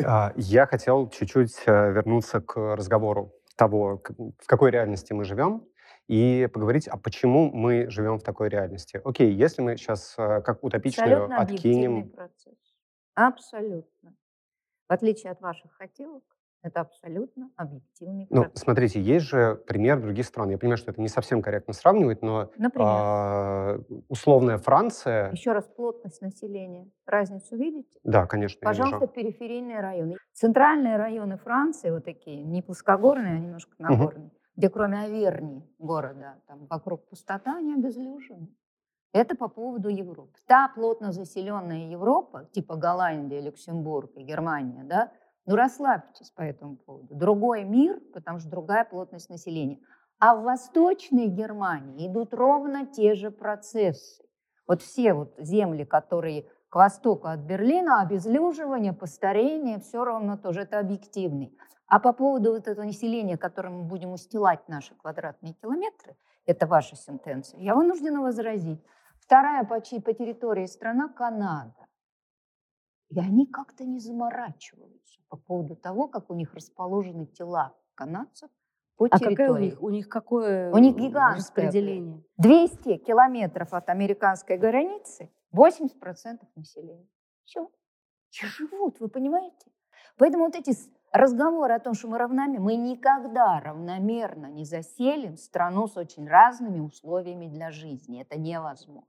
А, 0.05 0.32
Я 0.36 0.66
хотел 0.66 1.09
чуть-чуть 1.11 1.55
э, 1.66 1.93
вернуться 1.93 2.41
к 2.41 2.57
разговору 2.76 3.32
того, 3.57 4.01
в 4.16 4.47
какой 4.47 4.70
реальности 4.70 5.12
мы 5.12 5.24
живем, 5.24 5.64
и 6.07 6.49
поговорить, 6.53 6.86
а 6.89 6.97
почему 6.97 7.51
мы 7.53 7.91
живем 7.91 8.18
в 8.18 8.22
такой 8.22 8.49
реальности. 8.49 9.01
Окей, 9.05 9.30
если 9.32 9.61
мы 9.61 9.76
сейчас 9.76 10.14
как 10.16 10.62
утопичную 10.64 11.24
Абсолютно 11.24 11.36
откинем... 11.43 12.09
процесс. 12.11 12.55
Абсолютно. 13.14 14.14
В 14.89 14.93
отличие 14.93 15.32
от 15.32 15.41
ваших 15.43 15.70
хотелок, 15.72 16.24
это 16.62 16.80
абсолютно 16.80 17.51
объективный 17.57 18.26
Ну, 18.30 18.43
процесс. 18.45 18.62
смотрите, 18.62 19.01
есть 19.01 19.26
же 19.26 19.55
пример 19.66 20.01
других 20.01 20.24
стран. 20.24 20.49
Я 20.49 20.59
понимаю, 20.59 20.78
что 20.78 20.91
это 20.91 21.01
не 21.01 21.09
совсем 21.09 21.43
корректно 21.43 21.74
сравнивать, 21.74 22.22
но 22.22 22.51
Например, 22.57 22.89
а, 22.89 23.80
условная 24.09 24.59
Франция... 24.59 25.30
еще 25.30 25.53
раз 25.53 25.66
плотность 25.68 26.20
населения. 26.22 26.91
Разницу 27.07 27.55
видите? 27.57 27.99
Да, 28.03 28.26
конечно, 28.26 28.59
Пожалуйста, 28.62 29.07
периферийные 29.07 29.80
районы. 29.80 30.16
Центральные 30.32 30.97
районы 30.97 31.36
Франции, 31.36 31.91
вот 31.91 32.05
такие, 32.05 32.43
не 32.43 32.62
плоскогорные, 32.62 33.34
а 33.36 33.39
немножко 33.39 33.74
нагорные, 33.78 34.30
где 34.57 34.68
кроме 34.70 35.01
Аверни 35.03 35.62
города, 35.78 36.41
там 36.47 36.66
вокруг 36.66 37.09
пустота, 37.09 37.59
они 37.59 37.74
обезлюжены. 37.74 38.49
Это 39.12 39.34
по 39.36 39.48
поводу 39.48 39.88
Европы. 39.88 40.38
Та 40.46 40.68
плотно 40.74 41.12
заселенная 41.12 41.88
Европа, 41.88 42.44
типа 42.52 42.76
Голландия, 42.76 43.40
Люксембург 43.40 44.11
и 44.16 44.22
Германия, 44.22 44.84
да, 44.84 45.12
ну 45.46 45.56
расслабьтесь 45.56 46.30
по 46.30 46.42
этому 46.42 46.76
поводу. 46.76 47.14
Другой 47.14 47.64
мир, 47.64 48.00
потому 48.12 48.38
что 48.38 48.50
другая 48.50 48.84
плотность 48.84 49.30
населения. 49.30 49.78
А 50.18 50.34
в 50.34 50.42
Восточной 50.42 51.28
Германии 51.28 52.06
идут 52.06 52.34
ровно 52.34 52.86
те 52.86 53.14
же 53.14 53.30
процессы. 53.30 54.22
Вот 54.66 54.82
все 54.82 55.14
вот 55.14 55.34
земли, 55.38 55.84
которые 55.84 56.46
к 56.68 56.76
востоку 56.76 57.28
от 57.28 57.40
Берлина, 57.40 58.02
обезлюживание, 58.02 58.92
постарение, 58.92 59.78
все 59.78 60.04
равно 60.04 60.36
тоже 60.36 60.62
это 60.62 60.78
объективный. 60.78 61.56
А 61.86 61.98
по 61.98 62.12
поводу 62.12 62.52
вот 62.52 62.68
этого 62.68 62.84
населения, 62.84 63.38
которым 63.38 63.78
мы 63.78 63.84
будем 63.84 64.12
устилать 64.12 64.68
наши 64.68 64.94
квадратные 64.94 65.54
километры, 65.54 66.14
это 66.44 66.66
ваша 66.66 66.96
сентенция, 66.96 67.61
я 67.61 67.74
вынуждена 67.74 68.20
возразить. 68.20 68.82
Вторая 69.28 69.62
по, 69.64 69.78
по 69.78 70.14
территории 70.14 70.64
страна 70.64 71.10
Канада. 71.10 71.86
И 73.10 73.20
они 73.20 73.44
как-то 73.46 73.84
не 73.84 74.00
заморачиваются 74.00 75.20
по 75.28 75.36
поводу 75.36 75.76
того, 75.76 76.08
как 76.08 76.30
у 76.30 76.34
них 76.34 76.54
расположены 76.54 77.26
тела 77.26 77.76
канадцев 77.94 78.48
по 78.96 79.04
А 79.04 79.18
территории. 79.18 79.34
какая 79.36 79.50
у 79.52 79.58
них, 79.58 79.82
у 79.82 79.90
них 79.90 80.08
какое 80.08 80.72
У 80.72 80.78
них 80.78 80.96
э, 80.96 81.00
гигантское 81.00 81.66
распределение? 81.66 82.24
200 82.38 82.96
километров 83.04 83.74
от 83.74 83.90
американской 83.90 84.56
границы 84.56 85.30
80% 85.54 86.38
населения. 86.56 87.06
Все. 87.44 87.70
И 88.30 88.46
живут, 88.46 88.98
вы 88.98 89.08
понимаете? 89.08 89.70
Поэтому 90.16 90.46
вот 90.46 90.54
эти 90.56 90.72
разговоры 91.12 91.74
о 91.74 91.78
том, 91.78 91.94
что 91.94 92.09
мы 92.09 92.18
равномерно, 92.18 92.64
мы 92.64 92.76
никогда 92.76 93.61
равномерно 93.61 94.46
не 94.46 94.64
заселим 94.64 95.36
страну 95.36 95.86
с 95.86 95.96
очень 95.96 96.28
разными 96.28 96.80
условиями 96.80 97.46
для 97.46 97.70
жизни. 97.70 98.20
Это 98.22 98.38
невозможно. 98.38 99.02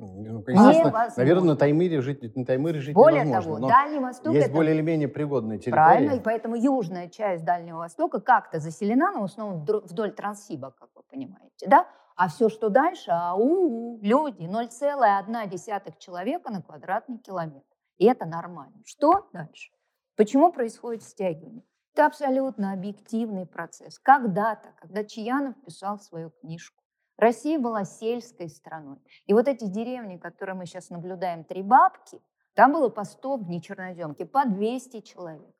Ну, 0.00 0.44
Невозможно. 0.46 1.12
наверное, 1.16 1.48
на 1.48 1.56
Таймыре 1.56 2.00
жить, 2.00 2.36
на 2.36 2.44
Таймыре 2.44 2.78
жить 2.78 2.94
Более 2.94 3.24
невозможно. 3.24 3.54
того, 3.54 3.58
но 3.58 3.68
Дальний 3.68 3.98
Восток 3.98 4.32
есть 4.32 4.46
это 4.46 4.54
более 4.54 4.74
или 4.76 4.80
менее 4.82 5.08
пригодные 5.08 5.58
территории. 5.58 5.74
правильно, 5.82 6.12
и 6.12 6.20
поэтому 6.20 6.54
южная 6.54 7.08
часть 7.08 7.44
Дальнего 7.44 7.78
Востока 7.78 8.20
как-то 8.20 8.60
заселена, 8.60 9.10
но 9.10 9.22
в 9.22 9.24
основном 9.24 9.64
вдоль 9.64 10.12
Транссиба, 10.12 10.70
как 10.78 10.90
вы 10.94 11.02
понимаете, 11.02 11.66
да? 11.66 11.88
А 12.14 12.28
все, 12.28 12.48
что 12.48 12.68
дальше, 12.68 13.10
ау, 13.10 13.98
люди, 14.00 14.42
0,1 14.42 15.92
человека 15.98 16.52
на 16.52 16.62
квадратный 16.62 17.18
километр. 17.18 17.64
И 17.96 18.06
это 18.06 18.24
нормально. 18.24 18.76
Что 18.84 19.28
дальше? 19.32 19.72
Почему 20.18 20.50
происходит 20.50 21.04
стягивание? 21.04 21.62
Это 21.94 22.06
абсолютно 22.06 22.72
объективный 22.72 23.46
процесс. 23.46 24.00
Когда-то, 24.00 24.70
когда 24.80 25.04
Чаянов 25.04 25.54
писал 25.64 26.00
свою 26.00 26.30
книжку, 26.30 26.82
Россия 27.16 27.56
была 27.60 27.84
сельской 27.84 28.48
страной. 28.48 28.98
И 29.26 29.32
вот 29.32 29.46
эти 29.46 29.66
деревни, 29.66 30.16
которые 30.16 30.56
мы 30.56 30.66
сейчас 30.66 30.90
наблюдаем, 30.90 31.44
три 31.44 31.62
бабки, 31.62 32.20
там 32.54 32.72
было 32.72 32.88
по 32.88 33.04
100 33.04 33.36
в 33.36 33.48
нечерноземке, 33.48 34.26
по 34.26 34.44
200 34.44 35.02
человек. 35.02 35.54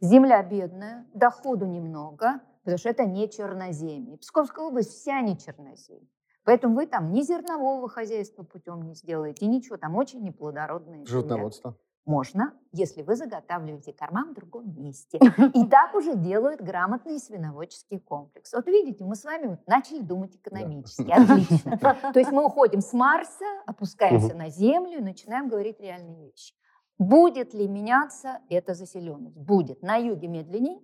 Земля 0.00 0.42
бедная, 0.42 1.06
доходу 1.14 1.64
немного, 1.64 2.42
потому 2.62 2.76
что 2.76 2.90
это 2.90 3.06
не 3.06 3.30
черноземье. 3.30 4.18
Псковская 4.18 4.66
область 4.66 4.90
вся 4.90 5.22
не 5.22 5.38
черноземье. 5.38 6.10
Поэтому 6.44 6.74
вы 6.74 6.86
там 6.86 7.10
ни 7.10 7.22
зернового 7.22 7.88
хозяйства 7.88 8.42
путем 8.42 8.82
не 8.82 8.94
сделаете, 8.94 9.46
ничего. 9.46 9.78
Там 9.78 9.96
очень 9.96 10.22
неплодородные. 10.22 11.06
Животноводство. 11.06 11.78
Можно, 12.06 12.52
если 12.72 13.00
вы 13.00 13.16
заготавливаете 13.16 13.94
корма 13.94 14.26
в 14.26 14.34
другом 14.34 14.74
месте. 14.76 15.18
И 15.54 15.66
так 15.70 15.94
уже 15.94 16.14
делают 16.16 16.60
грамотный 16.60 17.18
свиноводческий 17.18 17.98
комплекс. 17.98 18.52
Вот 18.52 18.66
видите, 18.66 19.04
мы 19.04 19.16
с 19.16 19.24
вами 19.24 19.58
начали 19.66 20.00
думать 20.00 20.36
экономически. 20.36 21.10
Отлично. 21.10 21.78
То 21.78 22.18
есть 22.18 22.30
мы 22.30 22.44
уходим 22.44 22.82
с 22.82 22.92
Марса, 22.92 23.46
опускаемся 23.64 24.34
на 24.34 24.50
Землю 24.50 24.98
и 24.98 25.02
начинаем 25.02 25.48
говорить 25.48 25.80
реальные 25.80 26.26
вещи. 26.26 26.54
Будет 26.98 27.54
ли 27.54 27.66
меняться 27.66 28.40
эта 28.50 28.74
заселенность? 28.74 29.36
Будет. 29.36 29.82
На 29.82 29.96
юге 29.96 30.28
медленней, 30.28 30.80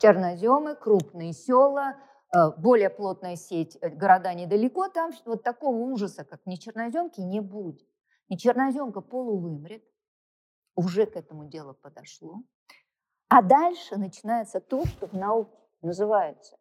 черноземы, 0.00 0.74
крупные 0.74 1.32
села, 1.32 1.96
э, 2.34 2.50
более 2.58 2.90
плотная 2.90 3.36
сеть, 3.36 3.78
э, 3.80 3.88
города 3.90 4.34
недалеко, 4.34 4.88
там 4.88 5.12
вот 5.24 5.42
такого 5.42 5.76
ужаса, 5.76 6.24
как 6.24 6.44
не 6.46 6.58
черноземки, 6.58 7.20
не 7.20 7.40
будет. 7.40 7.88
И 8.28 8.36
черноземка 8.36 9.00
полувымрет, 9.00 9.84
уже 10.74 11.06
к 11.06 11.16
этому 11.16 11.44
делу 11.46 11.74
подошло. 11.74 12.42
А 13.28 13.42
дальше 13.42 13.96
начинается 13.96 14.60
то, 14.60 14.84
что 14.86 15.06
в 15.06 15.12
науке 15.14 15.56
называется 15.80 16.56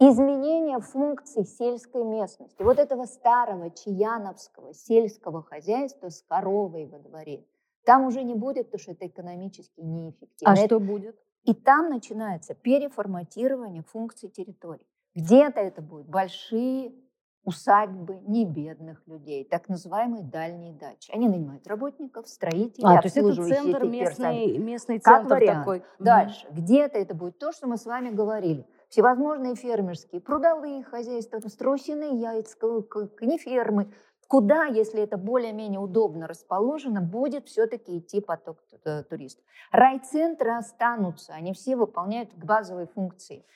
изменение 0.00 0.80
функций 0.80 1.44
сельской 1.44 2.04
местности. 2.04 2.62
Вот 2.62 2.78
этого 2.78 3.04
старого 3.04 3.70
чаяновского 3.70 4.72
сельского 4.72 5.42
хозяйства 5.42 6.08
с 6.08 6.22
коровой 6.22 6.86
во 6.86 6.98
дворе. 6.98 7.44
Там 7.84 8.06
уже 8.06 8.22
не 8.22 8.34
будет, 8.34 8.66
потому 8.66 8.80
что 8.80 8.92
это 8.92 9.06
экономически 9.06 9.80
неэффективно. 9.80 10.52
А 10.52 10.56
Это- 10.56 10.66
что 10.66 10.80
будет? 10.80 11.18
и 11.44 11.54
там 11.54 11.88
начинается 11.88 12.54
переформатирование 12.54 13.82
функций 13.82 14.28
территории. 14.28 14.86
Где-то 15.14 15.60
это 15.60 15.80
будут 15.82 16.06
большие 16.08 16.92
усадьбы 17.44 18.20
небедных 18.26 19.02
людей, 19.06 19.44
так 19.44 19.68
называемые 19.68 20.22
дальние 20.24 20.72
дачи. 20.74 21.10
Они 21.12 21.28
нанимают 21.28 21.66
работников, 21.66 22.28
строителей, 22.28 22.84
А, 22.86 23.00
то 23.00 23.06
есть 23.06 23.16
это 23.16 23.32
центр 23.34 23.84
местный, 23.86 24.58
местный 24.58 25.00
Как 25.00 25.20
центр 25.22 25.34
вариант. 25.34 25.58
такой. 25.60 25.82
Дальше. 25.98 26.46
Где-то 26.50 26.98
это 26.98 27.14
будет 27.14 27.38
то, 27.38 27.52
что 27.52 27.66
мы 27.66 27.76
с 27.76 27.86
вами 27.86 28.10
говорили. 28.10 28.66
Всевозможные 28.88 29.54
фермерские, 29.54 30.20
прудовые 30.20 30.82
хозяйства, 30.82 31.38
страусиные 31.48 32.18
яйца, 32.18 32.56
конифермы. 32.58 33.92
Куда, 34.28 34.64
если 34.66 35.00
это 35.02 35.16
более-менее 35.16 35.80
удобно 35.80 36.26
расположено, 36.26 37.00
будет 37.00 37.46
все-таки 37.46 37.96
идти 37.98 38.20
поток 38.20 38.58
ту- 38.84 39.04
туристов. 39.04 39.42
Райцентры 39.72 40.50
останутся, 40.50 41.32
они 41.32 41.54
все 41.54 41.76
выполняют 41.76 42.34
базовые 42.34 42.88
функции. 42.88 43.46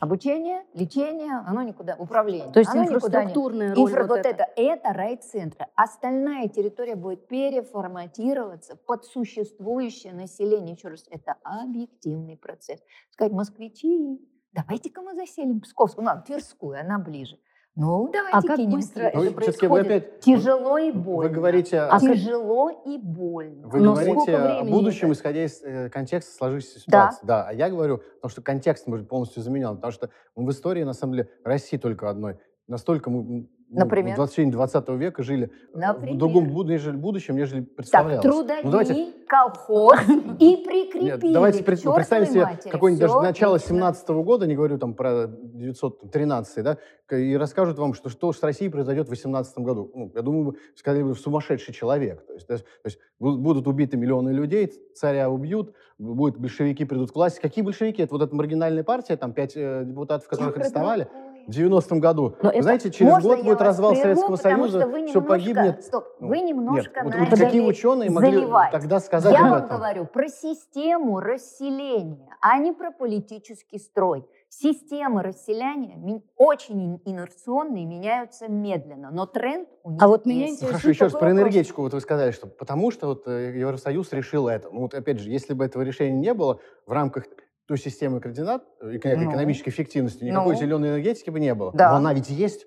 Обучение, 0.00 0.64
лечение, 0.74 1.34
оно 1.46 1.62
никуда, 1.62 1.94
управление. 1.96 2.52
То 2.52 2.58
есть 2.58 2.70
оно 2.72 2.82
никуда 2.82 3.22
не- 3.24 3.30
инфраструктурная 3.30 3.74
роль 3.76 3.92
Инфра- 3.92 4.06
вот 4.08 4.26
это, 4.26 4.48
это 4.56 4.92
райцентры. 4.92 5.66
Остальная 5.76 6.48
территория 6.48 6.96
будет 6.96 7.28
переформатироваться 7.28 8.74
под 8.74 9.04
существующее 9.04 10.12
население. 10.12 10.74
Еще 10.74 10.88
раз, 10.88 11.06
это 11.10 11.36
объективный 11.44 12.36
процесс. 12.36 12.80
Сказать, 13.10 13.32
москвичи, 13.32 14.18
давайте-ка 14.52 15.00
мы 15.00 15.14
заселим 15.14 15.60
Псковскую, 15.60 16.04
ну, 16.04 16.10
Тверскую, 16.26 16.78
она 16.80 16.98
ближе. 16.98 17.38
Ну, 17.76 18.08
давайте 18.12 18.38
А 18.38 18.42
как 18.42 18.56
кинем 18.56 18.70
быстро 18.70 19.00
Киев. 19.10 19.14
это 19.14 19.16
Ну, 19.34 19.40
всё-таки 19.40 19.66
вы 19.66 19.74
происходит? 19.74 19.86
опять- 20.04 20.20
Тяжело 20.20 20.78
и 20.78 20.92
Вы 20.92 21.00
больно. 21.00 21.32
говорите, 21.32 21.78
А 21.80 21.90
как- 21.98 22.02
Тяжело 22.02 22.70
и 22.70 22.98
больно. 22.98 23.66
Вы 23.68 23.80
Но 23.80 23.94
говорите 23.94 24.36
о 24.36 24.64
будущем, 24.64 25.10
это? 25.10 25.18
исходя 25.18 25.44
из 25.44 25.60
э, 25.64 25.90
контекста 25.90 26.32
сложившейся 26.36 26.84
Да. 26.86 27.10
ситуации. 27.10 27.26
Да. 27.26 27.46
А 27.48 27.52
я 27.52 27.68
говорю, 27.68 27.98
потому 27.98 28.30
что 28.30 28.42
контекст 28.42 28.86
может 28.86 29.08
полностью 29.08 29.42
заменен. 29.42 29.74
Потому 29.74 29.92
что 29.92 30.10
в 30.36 30.48
истории, 30.50 30.84
на 30.84 30.92
самом 30.92 31.14
деле, 31.14 31.30
России 31.42 31.76
только 31.76 32.08
одной. 32.08 32.38
Настолько 32.68 33.10
мы 33.10 33.48
ну, 33.74 33.80
Например? 33.80 34.16
в 34.20 34.28
течение 34.28 34.52
20 34.52 34.88
века 34.90 35.22
жили 35.22 35.50
э, 35.74 35.78
Например? 35.78 36.14
в 36.14 36.18
другом 36.18 36.48
буд- 36.50 36.68
нежели 36.68 36.96
будущем, 36.96 37.36
нежели 37.36 37.62
Так, 37.62 37.74
представлялось. 37.76 38.22
трудодни, 38.22 38.60
Ну, 38.64 38.70
давайте, 38.70 39.12
колхоз 39.28 39.98
и 40.38 40.56
прикрепили 40.64 41.04
нет, 41.04 41.20
давайте 41.32 41.64
пред- 41.64 41.82
представим 41.82 42.26
себе 42.26 42.46
какое-нибудь 42.70 43.00
даже 43.00 43.20
начало 43.20 43.56
отлично. 43.56 43.74
17 43.76 44.08
года, 44.24 44.46
не 44.46 44.54
говорю 44.54 44.78
там 44.78 44.94
про 44.94 45.26
913 45.28 46.62
да, 46.62 46.78
и 47.10 47.36
расскажут 47.36 47.78
вам, 47.78 47.94
что, 47.94 48.08
что 48.08 48.32
с 48.32 48.42
Россией 48.42 48.70
произойдет 48.70 49.06
в 49.08 49.10
18 49.10 49.58
году. 49.58 49.90
Ну, 49.94 50.12
я 50.14 50.22
думаю, 50.22 50.56
сказали 50.74 51.02
бы, 51.02 51.14
сумасшедший 51.14 51.74
человек. 51.74 52.24
То 52.26 52.32
есть, 52.34 52.48
да, 52.48 52.56
то 52.58 52.64
есть 52.84 52.98
бу- 53.20 53.36
будут 53.36 53.66
убиты 53.66 53.96
миллионы 53.96 54.30
людей, 54.30 54.72
царя 54.94 55.28
убьют, 55.30 55.74
будут 55.98 56.38
большевики 56.38 56.84
придут 56.84 57.12
к 57.12 57.14
власти. 57.16 57.40
Какие 57.40 57.64
большевики? 57.64 58.02
Это 58.02 58.14
вот 58.14 58.22
эта 58.22 58.34
маргинальная 58.34 58.84
партия, 58.84 59.16
там 59.16 59.32
пять 59.32 59.52
э, 59.56 59.84
депутатов, 59.84 60.28
которых 60.28 60.56
арестовали 60.56 61.08
в 61.46 61.50
90-м 61.50 62.00
году. 62.00 62.36
Но 62.42 62.50
Вы 62.52 62.62
знаете, 62.62 62.90
через 62.90 63.22
год 63.22 63.42
будет 63.42 63.60
развал 63.60 63.92
прерву, 63.92 64.02
Советского 64.02 64.36
Союза, 64.36 64.80
что 64.80 64.88
вы 64.88 64.92
все 64.94 65.00
немножко- 65.18 65.20
погибнет. 65.28 65.84
Стоп, 65.84 66.04
вы 66.20 66.40
немножко 66.40 67.00
Нет, 67.00 67.04
вот, 67.04 67.14
начали 67.20 67.30
вот 67.30 67.38
какие 67.38 67.60
ученые 67.60 68.10
могли 68.10 68.32
заливать. 68.32 68.70
тогда 68.72 69.00
сказать 69.00 69.32
Я 69.32 69.40
об 69.40 69.50
вам 69.50 69.64
этом? 69.64 69.76
говорю 69.76 70.06
про 70.06 70.28
систему 70.28 71.20
расселения, 71.20 72.28
а 72.40 72.58
не 72.58 72.72
про 72.72 72.90
политический 72.90 73.78
строй. 73.78 74.24
Системы 74.48 75.22
расселяния 75.22 75.96
ми- 75.96 76.22
очень 76.36 76.80
ин- 76.94 77.00
инерционные, 77.04 77.84
меняются 77.86 78.46
медленно, 78.48 79.10
но 79.10 79.26
тренд 79.26 79.68
у 79.82 79.90
них 79.90 80.02
А 80.02 80.06
вот 80.06 80.26
меня 80.26 80.46
есть. 80.46 80.62
Ну, 80.62 80.68
Хорошо, 80.68 80.90
еще 80.90 81.04
раз 81.04 81.12
про 81.12 81.20
вопрос. 81.26 81.32
энергетику. 81.40 81.82
Вот 81.82 81.92
вы 81.92 82.00
сказали, 82.00 82.30
что 82.30 82.46
потому 82.46 82.90
что 82.92 83.08
вот 83.08 83.26
э, 83.26 83.52
Евросоюз 83.58 84.12
решил 84.12 84.46
это. 84.48 84.68
Ну 84.70 84.82
вот 84.82 84.94
опять 84.94 85.18
же, 85.18 85.28
если 85.28 85.54
бы 85.54 85.64
этого 85.64 85.82
решения 85.82 86.12
не 86.16 86.32
было 86.34 86.60
в 86.86 86.92
рамках 86.92 87.24
той 87.66 87.78
системы 87.78 88.20
координат 88.20 88.62
э, 88.80 88.86
Ну. 88.86 88.96
экономической 89.30 89.70
эффективности, 89.70 90.24
никакой 90.24 90.54
Ну. 90.54 90.60
зеленой 90.60 90.88
энергетики 90.90 91.30
бы 91.30 91.40
не 91.40 91.54
было. 91.54 91.72
Да. 91.72 91.90
Но 91.92 91.96
она 91.96 92.12
ведь 92.14 92.30
есть. 92.30 92.66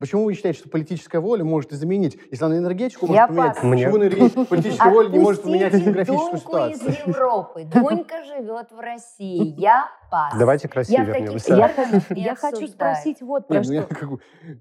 Почему 0.00 0.24
вы 0.24 0.34
считаете, 0.34 0.58
что 0.58 0.68
политическая 0.68 1.20
воля 1.20 1.44
может 1.44 1.72
изменить, 1.72 2.18
если 2.32 2.44
она 2.44 2.58
энергетику 2.58 3.06
Я 3.06 3.28
может 3.28 3.28
поменять? 3.28 3.54
пас. 3.54 3.62
Почему 3.70 3.98
энергетика- 3.98 4.44
политическая 4.46 4.90
воля 4.90 5.08
не 5.10 5.18
может 5.20 5.42
поменять 5.44 5.72
демографическую 5.78 6.38
ситуацию? 6.40 6.90
из 6.90 6.98
Европы. 7.06 7.64
Дунька 7.72 8.24
живет 8.24 8.72
в 8.72 8.80
России. 8.80 9.54
Я 9.60 9.86
пас. 10.10 10.34
Давайте 10.36 10.68
к 10.68 10.74
России 10.74 10.94
Я 10.94 11.04
вернемся. 11.04 11.54
Я, 11.54 11.68
хочу- 11.68 12.04
я 12.16 12.34
спросить 12.66 13.22
вот 13.22 13.46
про 13.46 13.58
Нет, 13.58 13.66
ну 13.68 13.72
я, 13.74 13.82
что. 13.82 13.94
как 13.94 14.08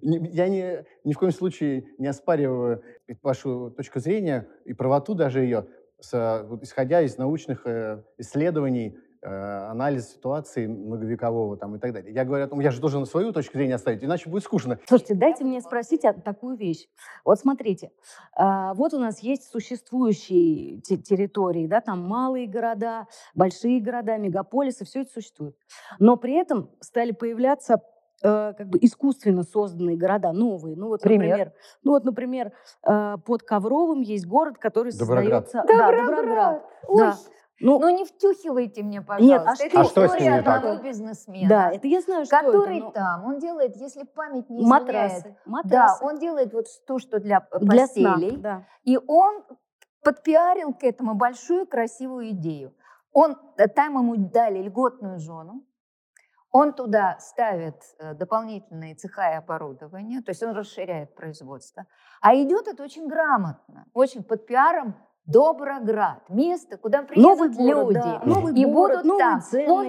я 0.03 0.47
не, 0.47 0.85
ни 1.05 1.13
в 1.13 1.17
коем 1.17 1.31
случае 1.31 1.85
не 1.97 2.05
оспариваю 2.05 2.83
вашу 3.23 3.71
точку 3.71 3.99
зрения 3.99 4.47
и 4.65 4.73
правоту 4.73 5.15
даже 5.15 5.39
ее, 5.39 5.65
с, 5.99 6.13
исходя 6.61 7.01
из 7.01 7.17
научных 7.17 7.65
э, 7.65 8.03
исследований, 8.19 8.95
анализ 9.23 10.09
ситуации 10.13 10.65
многовекового 10.67 11.55
там, 11.57 11.75
и 11.75 11.79
так 11.79 11.93
далее. 11.93 12.13
Я 12.13 12.25
говорю 12.25 12.45
о 12.45 12.47
том, 12.47 12.59
я 12.59 12.71
же 12.71 12.81
должен 12.81 13.05
свою 13.05 13.31
точку 13.31 13.53
зрения 13.57 13.75
оставить, 13.75 14.03
иначе 14.03 14.29
будет 14.29 14.43
скучно. 14.43 14.79
Слушайте, 14.87 15.13
дайте 15.15 15.43
мне 15.43 15.61
спросить 15.61 16.03
о- 16.05 16.13
такую 16.13 16.57
вещь. 16.57 16.87
Вот 17.23 17.39
смотрите, 17.39 17.91
а, 18.35 18.73
вот 18.73 18.93
у 18.93 18.99
нас 18.99 19.19
есть 19.19 19.49
существующие 19.51 20.81
те- 20.81 20.97
территории, 20.97 21.67
да, 21.67 21.81
там 21.81 22.01
малые 22.07 22.47
города, 22.47 23.07
большие 23.35 23.79
города, 23.81 24.17
мегаполисы, 24.17 24.85
все 24.85 25.01
это 25.01 25.11
существует. 25.11 25.55
Но 25.99 26.17
при 26.17 26.33
этом 26.33 26.71
стали 26.79 27.11
появляться 27.11 27.81
э, 28.23 28.53
как 28.55 28.67
бы 28.69 28.77
искусственно 28.81 29.41
созданные 29.41 29.97
города, 29.97 30.31
новые. 30.31 30.75
Ну 30.75 30.89
вот, 30.89 31.01
Пример? 31.01 31.27
например, 31.29 31.53
ну 31.83 31.91
вот, 31.93 32.03
например, 32.05 32.51
э, 32.87 33.17
под 33.25 33.41
Ковровым 33.41 34.01
есть 34.01 34.27
город, 34.27 34.57
который 34.59 34.91
Доброград. 34.91 35.49
создается... 35.49 35.63
Да, 35.67 35.91
Доброград. 36.05 36.63
Ой, 36.87 36.97
Да. 36.99 37.15
Ну, 37.61 37.79
ну 37.79 37.89
не 37.89 38.05
втюхивайте 38.05 38.83
мне, 38.83 38.97
Нет, 38.97 39.07
пожалуйста. 39.07 39.49
а 39.51 39.55
что- 39.55 39.65
Это 39.65 39.79
А 39.79 39.83
что 39.83 40.05
история 40.05 40.31
не 40.37 40.41
так? 40.43 40.57
одного 40.57 40.81
бизнесмена. 40.83 41.49
да, 41.49 41.71
это 41.71 41.87
я 41.87 42.01
знаю, 42.01 42.25
что 42.25 42.35
который 42.41 42.77
это. 42.77 42.85
но- 42.85 42.91
там, 42.91 43.25
он 43.25 43.39
делает, 43.39 43.75
если 43.77 44.03
память 44.03 44.49
не 44.49 44.65
Матрасы. 44.65 45.17
изменяет, 45.19 45.23
Да, 45.45 45.51
матрасы. 45.51 46.03
он 46.05 46.19
делает 46.19 46.53
вот 46.53 46.65
то, 46.87 46.99
что 46.99 47.19
для 47.19 47.47
э, 47.51 47.59
Для 47.59 47.87
сна, 47.87 48.11
постелей. 48.13 48.37
да. 48.37 48.65
И 48.83 48.97
он 49.07 49.43
подпиарил 50.03 50.73
к 50.73 50.83
этому 50.83 51.13
большую 51.15 51.67
красивую 51.67 52.29
идею. 52.31 52.73
Он, 53.13 53.37
э, 53.57 53.67
там 53.67 53.97
ему 53.97 54.15
дали 54.17 54.61
льготную 54.63 55.19
зону, 55.19 55.63
он 56.53 56.73
туда 56.73 57.17
ставит 57.19 57.75
э, 57.99 58.13
дополнительные 58.13 58.95
цеха 58.95 59.31
и 59.31 59.35
оборудование, 59.35 60.21
то 60.21 60.31
есть 60.31 60.43
он 60.43 60.53
расширяет 60.55 61.15
производство. 61.15 61.85
А 62.21 62.35
идет 62.35 62.67
это 62.67 62.83
очень 62.83 63.07
грамотно, 63.07 63.85
очень 63.93 64.23
под 64.23 64.45
пиаром 64.47 64.95
Доброград, 65.31 66.29
место, 66.29 66.77
куда 66.77 67.01
Новый 67.15 67.49
приедут 67.49 67.57
город, 67.57 67.87
люди. 67.89 67.99
да, 67.99 68.21
новый 68.25 68.53
и 68.61 68.65
город, 68.65 69.03
будут 69.03 69.05
новые 69.05 69.19
там. 69.19 69.35
Он, 69.35 69.41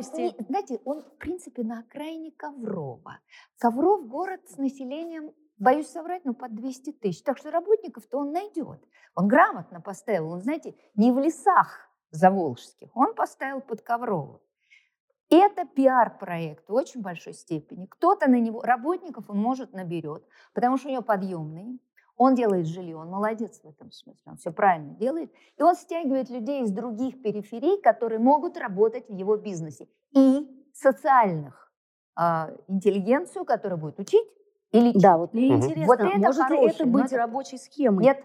ценности. 0.02 0.20
не- 0.20 0.46
знаете, 0.48 0.80
он, 0.84 1.02
в 1.02 1.16
принципе, 1.18 1.62
на 1.64 1.80
окраине 1.80 2.30
Коврова. 2.32 3.18
Ковров 3.58 4.06
город 4.06 4.40
с 4.48 4.56
населением, 4.56 5.32
боюсь 5.58 5.88
соврать, 5.90 6.24
но 6.24 6.34
под 6.34 6.54
200 6.54 6.92
тысяч. 6.92 7.22
Так 7.22 7.38
что 7.38 7.50
работников-то 7.50 8.18
он 8.18 8.32
найдет. 8.32 8.80
Он 9.14 9.28
грамотно 9.28 9.80
поставил, 9.80 10.30
он, 10.30 10.40
знаете, 10.40 10.74
не 10.94 11.12
в 11.12 11.18
лесах 11.18 11.88
заволжских, 12.10 12.90
он 12.94 13.14
поставил 13.14 13.60
под 13.60 13.82
Коврово. 13.82 14.40
Это 15.30 15.64
пиар-проект 15.64 16.68
в 16.68 16.74
очень 16.74 17.00
большой 17.00 17.32
степени. 17.32 17.86
Кто-то 17.86 18.28
на 18.28 18.38
него, 18.38 18.60
работников 18.60 19.30
он, 19.30 19.38
может, 19.38 19.72
наберет, 19.72 20.22
потому 20.52 20.76
что 20.76 20.88
у 20.88 20.92
него 20.92 21.02
подъемные. 21.02 21.78
Он 22.16 22.34
делает 22.34 22.66
жилье, 22.66 22.96
он 22.96 23.08
молодец 23.08 23.60
в 23.62 23.68
этом 23.68 23.90
смысле, 23.90 24.22
он 24.26 24.36
все 24.36 24.52
правильно 24.52 24.94
делает. 24.94 25.32
И 25.56 25.62
он 25.62 25.74
стягивает 25.74 26.30
людей 26.30 26.62
из 26.62 26.70
других 26.70 27.22
периферий, 27.22 27.80
которые 27.80 28.18
могут 28.18 28.56
работать 28.56 29.08
в 29.08 29.12
его 29.12 29.36
бизнесе. 29.36 29.88
И 30.12 30.46
социальных 30.74 31.72
а, 32.14 32.50
интеллигенцию, 32.68 33.44
которая 33.44 33.78
будет 33.78 33.98
учить 33.98 34.26
и 34.72 34.80
лечить. 34.80 35.02
Да, 35.02 35.16
вот 35.16 35.32
мне 35.32 35.48
интересно, 35.48 35.86
Вот 35.86 36.00
это 36.00 36.18
может 36.18 36.50
ли 36.50 36.66
это 36.66 36.86
быть 36.86 37.06
это- 37.06 37.16
рабочей 37.16 37.56
схемой? 37.58 38.04
Нет, 38.04 38.22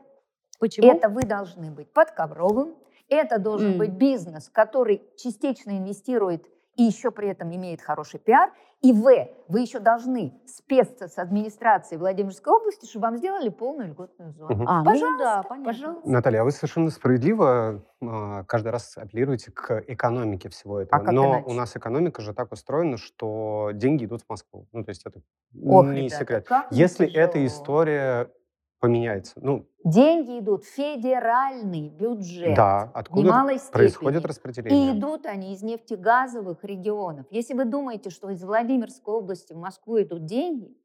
Почему? 0.59 0.91
это 0.91 1.07
вы 1.09 1.21
должны 1.23 1.71
быть 1.71 1.91
под 1.93 2.11
ковровым. 2.11 2.75
Это 3.09 3.39
должен 3.39 3.73
М. 3.73 3.77
быть 3.77 3.91
бизнес, 3.91 4.49
который 4.49 5.01
частично 5.17 5.77
инвестирует 5.77 6.45
и 6.77 6.83
еще 6.83 7.11
при 7.11 7.27
этом 7.29 7.53
имеет 7.53 7.81
хороший 7.81 8.19
пиар. 8.19 8.51
И 8.81 8.93
В, 8.93 9.01
вы 9.47 9.59
еще 9.59 9.79
должны 9.79 10.39
спеться 10.45 11.07
с 11.07 11.17
администрацией 11.17 11.97
Владимирской 11.99 12.53
области, 12.53 12.85
чтобы 12.85 13.03
вам 13.07 13.17
сделали 13.17 13.49
полную 13.49 13.89
льготную 13.89 14.31
зону. 14.33 14.53
Мгм. 14.53 14.67
А, 14.67 14.83
ну 14.83 14.91
Пожалуйста, 14.91 15.17
да, 15.23 15.43
понятно. 15.43 15.71
пожалуйста. 15.73 16.09
Наталья, 16.09 16.41
а 16.41 16.43
вы 16.43 16.51
совершенно 16.51 16.89
справедливо 16.91 17.83
а, 18.01 18.43
каждый 18.43 18.71
раз 18.71 18.95
апеллируете 18.97 19.51
к 19.51 19.83
экономике 19.87 20.49
всего 20.49 20.79
этого. 20.79 21.01
А 21.01 21.03
как 21.03 21.13
Но 21.15 21.23
иначе? 21.25 21.49
у 21.49 21.53
нас 21.53 21.75
экономика 21.75 22.21
же 22.21 22.33
так 22.33 22.51
устроена, 22.51 22.97
что 22.97 23.71
деньги 23.73 24.05
идут 24.05 24.21
в 24.21 24.29
Москву. 24.29 24.67
Ну, 24.71 24.83
то 24.83 24.89
есть 24.89 25.05
это 25.05 25.21
Ох, 25.65 25.85
не 25.87 26.03
ребята, 26.03 26.17
секрет. 26.19 26.47
Если 26.69 27.07
тяжело. 27.07 27.25
эта 27.25 27.45
история 27.47 28.31
поменяется, 28.79 29.33
ну, 29.41 29.67
Деньги 29.83 30.39
идут 30.39 30.63
в 30.63 30.67
федеральный 30.67 31.89
бюджет. 31.89 32.55
да, 32.55 32.91
откуда 32.93 33.27
немалой 33.27 33.57
происходит 33.71 34.19
степени. 34.19 34.23
И 34.23 34.27
распределение? 34.27 34.99
идут 34.99 35.25
они 35.25 35.53
из 35.53 35.63
нефтегазовых 35.63 36.63
регионов. 36.63 37.25
Если 37.31 37.53
вы 37.53 37.65
думаете, 37.65 38.09
что 38.09 38.29
из 38.29 38.43
Владимирской 38.43 39.13
области 39.13 39.53
в 39.53 39.57
Москву 39.57 40.01
идут 40.01 40.25
деньги, 40.25 40.75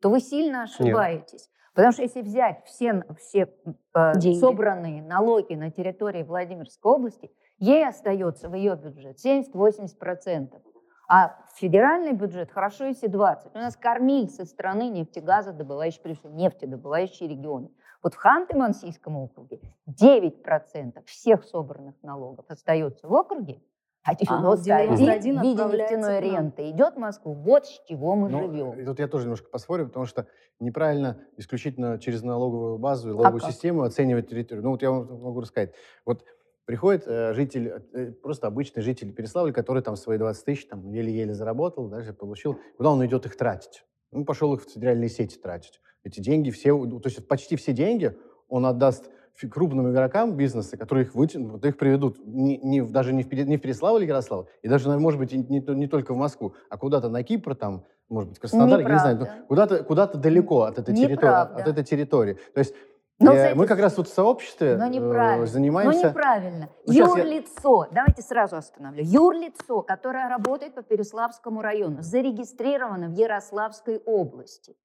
то 0.00 0.10
вы 0.10 0.20
сильно 0.20 0.64
ошибаетесь. 0.64 1.50
Потому 1.74 1.92
что 1.92 2.02
если 2.02 2.22
взять 2.22 2.64
все, 2.66 3.04
все 3.20 3.54
э, 3.94 4.20
собранные 4.40 5.00
налоги 5.00 5.54
на 5.54 5.70
территории 5.70 6.24
Владимирской 6.24 6.90
области, 6.90 7.30
ей 7.58 7.86
остается 7.86 8.48
в 8.48 8.54
ее 8.54 8.74
бюджет 8.74 9.24
70-80%. 9.24 10.60
А 11.08 11.36
федеральный 11.54 12.12
бюджет 12.12 12.50
хорошо, 12.50 12.84
если 12.84 13.06
20. 13.06 13.54
У 13.54 13.58
нас 13.58 13.76
кормильцы 13.76 14.44
страны 14.44 14.90
нефтегазодобывающие, 14.90 16.02
прежде 16.02 16.20
всего 16.20 16.34
нефтедобывающие 16.34 17.28
регионы. 17.28 17.70
Вот 18.02 18.14
в 18.14 18.24
Ханты-Мансийском 18.24 19.16
округе 19.16 19.60
9% 19.88 21.02
всех 21.06 21.44
собранных 21.44 21.94
налогов 22.02 22.44
остается 22.48 23.08
в 23.08 23.12
округе, 23.14 23.60
а 24.04 24.14
91 24.14 24.94
в 24.94 24.98
91 24.98 25.42
виде 25.42 25.64
нефтяной 25.64 26.20
ренты 26.20 26.70
идет 26.70 26.94
в 26.94 26.98
Москву. 26.98 27.32
Вот 27.32 27.66
с 27.66 27.82
чего 27.88 28.14
мы 28.14 28.28
Ну, 28.28 28.42
живем. 28.42 28.78
И 28.78 28.84
тут 28.84 29.00
я 29.00 29.08
тоже 29.08 29.24
немножко 29.24 29.48
поспорю, 29.50 29.86
потому 29.86 30.04
что 30.04 30.26
неправильно 30.60 31.18
исключительно 31.36 31.98
через 31.98 32.22
налоговую 32.22 32.78
базу 32.78 33.08
и 33.08 33.12
налоговую 33.12 33.38
А 33.38 33.40
как? 33.40 33.50
систему 33.50 33.82
оценивать 33.82 34.28
территорию. 34.28 34.62
Ну 34.62 34.70
вот 34.70 34.82
я 34.82 34.90
вам 34.90 35.06
могу 35.20 35.40
рассказать. 35.40 35.72
Вот 36.04 36.24
приходит 36.68 37.04
э, 37.06 37.32
житель, 37.32 37.72
э, 37.94 38.12
просто 38.12 38.46
обычный 38.46 38.82
житель 38.82 39.10
Переславля, 39.10 39.54
который 39.54 39.82
там 39.82 39.96
свои 39.96 40.18
20 40.18 40.44
тысяч 40.44 40.66
там 40.66 40.86
еле-еле 40.90 41.32
заработал, 41.32 41.88
даже 41.88 42.12
получил. 42.12 42.58
Куда 42.76 42.90
он 42.90 43.04
идет 43.06 43.24
их 43.24 43.38
тратить? 43.38 43.86
Он 44.12 44.26
пошел 44.26 44.52
их 44.52 44.62
в 44.62 44.70
федеральные 44.70 45.08
сети 45.08 45.38
тратить. 45.38 45.80
Эти 46.04 46.20
деньги 46.20 46.50
все, 46.50 46.76
то 46.76 47.00
есть 47.06 47.26
почти 47.26 47.56
все 47.56 47.72
деньги 47.72 48.14
он 48.48 48.66
отдаст 48.66 49.08
крупным 49.50 49.90
игрокам 49.90 50.36
бизнеса, 50.36 50.76
которые 50.76 51.06
их 51.06 51.14
вытянут, 51.14 51.52
вот 51.52 51.64
их 51.64 51.78
приведут 51.78 52.18
не, 52.26 52.58
не 52.58 52.82
даже 52.82 53.14
не 53.14 53.22
в, 53.22 53.32
не 53.32 53.56
в 53.56 53.60
Переславль 53.62 54.02
или 54.02 54.10
Ярославль, 54.10 54.44
и 54.60 54.68
даже, 54.68 54.90
может 54.98 55.18
быть, 55.18 55.32
не, 55.32 55.60
не 55.60 55.86
только 55.86 56.12
в 56.12 56.18
Москву, 56.18 56.54
а 56.68 56.76
куда-то 56.76 57.08
на 57.08 57.22
Кипр, 57.22 57.54
там, 57.54 57.86
может 58.10 58.28
быть, 58.28 58.38
Краснодар, 58.40 58.80
я 58.80 58.88
не 58.92 58.98
знаю, 58.98 59.14
Неправда. 59.14 59.38
ну, 59.40 59.46
куда-то 59.46 59.84
куда 59.84 60.06
далеко 60.06 60.62
от 60.64 60.78
этой, 60.78 60.94
территории, 60.94 61.12
Неправда. 61.12 61.62
от 61.62 61.66
этой 61.66 61.84
территории. 61.84 62.34
То 62.52 62.58
есть 62.58 62.74
Но, 63.20 63.32
э, 63.32 63.34
знаете, 63.34 63.54
мы 63.56 63.66
как 63.66 63.80
раз 63.80 63.96
вот 63.96 64.08
в 64.08 64.12
сообществе 64.12 64.76
Но 64.76 64.86
э, 64.86 64.90
неправильно. 64.90 65.46
занимаемся... 65.46 66.02
Ну, 66.02 66.08
неправильно. 66.08 66.68
Ну, 66.86 66.92
щас 66.92 67.16
я- 67.16 67.22
Юрлицо, 67.24 67.86
давайте 67.90 68.22
сразу 68.22 68.56
остановлю. 68.56 69.02
Юрлицо, 69.04 69.82
которое 69.82 70.28
работает 70.28 70.74
по 70.74 70.82
Переславскому 70.82 71.60
району, 71.60 72.00
зарегистрировано 72.00 73.08
в 73.08 73.14
Ярославской 73.14 73.98
области, 73.98 74.76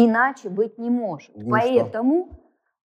Иначе 0.00 0.48
быть 0.48 0.78
не 0.78 0.90
может. 0.90 1.30
Ну 1.34 1.40
и 1.40 1.42
что? 1.44 1.50
Поэтому 1.50 2.28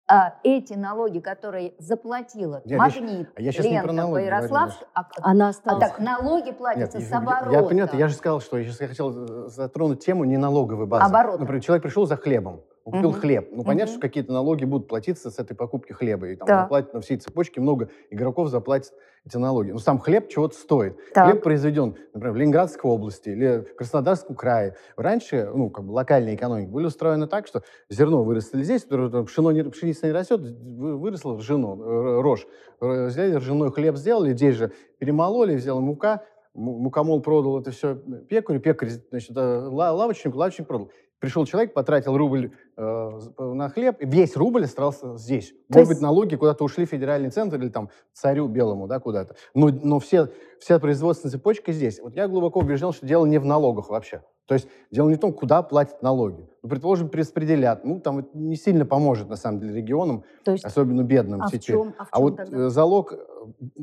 а, 0.08 0.34
эти 0.44 0.72
налоги, 0.72 1.18
которые 1.18 1.74
заплатила 1.78 2.62
Я- 2.64 2.78
Магнит, 2.78 3.28
а 3.36 3.40
я 3.42 3.50
не 3.50 3.52
про 3.52 3.62
Лента, 3.62 3.92
налоги 3.92 4.14
по 4.22 4.24
Ярославску, 4.24 4.84
а, 4.94 5.04
Она 5.20 5.46
а 5.46 5.50
осталась. 5.50 5.80
так 5.90 5.98
налоги 5.98 6.46
Нет, 6.46 6.58
платятся 6.58 6.98
я, 7.00 7.04
с 7.04 7.10
я- 7.10 7.18
оборота. 7.18 7.50
я 7.50 7.62
понимаю, 7.64 7.90
я 7.98 8.08
же 8.08 8.14
сказал, 8.14 8.40
что 8.40 8.56
я 8.56 8.64
сейчас 8.64 8.78
хотел 8.88 9.10
э, 9.10 9.48
затронуть 9.48 10.02
тему 10.02 10.24
не 10.24 10.38
налоговой 10.38 10.86
базы. 10.86 11.04
Оборота. 11.04 11.40
Например, 11.40 11.62
человек 11.62 11.82
пришел 11.82 12.06
за 12.06 12.16
хлебом, 12.16 12.62
купил 12.84 13.10
Мгм. 13.10 13.20
хлеб. 13.20 13.48
Ну, 13.52 13.64
понятно, 13.64 13.92
Мгм. 13.92 13.98
что 13.98 14.00
какие-то 14.00 14.32
налоги 14.32 14.64
будут 14.64 14.88
платиться 14.88 15.30
с 15.30 15.38
этой 15.38 15.54
покупки 15.54 15.92
хлеба. 15.92 16.28
И 16.28 16.36
там 16.36 16.46
Да. 16.48 16.62
заплатят 16.62 16.94
на 16.94 17.00
всей 17.00 17.16
цепочке 17.16 17.60
много 17.60 17.88
игроков 18.10 18.48
заплатят 18.48 18.92
эти 19.24 19.36
налоги. 19.36 19.70
Но 19.70 19.78
сам 19.78 19.98
хлеб 20.00 20.28
чего-то 20.28 20.56
стоит. 20.56 20.96
Так. 21.14 21.30
Хлеб 21.30 21.42
произведен, 21.44 21.94
например, 22.12 22.32
в 22.34 22.36
Ленинградской 22.36 22.90
области 22.90 23.28
или 23.28 23.58
в 23.60 23.76
Краснодарском 23.76 24.34
крае. 24.34 24.74
Раньше, 24.96 25.48
ну, 25.54 25.70
как 25.70 25.84
бы 25.84 25.92
локальные 25.92 26.34
экономики 26.34 26.68
были 26.68 26.86
устроены 26.86 27.28
так, 27.28 27.46
что 27.46 27.62
зерно 27.88 28.24
вырастили 28.24 28.62
здесь, 28.64 28.82
пшено 28.82 29.52
не, 29.52 29.62
пшеница 29.64 30.06
не 30.06 30.12
растет, 30.12 30.40
вы- 30.40 30.96
выросло 30.96 31.36
ржано, 31.38 31.76
э, 31.80 32.20
рожь. 32.20 32.46
Э, 32.80 33.06
Взяли 33.06 33.34
ржаной 33.36 33.70
хлеб, 33.70 33.96
сделали, 33.96 34.32
здесь 34.32 34.56
же 34.56 34.72
перемололи, 34.98 35.54
взяла 35.54 35.80
мука, 35.80 36.24
му- 36.52 36.78
мукомол 36.78 37.22
продал 37.22 37.60
это 37.60 37.70
все 37.70 37.94
пекарю, 38.28 38.58
пекарь, 38.60 38.88
значит, 39.10 39.30
э, 39.36 39.68
ла- 39.68 39.92
лавочнику, 39.92 40.36
лавочник 40.36 40.66
продал. 40.66 40.90
Пришел 41.22 41.46
человек, 41.46 41.72
потратил 41.72 42.16
рубль 42.16 42.50
э, 42.76 43.10
на 43.38 43.68
хлеб, 43.68 43.98
и 44.00 44.06
весь 44.06 44.36
рубль 44.36 44.64
остался 44.64 45.16
здесь. 45.16 45.50
То 45.50 45.56
Может 45.78 45.78
есть- 45.78 46.00
быть, 46.00 46.02
налоги 46.02 46.34
куда-то 46.34 46.64
ушли 46.64 46.84
в 46.84 46.88
федеральный 46.88 47.30
центр 47.30 47.58
или 47.60 47.68
там 47.68 47.90
царю 48.12 48.48
белому, 48.48 48.88
да, 48.88 48.98
куда-то. 48.98 49.36
Но, 49.54 49.68
но 49.68 50.00
все, 50.00 50.30
вся 50.58 50.80
производственная 50.80 51.30
цепочка 51.30 51.70
здесь. 51.70 52.00
Вот 52.00 52.16
я 52.16 52.26
глубоко 52.26 52.58
убежден, 52.58 52.90
что 52.90 53.06
дело 53.06 53.24
не 53.26 53.38
в 53.38 53.44
налогах 53.44 53.88
вообще. 53.88 54.24
То 54.46 54.54
есть 54.54 54.66
дело 54.90 55.08
не 55.10 55.14
в 55.14 55.20
том, 55.20 55.32
куда 55.32 55.62
платят 55.62 56.02
налоги. 56.02 56.44
Ну, 56.60 56.68
предположим, 56.68 57.08
перераспределят. 57.08 57.84
Ну, 57.84 58.00
там 58.00 58.26
не 58.34 58.56
сильно 58.56 58.84
поможет, 58.84 59.28
на 59.28 59.36
самом 59.36 59.60
деле, 59.60 59.74
регионам, 59.76 60.24
То 60.44 60.50
есть, 60.50 60.64
особенно 60.64 61.02
бедным 61.04 61.40
а 61.42 61.46
в 61.46 61.50
теперь. 61.52 61.60
чем, 61.76 61.94
а 61.98 62.04
в 62.04 62.08
А 62.10 62.16
чем 62.16 62.22
вот 62.24 62.36
тогда? 62.36 62.56
э, 62.66 62.68
залог 62.68 63.12
э, 63.12 63.16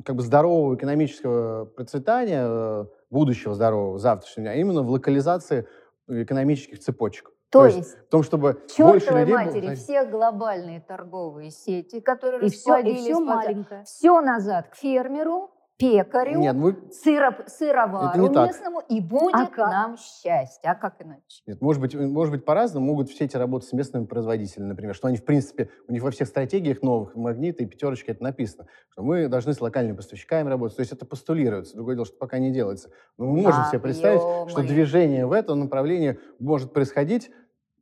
как 0.03 0.17
бы 0.17 0.23
здорового 0.23 0.75
экономического 0.75 1.63
процветания, 1.63 2.43
э, 2.45 2.85
будущего 3.09 3.55
здорового, 3.55 3.97
завтрашнего, 3.97 4.49
дня, 4.49 4.55
именно 4.59 4.83
в 4.83 4.89
локализации 4.89 5.65
экономических 6.09 6.79
цепочек. 6.79 7.31
То, 7.49 7.59
То 7.61 7.65
есть, 7.65 7.77
есть 7.77 7.97
В 8.07 8.09
том, 8.09 8.23
чтобы 8.23 8.53
больше 8.53 8.75
чертовой 8.75 9.21
людей... 9.21 9.33
было- 9.35 9.43
матери, 9.45 9.75
все 9.75 10.05
глобальные 10.05 10.81
торговые 10.81 11.49
сети, 11.51 11.99
которые 11.99 12.45
И 12.45 12.49
все, 12.49 12.75
и 12.77 12.83
расплодились 12.83 13.01
все 13.03 13.19
маленькое. 13.19 13.83
все 13.85 14.21
назад 14.21 14.67
к 14.69 14.75
фермеру, 14.75 15.51
пекарю, 15.79 16.39
Нет, 16.39 16.55
вы 16.57 16.71
сыро- 16.91 17.47
сыровару 17.47 18.09
Это 18.09 18.19
не 18.19 18.29
так. 18.33 18.47
местному, 18.47 18.81
и 18.89 18.99
будет 18.99 19.33
А 19.33 19.45
как? 19.47 19.71
нам 19.71 19.97
счастье. 19.97 20.69
А 20.69 20.75
как 20.75 21.01
иначе? 21.01 21.41
Нет, 21.47 21.61
может 21.61 21.81
быть, 21.81 21.95
может 21.95 22.33
быть 22.33 22.43
по-разному. 22.43 22.85
Могут 22.85 23.09
все 23.09 23.23
эти 23.25 23.37
работать 23.37 23.69
с 23.69 23.73
местными 23.73 24.05
производителями, 24.05 24.67
например, 24.67 24.93
что 24.93 25.07
они, 25.07 25.15
в 25.15 25.23
принципе, 25.23 25.69
у 25.87 25.93
них 25.93 26.03
во 26.03 26.11
всех 26.11 26.27
стратегиях 26.27 26.81
новых, 26.81 27.15
магнита 27.15 27.63
и 27.63 27.65
пятерочки 27.65 28.11
это 28.11 28.21
написано, 28.21 28.67
что 28.89 29.03
мы 29.03 29.29
должны 29.29 29.53
с 29.53 29.61
локальными 29.61 29.95
поставщиками 29.95 30.49
работать. 30.49 30.75
То 30.75 30.81
есть 30.81 30.91
это 30.91 31.05
постулируется. 31.05 31.75
Другое 31.75 31.95
дело, 31.95 32.05
что 32.05 32.17
пока 32.17 32.39
не 32.39 32.51
делается. 32.51 32.89
Но 33.17 33.25
мы 33.27 33.41
можем 33.41 33.63
себе 33.65 33.79
представить, 33.79 34.19
что 34.19 34.59
Объемы. 34.59 34.67
движение 34.67 35.25
в 35.25 35.31
этом 35.31 35.61
направлении 35.61 36.19
может 36.39 36.73
происходить, 36.73 37.31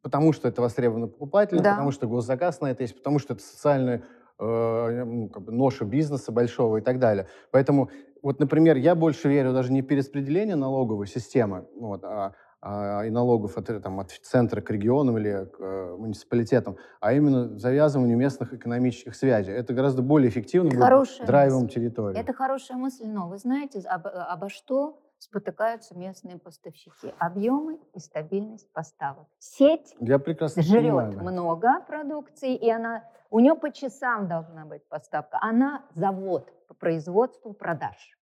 потому 0.03 0.33
что 0.33 0.47
это 0.47 0.61
востребовано 0.61 1.07
покупателем, 1.07 1.63
Да. 1.63 1.71
потому 1.71 1.89
что 1.91 2.07
госзаказ 2.07 2.61
на 2.61 2.67
это 2.67 2.83
есть, 2.83 2.95
потому 2.95 3.17
что 3.17 3.33
это 3.33 3.41
социальная 3.41 4.03
э, 4.39 5.03
ну, 5.05 5.31
ноша 5.47 5.85
бизнеса 5.85 6.31
большого 6.31 6.77
и 6.77 6.81
так 6.81 6.99
далее. 6.99 7.27
Поэтому, 7.51 7.89
вот, 8.21 8.39
например, 8.39 8.77
я 8.77 8.95
больше 8.95 9.29
верю 9.29 9.53
даже 9.53 9.71
не 9.71 9.81
в 9.81 9.87
перераспределение 9.87 10.55
налоговой 10.55 11.07
системы, 11.07 11.67
вот, 11.75 12.03
а, 12.03 12.33
а, 12.61 13.03
и 13.05 13.09
налогов 13.09 13.57
от, 13.57 13.69
э, 13.69 13.79
там, 13.79 13.99
от 13.99 14.11
центра 14.11 14.61
к 14.61 14.69
регионам 14.71 15.17
или 15.17 15.45
к 15.45 15.59
э, 15.59 15.95
муниципалитетам, 15.97 16.77
а 16.99 17.13
именно 17.13 17.57
завязыванию 17.57 18.17
местных 18.17 18.53
экономических 18.53 19.15
связей. 19.15 19.53
Это 19.53 19.73
гораздо 19.73 20.01
более 20.01 20.29
эффективно 20.29 20.69
будет 20.69 21.25
драйвом 21.25 21.63
мысль. 21.63 21.75
территории. 21.75 22.19
Это 22.19 22.33
хорошая 22.33 22.77
мысль, 22.77 23.05
но 23.05 23.27
вы 23.27 23.37
знаете, 23.37 23.79
об- 23.81 24.07
обо 24.07 24.49
что 24.49 24.99
спотыкаются 25.19 25.97
местные 25.97 26.37
поставщики? 26.37 27.13
Объемы 27.19 27.79
и 27.93 27.99
стабильность 27.99 28.71
поставок. 28.73 29.27
Сеть 29.39 29.95
Я 29.99 30.19
прекрасно 30.19 30.61
жрет 30.61 30.83
понимаю. 30.83 31.13
да. 31.13 31.21
много 31.21 31.81
продукции, 31.87 32.55
и 32.55 32.69
она 32.69 33.03
у 33.29 33.39
нее 33.39 33.55
по 33.55 33.71
часам 33.71 34.27
должна 34.27 34.65
быть 34.65 34.87
поставка. 34.87 35.37
Она 35.41 35.85
завод 35.95 36.49
по 36.67 36.73
производству 36.73 37.53
продаж. 37.53 38.17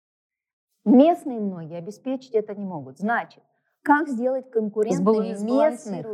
Местные 0.84 1.40
многие 1.40 1.78
обеспечить 1.78 2.32
это 2.34 2.55
не 2.55 2.64
могут. 2.64 2.99
Значит, 2.99 3.42
как 3.82 4.09
сделать 4.09 4.51
конкурентными 4.51 5.42
местных 5.45 6.07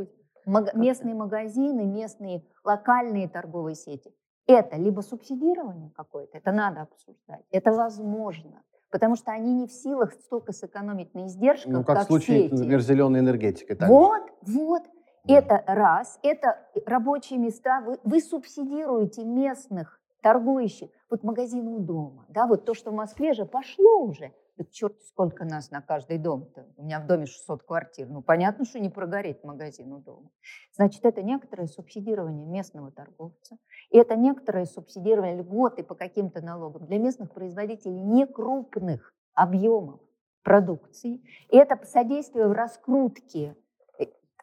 мага- 0.47 0.73
местные 0.77 1.15
магазины, 1.15 1.85
местные 1.87 2.45
локальные 2.65 3.29
торговые 3.29 3.75
сети? 3.75 4.15
Это 4.47 4.77
либо 4.77 5.01
субсидирование 5.03 5.91
какое-то, 5.91 6.39
это 6.39 6.51
надо 6.51 6.83
обсуждать, 6.83 7.45
это 7.53 7.71
возможно, 7.71 8.63
потому 8.91 9.17
что 9.17 9.33
они 9.33 9.53
не 9.53 9.67
в 9.67 9.73
силах 9.73 10.13
столько 10.13 10.53
сэкономить 10.53 11.15
на 11.15 11.27
издержках, 11.27 11.73
Ну, 11.73 11.85
как, 11.85 11.97
в 11.97 11.99
как 12.01 12.07
случае, 12.09 12.43
сети. 12.45 12.55
например, 12.55 12.81
зеленой 12.81 13.21
энергетикой. 13.21 13.77
так 13.77 13.89
же. 13.89 13.95
Вот, 13.95 14.23
вот. 14.43 14.83
Да. 15.25 15.35
Это 15.35 15.63
раз, 15.67 16.19
это 16.23 16.59
рабочие 16.87 17.39
места. 17.39 17.83
Вы, 17.83 17.99
вы 18.05 18.21
субсидируете 18.21 19.25
местных 19.25 20.01
торгующих. 20.23 20.91
Вот 21.11 21.23
магазин 21.25 21.69
у 21.69 21.79
дома, 21.79 22.25
да, 22.29 22.47
вот 22.47 22.65
то, 22.65 22.75
что 22.75 22.91
в 22.91 22.95
Москве 22.95 23.33
же 23.35 23.45
пошло 23.45 24.01
уже. 24.03 24.33
Так 24.57 24.71
черт, 24.71 25.01
сколько 25.03 25.45
нас 25.45 25.71
на 25.71 25.81
каждый 25.81 26.19
дом-то. 26.19 26.67
У 26.77 26.85
меня 26.85 27.01
в 27.01 27.07
доме 27.07 27.27
600 27.27 27.63
квартир. 27.63 28.09
Ну, 28.09 28.23
понятно, 28.23 28.65
что 28.65 28.79
не 28.79 28.89
прогореть 28.89 29.43
магазин 29.45 29.93
у 29.93 29.99
дома. 29.99 30.31
Значит, 30.75 31.05
это 31.05 31.23
некоторое 31.23 31.67
субсидирование 31.67 32.47
местного 32.47 32.91
торговца. 32.91 33.57
И 33.91 33.99
это 33.99 34.17
некоторое 34.17 34.67
субсидирование 34.67 35.37
льготы 35.37 35.83
по 35.83 35.95
каким-то 35.95 36.43
налогам 36.43 36.87
для 36.87 36.99
местных 36.99 37.33
производителей 37.33 38.01
некрупных 38.01 39.15
объемов 39.35 40.01
продукции. 40.43 41.23
И 41.49 41.57
это 41.57 41.79
содействие 41.87 42.49
в 42.49 42.53
раскрутке 42.53 43.57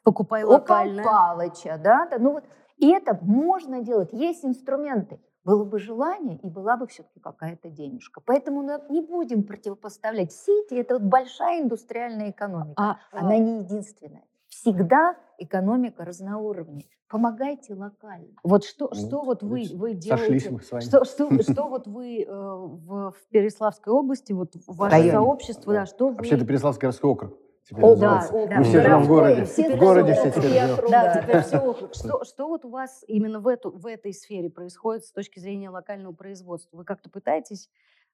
Покупай 0.07 0.43
около 0.43 0.59
локальное. 0.59 1.03
Палыча, 1.03 1.77
да, 1.83 2.07
да, 2.09 2.17
ну 2.17 2.31
вот, 2.31 2.45
и 2.77 2.89
это 2.89 3.19
можно 3.21 3.81
делать, 3.81 4.13
есть 4.13 4.45
инструменты. 4.45 5.19
Было 5.47 5.63
бы 5.63 5.79
желание, 5.79 6.37
и 6.43 6.49
была 6.49 6.75
бы 6.75 6.87
все-таки 6.87 7.21
какая-то 7.21 7.69
денежка. 7.69 8.19
Поэтому 8.19 8.63
на- 8.63 8.81
не 8.89 8.99
будем 8.99 9.43
противопоставлять 9.43 10.33
сети, 10.33 10.75
это 10.75 10.95
вот 10.95 11.03
большая 11.03 11.61
индустриальная 11.61 12.31
экономика. 12.31 12.73
А, 12.75 12.97
Она 13.13 13.35
а, 13.35 13.37
не 13.37 13.59
единственная. 13.59 14.25
Всегда 14.49 15.15
экономика 15.37 16.03
разноуровневая. 16.03 16.83
Помогайте 17.07 17.75
локально. 17.75 18.27
вот 18.43 18.65
что, 18.65 18.89
Ну, 18.93 19.07
что 19.07 19.23
вот 19.23 19.41
вы, 19.41 19.65
вы 19.73 19.95
Сошлись 20.01 20.43
делаете? 20.43 20.49
мы 20.49 20.61
с 20.61 20.69
вами. 20.69 20.83
Что, 20.83 21.05
что, 21.05 21.29
что 21.41 21.69
вот 21.69 21.87
вы 21.87 22.23
э, 22.23 22.29
в, 22.29 23.11
в 23.11 23.27
Переславской 23.29 23.93
области, 23.93 24.33
вот 24.33 24.51
ваше 24.67 24.91
районе. 24.91 25.11
сообщество, 25.13 25.71
да, 25.73 25.85
что 25.85 26.09
вы... 26.09 26.15
Вообще, 26.15 26.35
это 26.35 26.45
Переславский 26.45 26.81
городской 26.81 27.09
округ. 27.09 27.37
Теперь 27.68 27.84
О, 27.84 27.89
называется. 27.89 28.47
да, 28.47 28.57
Мы 28.57 28.63
все 28.63 28.82
живем 28.82 29.03
в 29.03 29.07
городе. 29.07 29.43
Все 29.45 29.76
В 29.76 29.80
городе 29.80 30.13
все 30.13 30.32
теперь 30.32 30.49
живем. 30.49 30.89
Да, 30.89 31.22
теперь 31.22 31.41
все. 31.41 31.89
Что, 31.93 32.24
что 32.24 32.47
вот 32.47 32.65
у 32.65 32.70
вас 32.70 33.03
именно 33.07 33.39
в, 33.39 33.47
эту, 33.47 33.72
в 33.72 33.86
этой 33.86 34.13
сфере 34.13 34.49
происходит 34.49 35.05
с 35.05 35.11
точки 35.11 35.39
зрения 35.39 35.70
локального 35.70 36.13
производства? 36.13 36.78
Вы 36.78 36.86
как-то 36.86 37.09
пытаетесь 37.09 37.70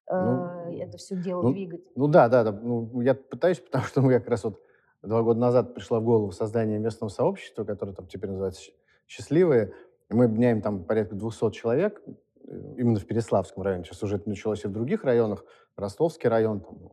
э, 0.10 0.16
Ну, 0.16 0.78
это 0.80 0.97
все 0.97 1.16
дело 1.16 1.43
ну, 1.43 1.51
двигать? 1.51 1.86
Ну 1.95 2.08
да, 2.08 2.30
да, 2.30 2.43
да. 2.43 2.51
Ну, 2.51 3.01
я 3.01 3.14
пытаюсь, 3.14 3.60
потому 3.72 3.84
что 3.86 4.01
мы 4.01 4.14
как 4.14 4.28
раз 4.28 4.43
вот 4.43 4.60
два 5.01 5.22
года 5.22 5.39
назад 5.39 5.76
пришла 5.76 5.99
в 5.99 6.04
голову 6.04 6.32
создание 6.32 6.80
местного 6.80 7.10
сообщества, 7.10 7.64
которое 7.64 7.93
там 7.93 8.08
теперь 8.08 8.30
называется 8.32 8.62
«Щ- 8.62 8.74
«Счастливые». 9.08 9.74
Мы 10.10 10.26
объединяем 10.26 10.62
там 10.62 10.84
порядка 10.84 11.16
200 11.16 11.51
человек, 11.51 12.01
э, 12.06 12.74
именно 12.78 12.99
в 12.99 13.06
Переславском 13.06 13.64
районе. 13.64 13.84
Сейчас 13.84 14.01
уже 14.04 14.16
это 14.16 14.28
началось 14.30 14.64
и 14.64 14.68
в 14.68 14.72
других 14.72 15.04
районах. 15.04 15.45
Ростовский 15.76 16.30
район, 16.30 16.62
там, 16.62 16.91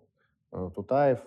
э, 0.52 0.70
Тутаев, 0.74 1.20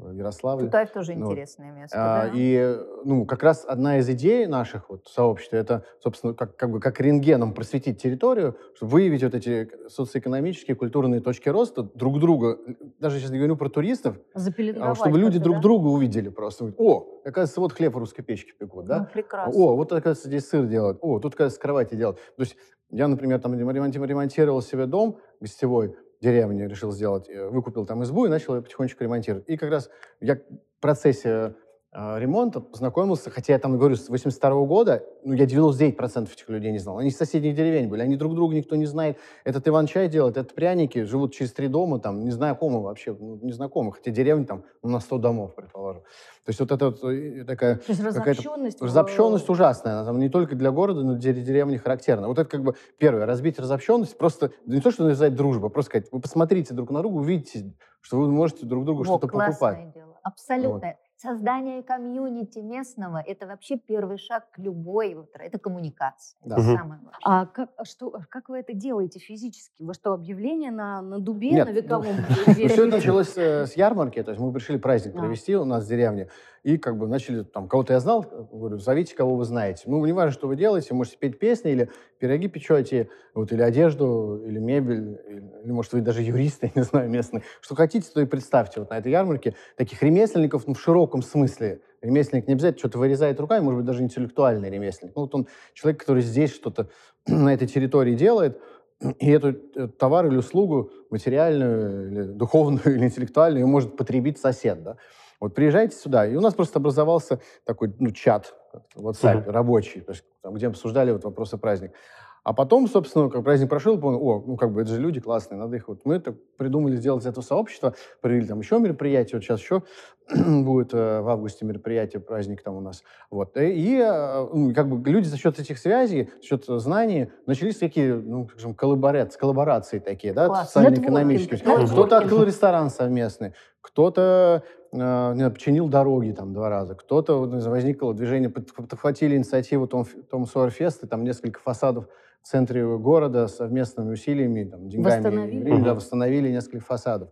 э, 0.00 0.14
Ярославль. 0.14 0.64
Тутаев 0.64 0.90
тоже 0.90 1.14
Ну, 1.14 1.26
интересное 1.30 1.72
место. 1.72 1.96
А, 1.98 2.26
да. 2.26 2.32
И 2.34 2.76
ну, 3.04 3.24
как 3.26 3.42
раз 3.42 3.64
одна 3.66 3.98
из 3.98 4.08
идей 4.08 4.46
наших 4.46 4.90
вот, 4.90 5.06
сообществ, 5.08 5.54
это, 5.54 5.84
собственно, 6.02 6.34
как, 6.34 6.56
как 6.56 6.70
бы 6.70 6.80
как 6.80 7.00
рентгеном 7.00 7.54
просветить 7.54 8.00
территорию, 8.02 8.56
чтобы 8.74 8.92
выявить 8.92 9.22
вот 9.22 9.34
эти 9.34 9.70
социоэкономические, 9.88 10.74
культурные 10.74 11.20
точки 11.20 11.48
роста 11.48 11.82
друг 11.82 12.18
друга. 12.18 12.58
Даже 12.98 13.18
сейчас 13.18 13.30
не 13.30 13.38
говорю 13.38 13.56
про 13.56 13.68
туристов, 13.68 14.16
а 14.34 14.94
чтобы 14.94 15.18
люди 15.18 15.38
друг 15.38 15.56
да? 15.56 15.62
друга 15.62 15.86
увидели 15.88 16.28
просто. 16.28 16.72
О, 16.76 17.20
оказывается, 17.24 17.60
вот 17.60 17.72
хлеб 17.72 17.94
в 17.94 17.98
русской 17.98 18.22
печке 18.22 18.52
пекут, 18.58 18.86
да? 18.86 19.00
Ну, 19.00 19.06
прекрасно. 19.12 19.60
О, 19.60 19.76
вот, 19.76 19.92
оказывается, 19.92 20.28
здесь 20.28 20.48
сыр 20.48 20.66
делают. 20.66 20.98
О, 21.00 21.18
тут, 21.18 21.34
оказывается, 21.34 21.60
кровати 21.60 21.94
делают. 21.94 22.18
То 22.36 22.42
есть 22.42 22.56
я, 22.90 23.06
например, 23.08 23.40
там 23.40 23.54
ремонти- 23.54 24.04
ремонтировал 24.04 24.62
себе 24.62 24.86
дом 24.86 25.18
гостевой, 25.40 25.96
деревне 26.20 26.68
решил 26.68 26.92
сделать, 26.92 27.28
э, 27.28 27.48
выкупил 27.48 27.86
там 27.86 28.02
избу 28.02 28.26
и 28.26 28.28
начал 28.28 28.56
ее 28.56 28.62
потихонечку 28.62 29.04
ремонтировать. 29.04 29.48
И 29.48 29.56
как 29.56 29.70
раз 29.70 29.90
я 30.20 30.36
в 30.36 30.80
процессе 30.80 31.54
ремонта, 31.92 32.60
познакомился, 32.60 33.30
хотя 33.30 33.54
я 33.54 33.58
там, 33.58 33.76
говорю, 33.76 33.96
с 33.96 34.08
82 34.08 34.64
года, 34.66 35.02
ну, 35.24 35.32
я 35.32 35.44
99% 35.44 36.32
этих 36.32 36.48
людей 36.48 36.70
не 36.70 36.78
знал. 36.78 36.98
Они 36.98 37.08
из 37.08 37.16
соседних 37.16 37.56
деревень 37.56 37.88
были, 37.88 38.02
они 38.02 38.16
друг 38.16 38.36
друга 38.36 38.54
никто 38.54 38.76
не 38.76 38.86
знает. 38.86 39.18
Этот 39.44 39.66
Иван-чай 39.66 40.08
делает, 40.08 40.36
это 40.36 40.54
пряники, 40.54 41.02
живут 41.02 41.34
через 41.34 41.52
три 41.52 41.66
дома, 41.66 41.98
там, 41.98 42.24
незнакомы 42.24 42.80
вообще, 42.80 43.16
ну, 43.18 43.40
незнакомы, 43.42 43.92
хотя 43.92 44.12
деревня 44.12 44.46
там 44.46 44.64
ну, 44.82 44.90
на 44.90 45.00
100 45.00 45.18
домов, 45.18 45.54
предположим. 45.56 46.02
То 46.44 46.50
есть 46.50 46.60
вот 46.60 46.70
это 46.70 46.86
вот 46.86 47.04
э, 47.04 47.44
такая... 47.44 47.76
То 47.76 47.84
есть 47.88 48.02
разобщенность... 48.02 48.80
Разобщенность 48.80 49.48
ужасная, 49.48 49.94
она 49.94 50.04
там 50.04 50.20
не 50.20 50.28
только 50.28 50.54
для 50.54 50.70
города, 50.70 51.02
но 51.02 51.14
и 51.14 51.16
для 51.16 51.32
деревни 51.32 51.76
характерна. 51.76 52.28
Вот 52.28 52.38
это 52.38 52.48
как 52.48 52.62
бы 52.62 52.76
первое, 52.98 53.26
разбить 53.26 53.58
разобщенность, 53.58 54.16
просто 54.16 54.52
не 54.64 54.80
то, 54.80 54.92
что 54.92 55.04
навязать 55.04 55.34
дружбу, 55.34 55.66
а 55.66 55.70
просто 55.70 55.90
сказать, 55.90 56.12
вы 56.12 56.20
посмотрите 56.20 56.72
друг 56.72 56.90
на 56.90 57.00
друга, 57.00 57.16
увидите, 57.16 57.74
что 58.00 58.18
вы 58.18 58.30
можете 58.30 58.64
друг 58.64 58.84
другу 58.84 59.02
что-то 59.02 59.26
покупать. 59.26 59.92
дело. 59.92 60.18
Абсолютно. 60.22 60.94
Создание 61.22 61.82
комьюнити 61.82 62.60
местного– 62.60 63.22
это 63.26 63.46
вообще 63.46 63.76
первый 63.76 64.16
шаг 64.16 64.50
к 64.52 64.58
любой, 64.58 65.14
вот, 65.14 65.28
это 65.34 65.58
коммуникация. 65.58 66.38
Да. 66.42 66.54
Это 66.54 66.64
Мгм. 66.64 66.76
самое 66.78 67.00
важное. 67.02 67.20
А 67.22 67.44
как, 67.44 67.68
а 67.76 67.84
что, 67.84 68.06
а 68.14 68.24
как 68.26 68.48
вы 68.48 68.60
это 68.60 68.72
делаете 68.72 69.18
физически? 69.18 69.82
Вы 69.82 69.92
что, 69.92 70.14
объявление 70.14 70.70
на, 70.70 71.02
на 71.02 71.18
дубе, 71.18 71.50
Нет, 71.50 71.66
на 71.66 71.72
ну, 71.74 71.78
вековом 71.78 72.16
все 72.68 72.86
началось 72.86 73.36
э, 73.36 73.66
с 73.66 73.74
ярмарки, 73.74 74.22
то 74.22 74.30
есть 74.30 74.40
мы 74.40 74.50
пришли 74.50 74.78
праздник 74.78 75.12
провести 75.12 75.54
у 75.56 75.66
нас 75.66 75.84
в 75.84 75.88
деревне, 75.88 76.30
и 76.62 76.76
как 76.76 76.98
бы 76.98 77.06
начали, 77.06 77.42
там, 77.42 77.68
кого-то 77.68 77.94
я 77.94 78.00
знал, 78.00 78.24
э, 78.30 78.44
говорю, 78.52 78.78
зовите, 78.78 79.14
кого 79.14 79.36
вы 79.36 79.44
знаете. 79.44 79.84
Ну, 79.86 80.04
не 80.04 80.12
важно, 80.12 80.32
что 80.32 80.46
вы 80.46 80.56
делаете, 80.56 80.94
можете 80.94 81.16
петь 81.16 81.38
песни, 81.38 81.72
или 81.72 81.90
пироги 82.18 82.48
печете, 82.48 83.08
вот, 83.34 83.50
или 83.52 83.62
одежду, 83.62 84.42
или 84.46 84.58
мебель, 84.58 85.18
или, 85.26 85.42
или, 85.64 85.72
может, 85.72 85.92
вы 85.92 86.02
даже 86.02 86.22
юристы, 86.22 86.70
не 86.74 86.82
знаю, 86.82 87.08
местные. 87.10 87.42
Что 87.60 87.74
хотите, 87.74 88.10
то 88.12 88.20
и 88.20 88.26
представьте 88.26 88.80
вот 88.80 88.90
на 88.90 88.98
этой 88.98 89.10
ярмарке 89.10 89.54
таких 89.76 90.02
ремесленников 90.02 90.66
ну, 90.66 90.74
в 90.74 90.80
широком 90.80 91.09
смысле. 91.22 91.80
Ремесленник 92.00 92.46
не 92.46 92.54
обязательно 92.54 92.78
что-то 92.78 92.98
вырезает 92.98 93.38
руками, 93.40 93.62
может 93.62 93.78
быть, 93.78 93.86
даже 93.86 94.02
интеллектуальный 94.02 94.70
ремесленник. 94.70 95.14
Ну, 95.14 95.22
вот 95.22 95.34
он 95.34 95.48
человек, 95.74 96.00
который 96.00 96.22
здесь 96.22 96.54
что-то 96.54 96.88
на 97.26 97.52
этой 97.52 97.68
территории 97.68 98.14
делает, 98.14 98.60
и 99.18 99.30
эту 99.30 99.52
товар 99.88 100.26
или 100.26 100.36
услугу 100.36 100.90
материальную, 101.10 102.10
или 102.10 102.22
духовную, 102.22 102.82
или 102.96 103.04
интеллектуальную, 103.04 103.66
может 103.66 103.96
потребить 103.96 104.38
сосед, 104.38 104.82
да. 104.82 104.96
Вот 105.40 105.54
приезжайте 105.54 105.96
сюда, 105.96 106.26
и 106.26 106.36
у 106.36 106.40
нас 106.40 106.54
просто 106.54 106.78
образовался 106.78 107.40
такой, 107.64 107.94
ну, 107.98 108.10
чат 108.10 108.54
WhatsApp, 108.94 109.42
Мгм. 109.44 109.50
рабочий, 109.50 110.04
там, 110.42 110.54
где 110.54 110.66
обсуждали 110.66 111.12
вот 111.12 111.24
вопросы 111.24 111.56
праздника. 111.56 111.94
А 112.42 112.52
потом, 112.52 112.88
собственно, 112.88 113.28
как 113.28 113.44
праздник 113.44 113.68
прошел, 113.68 113.98
понял, 113.98 114.22
о, 114.22 114.42
ну, 114.46 114.56
как 114.56 114.72
бы, 114.72 114.80
это 114.80 114.90
же 114.90 115.00
люди 115.00 115.20
классные, 115.20 115.58
надо 115.58 115.76
их 115.76 115.88
вот... 115.88 116.00
Мы 116.04 116.14
это 116.14 116.34
придумали 116.56 116.96
сделать 116.96 117.22
из 117.22 117.26
этого 117.26 117.44
сообщества, 117.44 117.94
провели 118.20 118.46
там 118.46 118.60
еще 118.60 118.78
мероприятие, 118.78 119.36
вот 119.36 119.44
сейчас 119.44 119.60
еще 119.60 119.82
будет 120.30 120.94
э, 120.94 121.20
в 121.20 121.28
августе 121.28 121.64
мероприятие, 121.64 122.20
праздник 122.20 122.62
там 122.62 122.76
у 122.76 122.80
нас. 122.80 123.02
Вот. 123.30 123.56
И, 123.56 123.70
и, 123.70 123.98
э, 123.98 124.48
ну, 124.52 124.74
как 124.74 124.88
бы 124.88 125.10
люди 125.10 125.26
за 125.26 125.36
счет 125.36 125.58
этих 125.58 125.78
связей, 125.78 126.30
за 126.40 126.46
счет 126.46 126.64
знаний 126.66 127.30
начались 127.46 127.76
такие, 127.76 128.14
ну, 128.14 128.48
скажем, 128.48 128.74
коллаборации, 128.74 129.38
коллаборации 129.38 129.98
такие, 129.98 130.32
да, 130.32 130.64
социально-экономические. 130.64 131.58
Кто-то 131.58 132.18
открыл 132.18 132.44
ресторан 132.44 132.90
совместный, 132.90 133.52
кто-то 133.80 134.62
э, 134.92 135.50
починил 135.50 135.88
дороги 135.88 136.32
там 136.32 136.52
два 136.52 136.68
раза, 136.68 136.94
кто-то, 136.94 137.40
возникло 137.40 138.14
движение, 138.14 138.48
под- 138.50 138.72
подхватили 138.74 139.36
инициативу 139.36 139.86
Том, 139.86 140.04
Том 140.30 140.46
Сойерфест, 140.46 141.04
и 141.04 141.06
там 141.06 141.24
несколько 141.24 141.60
фасадов 141.60 142.06
в 142.42 142.46
центре 142.46 142.84
города 142.98 143.48
совместными 143.48 144.12
усилиями, 144.12 144.64
там, 144.64 144.88
деньгами, 144.88 145.16
Восстановили. 145.16 145.82
да, 145.82 145.94
восстановили 145.94 146.48
несколько 146.50 146.84
фасадов. 146.84 147.28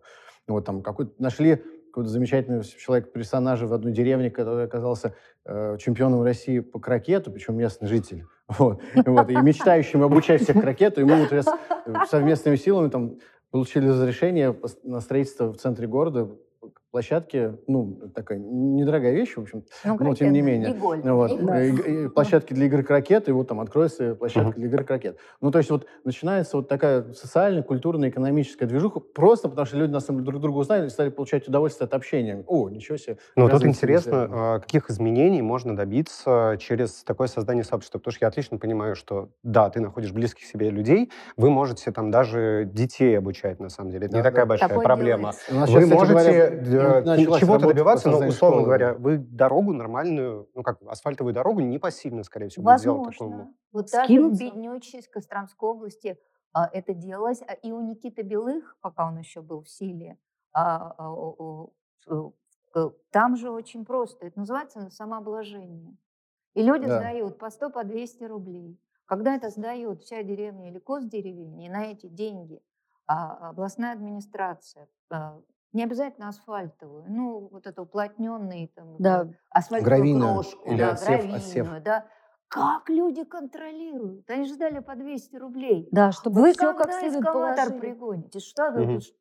Вот 0.46 0.64
там 0.64 0.82
какой-то 0.82 1.12
нашли 1.18 1.62
какой-то 1.86 2.10
замечательный 2.10 2.62
человек, 2.62 3.12
персонажа 3.12 3.66
в 3.66 3.72
одной 3.72 3.92
деревне, 3.92 4.30
который 4.30 4.64
оказался 4.64 5.14
э, 5.46 5.76
чемпионом 5.78 6.22
России 6.22 6.60
по 6.60 6.78
крокету, 6.78 7.30
причем 7.32 7.56
местный 7.56 7.88
житель. 7.88 8.24
Вот. 8.58 8.80
Вот. 8.94 9.28
И 9.30 9.36
мечтающим 9.36 10.02
обучать 10.02 10.42
всех 10.42 10.58
крокету. 10.60 11.02
И 11.02 11.04
мы 11.04 11.20
вот 11.20 11.32
раз, 11.32 11.46
э, 11.46 11.92
совместными 12.08 12.56
силами 12.56 12.88
там 12.88 13.16
получили 13.50 13.88
разрешение 13.88 14.56
на 14.84 15.00
строительство 15.00 15.52
в 15.52 15.58
центре 15.58 15.86
города 15.86 16.30
площадки, 16.90 17.54
ну, 17.66 17.98
такая 18.14 18.38
недорогая 18.38 19.12
вещь, 19.12 19.34
в 19.36 19.40
общем, 19.42 19.64
Ну, 19.84 19.96
но 20.00 20.14
тем 20.14 20.32
не 20.32 20.40
менее. 20.42 20.70
игольная, 20.72 21.04
Ну, 21.06 21.16
вот. 21.16 21.30
игольная. 21.32 21.62
Э, 21.62 21.68
и- 21.68 22.04
и 22.04 22.08
площадки 22.08 22.54
для 22.54 22.66
игры 22.66 22.82
крокет, 22.82 23.28
и 23.28 23.32
вот 23.32 23.48
там 23.48 23.60
откроется 23.60 24.14
площадка 24.14 24.50
Мгм. 24.50 24.58
для 24.60 24.66
игры 24.68 24.84
крокет. 24.84 25.18
Ну, 25.40 25.50
то 25.50 25.58
есть 25.58 25.70
вот 25.70 25.86
начинается 26.04 26.56
вот 26.56 26.68
такая 26.68 27.12
социальная, 27.12 27.62
культурная, 27.62 28.08
экономическая 28.08 28.66
движуха, 28.66 29.00
просто 29.00 29.48
потому 29.48 29.66
что 29.66 29.76
люди, 29.76 29.90
на 29.92 30.00
самом 30.00 30.20
деле, 30.20 30.30
друг 30.30 30.42
друга 30.42 30.58
узнали 30.58 30.86
и 30.86 30.88
стали 30.90 31.10
получать 31.10 31.46
удовольствие 31.48 31.86
от 31.86 31.94
общения. 31.94 32.42
О, 32.46 32.68
ничего 32.70 32.96
себе. 32.96 33.18
Ну, 33.36 33.42
вот 33.44 33.52
тут 33.52 33.64
интересно, 33.64 34.28
а, 34.30 34.58
каких 34.60 34.90
изменений 34.90 35.42
можно 35.42 35.76
добиться 35.76 36.56
через 36.58 37.04
такое 37.04 37.26
создание 37.28 37.64
сообщества. 37.64 37.98
Потому 37.98 38.12
что 38.12 38.24
я 38.24 38.28
отлично 38.28 38.58
понимаю, 38.58 38.94
что 38.96 39.30
да, 39.42 39.68
ты 39.70 39.80
находишь 39.80 40.12
близких 40.12 40.44
себе 40.46 40.70
людей, 40.70 41.10
вы 41.36 41.50
можете 41.50 41.90
там 41.92 42.10
даже 42.10 42.68
детей 42.72 43.18
обучать, 43.18 43.60
на 43.60 43.68
самом 43.68 43.90
деле. 43.90 44.06
Это 44.06 44.12
Да, 44.12 44.18
не 44.18 44.22
такая 44.24 44.44
да. 44.44 44.48
большая 44.48 44.68
Такое 44.68 44.84
проблема. 44.84 45.32
Вы 45.50 45.86
можете 45.86 46.77
э, 46.78 47.02
началась 47.04 47.40
чего-то 47.40 47.68
добиваться, 47.68 48.08
но, 48.10 48.18
условно 48.18 48.32
школы. 48.32 48.64
говоря, 48.64 48.94
вы 48.94 49.18
дорогу 49.18 49.72
нормальную, 49.72 50.48
ну 50.54 50.62
как, 50.62 50.80
асфальтовую 50.82 51.34
дорогу 51.34 51.60
не 51.60 51.78
посильно, 51.78 52.22
скорее 52.24 52.48
всего, 52.48 52.64
делать 52.74 53.12
такому. 53.12 53.30
Возможно. 53.30 53.54
Вот 53.72 53.90
даже 53.90 54.20
в? 54.20 54.38
Беднючей, 54.38 55.02
в 55.02 55.10
Костромской 55.10 55.68
области 55.68 56.18
а, 56.52 56.68
это 56.72 56.94
делалось. 56.94 57.42
А 57.46 57.52
И 57.52 57.72
у 57.72 57.80
Никиты 57.80 58.22
Белых, 58.22 58.76
пока 58.80 59.06
он 59.06 59.18
еще 59.18 59.42
был 59.42 59.62
в 59.62 59.68
силе, 59.68 60.18
а, 60.52 60.94
а, 60.98 61.66
э, 62.74 62.90
там 63.10 63.36
же 63.36 63.50
очень 63.50 63.84
просто. 63.84 64.26
Это 64.26 64.38
называется 64.38 64.90
самообложение. 64.90 65.96
И 66.54 66.62
люди 66.62 66.86
Да. 66.86 66.98
сдают 66.98 67.38
по 67.38 67.50
100, 67.50 67.70
по 67.70 67.84
200 67.84 68.24
рублей. 68.24 68.80
Когда 69.06 69.34
это 69.34 69.48
сдает 69.50 70.02
вся 70.02 70.22
деревня 70.22 70.68
или 70.70 70.78
госдеревня, 70.78 71.66
и 71.66 71.70
на 71.70 71.86
эти 71.86 72.06
деньги 72.08 72.62
а, 73.06 73.50
областная 73.50 73.92
администрация, 73.94 74.88
а, 75.10 75.40
не 75.72 75.84
обязательно 75.84 76.28
асфальтовую, 76.28 77.04
ну, 77.08 77.48
вот 77.50 77.66
это 77.66 77.82
уплотненный 77.82 78.72
там, 78.74 78.96
Да. 78.98 79.24
э, 79.24 79.32
асфальтовую 79.50 79.84
Гравийную 79.84 80.32
крошку, 80.34 80.68
или 80.68 80.78
да, 80.78 80.92
отсев- 80.94 81.06
гравийную, 81.06 81.36
отсев. 81.36 81.82
да. 81.82 82.06
Как 82.48 82.88
люди 82.88 83.24
контролируют? 83.24 84.28
Они 84.30 84.46
же 84.46 84.56
дали 84.56 84.78
по 84.78 84.94
200 84.94 85.36
рублей. 85.36 85.86
Да, 85.92 86.12
чтобы 86.12 86.40
Вы 86.40 86.52
все 86.52 86.72
как 86.72 86.92
следует 86.94 87.22
положили. 87.24 87.78
пригоните? 87.78 88.38
Что 88.40 88.70
вы? 88.70 89.00
Ш- 89.00 89.12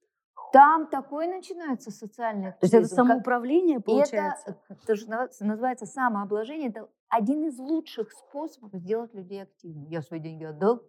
Там 0.53 0.87
такой 0.87 1.27
начинается 1.27 1.91
социальный 1.91 2.51
То 2.53 2.57
есть 2.61 2.73
это 2.73 2.87
самоуправление 2.87 3.81
получается? 3.81 4.51
это, 4.69 4.79
это 4.81 4.95
же 4.95 5.09
называется 5.41 5.85
самообложение. 5.85 6.69
Это 6.69 6.87
один 7.09 7.43
из 7.43 7.59
лучших 7.59 8.13
способов 8.13 8.71
сделать 8.75 9.13
людей 9.13 9.43
активными. 9.43 9.89
Я 9.89 10.01
свои 10.01 10.21
деньги 10.21 10.45
отдал. 10.45 10.81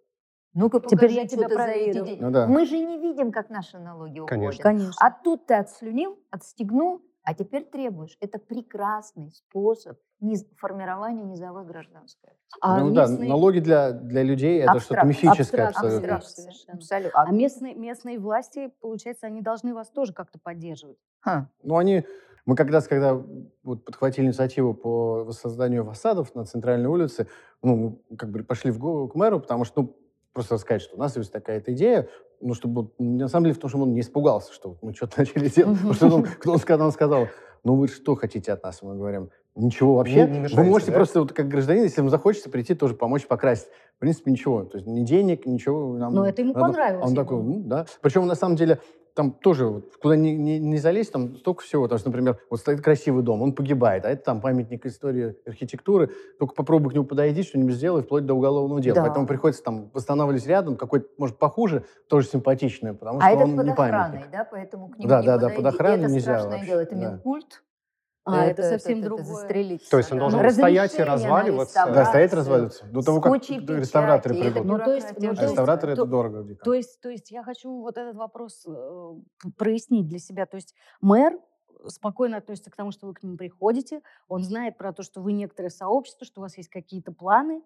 Ну-ка, 0.58 0.80
Теперь 0.80 1.12
я 1.12 1.26
тебя 1.26 1.48
проверю. 1.48 2.04
деньги. 2.04 2.20
Ну 2.20 2.30
да. 2.32 2.46
Мы 2.48 2.66
же 2.66 2.78
не 2.78 2.98
видим, 2.98 3.30
как 3.30 3.48
наши 3.48 3.78
налоги 3.78 4.18
уходят. 4.18 4.28
Конечно. 4.28 4.62
Конечно. 4.62 4.92
А 5.00 5.10
тут 5.12 5.46
ты 5.46 5.54
отслюнил, 5.54 6.18
отстегнул, 6.30 7.00
а 7.22 7.32
теперь 7.34 7.64
требуешь. 7.64 8.16
Это 8.20 8.40
прекрасный 8.40 9.30
способ 9.30 9.98
формирования 10.56 11.22
низовой 11.22 11.64
гражданской. 11.64 12.30
А 12.60 12.80
ну 12.80 12.92
да, 12.92 13.02
местные- 13.06 13.28
налоги 13.28 13.60
для, 13.60 13.92
для 13.92 14.24
людей 14.24 14.60
это 14.60 14.80
что-то 14.80 15.02
Абстракт- 15.02 15.08
мифическое 15.08 15.66
абстракция, 15.68 16.16
абсолютно. 16.16 16.74
Абсолютно. 16.74 17.22
А 17.22 17.30
местные, 17.30 17.74
местные 17.76 18.18
власти, 18.18 18.72
получается, 18.80 19.26
они 19.28 19.42
должны 19.42 19.74
вас 19.74 19.90
тоже 19.90 20.12
как-то 20.12 20.40
поддерживать. 20.42 20.98
Ха. 21.20 21.48
Ну, 21.62 21.76
они... 21.76 22.04
Мы 22.46 22.56
как 22.56 22.68
раз, 22.70 22.88
когда 22.88 23.14
вот 23.62 23.84
подхватили 23.84 24.24
инициативу 24.24 24.72
по 24.74 25.22
воссозданию 25.22 25.84
фасадов 25.84 26.34
на 26.34 26.46
центральной 26.46 26.88
улице, 26.88 27.28
ну, 27.62 27.76
мы 28.10 28.16
как 28.16 28.30
бы 28.30 28.42
пошли 28.42 28.70
в 28.70 28.78
голову 28.78 29.06
к 29.08 29.14
мэру, 29.14 29.38
потому 29.38 29.64
что, 29.64 29.82
ну, 29.82 29.96
просто 30.32 30.54
рассказать, 30.54 30.82
что 30.82 30.96
у 30.96 30.98
нас 30.98 31.16
есть 31.16 31.32
такая-то 31.32 31.72
идея, 31.72 32.08
ну, 32.40 32.54
чтобы, 32.54 32.90
на 32.98 33.28
самом 33.28 33.46
деле, 33.46 33.54
в 33.54 33.58
том, 33.58 33.68
чтобы 33.68 33.84
он 33.84 33.92
не 33.92 34.00
испугался, 34.00 34.52
что 34.52 34.70
вот 34.70 34.78
мы 34.82 34.94
что-то 34.94 35.14
начали 35.20 35.48
делать. 35.48 35.76
Потому 35.76 35.94
что 35.94 36.06
он, 36.08 36.22
кто 36.24 36.52
он 36.52 36.58
сказал, 36.58 36.86
он 36.86 36.92
сказал, 36.92 37.28
ну, 37.64 37.74
вы 37.74 37.88
что 37.88 38.14
хотите 38.14 38.52
от 38.52 38.62
нас? 38.62 38.82
Мы 38.82 38.94
говорим, 38.94 39.30
ничего 39.56 39.96
вообще. 39.96 40.26
Не- 40.26 40.40
не 40.40 40.54
вы 40.54 40.64
можете 40.64 40.92
да? 40.92 40.96
просто, 40.96 41.20
вот, 41.20 41.32
как 41.32 41.48
гражданин, 41.48 41.82
если 41.82 42.00
вам 42.00 42.10
захочется 42.10 42.50
прийти, 42.50 42.74
тоже 42.74 42.94
помочь 42.94 43.26
покрасить. 43.26 43.68
В 43.96 43.98
принципе, 44.00 44.30
ничего. 44.30 44.64
То 44.64 44.78
есть 44.78 44.86
ни 44.86 45.04
денег, 45.04 45.44
ничего. 45.46 45.94
Нам 45.96 46.14
Но 46.14 46.26
это 46.26 46.42
ему 46.42 46.52
надо. 46.52 46.66
понравилось. 46.66 47.04
А 47.04 47.08
Он 47.08 47.14
такой, 47.14 47.42
ну, 47.42 47.60
да. 47.64 47.86
Причем, 48.00 48.26
на 48.26 48.36
самом 48.36 48.54
деле, 48.56 48.78
там 49.18 49.32
тоже, 49.32 49.66
вот, 49.66 49.96
куда 50.00 50.14
не, 50.14 50.36
не, 50.36 50.60
не 50.60 50.76
залезть, 50.76 51.10
там 51.10 51.36
столько 51.38 51.64
всего. 51.64 51.82
Потому 51.82 51.98
что, 51.98 52.08
например, 52.10 52.38
вот 52.50 52.60
стоит 52.60 52.80
красивый 52.80 53.24
дом, 53.24 53.42
он 53.42 53.52
погибает, 53.52 54.04
а 54.06 54.10
это 54.10 54.22
там 54.22 54.40
памятник 54.40 54.86
истории 54.86 55.34
архитектуры. 55.44 56.12
Только 56.38 56.54
попробуй 56.54 56.92
к 56.92 56.94
нему 56.94 57.04
подойди, 57.04 57.42
что-нибудь 57.42 57.74
сделай, 57.74 58.02
вплоть 58.04 58.24
до 58.26 58.34
уголовного 58.34 58.80
дела. 58.80 58.94
Да. 58.94 59.02
Поэтому 59.02 59.26
приходится 59.26 59.64
там 59.64 59.90
восстанавливать 59.92 60.46
рядом, 60.46 60.76
какой-то, 60.76 61.08
может, 61.18 61.36
похуже, 61.36 61.84
тоже 62.08 62.28
симпатичный, 62.28 62.94
потому 62.94 63.18
А 63.18 63.22
что 63.22 63.30
этот 63.30 63.44
он 63.48 63.56
под 63.56 63.66
не 63.66 63.72
охраной, 63.72 64.08
памятник. 64.10 64.30
да, 64.30 64.48
поэтому 64.48 64.88
к 64.88 64.98
нему 64.98 65.08
Да, 65.08 65.20
не 65.20 65.26
да, 65.26 65.32
да, 65.38 65.48
подойди. 65.48 65.56
под 65.62 65.74
охраной 65.74 66.04
это 66.04 66.12
нельзя 66.12 66.20
страшное 66.38 66.50
вообще, 66.52 66.66
дело, 66.66 66.80
это 66.80 66.94
да. 66.94 67.10
Минкульт. 67.10 67.62
А, 68.32 68.44
это 68.46 68.62
совсем 68.62 68.98
это 68.98 69.08
другое. 69.08 69.24
застрелиться. 69.24 69.90
То 69.90 69.98
есть 69.98 70.12
он 70.12 70.18
должен 70.18 70.40
Разрешение 70.40 70.88
стоять 70.88 71.00
и 71.00 71.10
разваливаться? 71.10 71.74
Да, 71.86 72.04
стоит 72.04 72.24
реставрацию, 72.24 72.38
разваливаться. 72.38 72.86
До 72.86 73.02
того, 73.02 73.20
как 73.20 73.32
реставраторы 73.50 74.34
печати, 74.34 74.50
это 74.50 74.60
придут. 74.62 74.78
Ну, 74.78 74.84
то 74.84 74.94
есть- 74.94 75.20
ну, 75.20 75.34
то 75.34 75.42
реставраторы 75.42 75.96
то- 75.96 76.02
это 76.02 76.10
дорого. 76.10 76.42
дико. 76.44 76.64
То 76.64 76.74
есть, 76.74 77.00
то 77.00 77.08
есть 77.08 77.30
я 77.30 77.42
хочу 77.42 77.70
вот 77.80 77.96
этот 77.96 78.16
вопрос 78.16 78.66
э, 78.66 79.14
прояснить 79.56 80.06
для 80.08 80.18
себя. 80.18 80.46
То 80.46 80.56
есть 80.56 80.74
мэр 81.00 81.38
спокойно 81.86 82.38
относится 82.38 82.70
к 82.70 82.76
тому, 82.76 82.90
что 82.90 83.06
вы 83.06 83.14
к 83.14 83.22
нему 83.22 83.36
приходите, 83.36 84.00
он 84.28 84.42
знает 84.42 84.76
про 84.76 84.92
то, 84.92 85.02
что 85.02 85.20
вы 85.20 85.32
некоторое 85.32 85.70
сообщество, 85.70 86.26
что 86.26 86.40
у 86.40 86.42
вас 86.42 86.56
есть 86.56 86.68
какие-то 86.68 87.12
планы, 87.12 87.62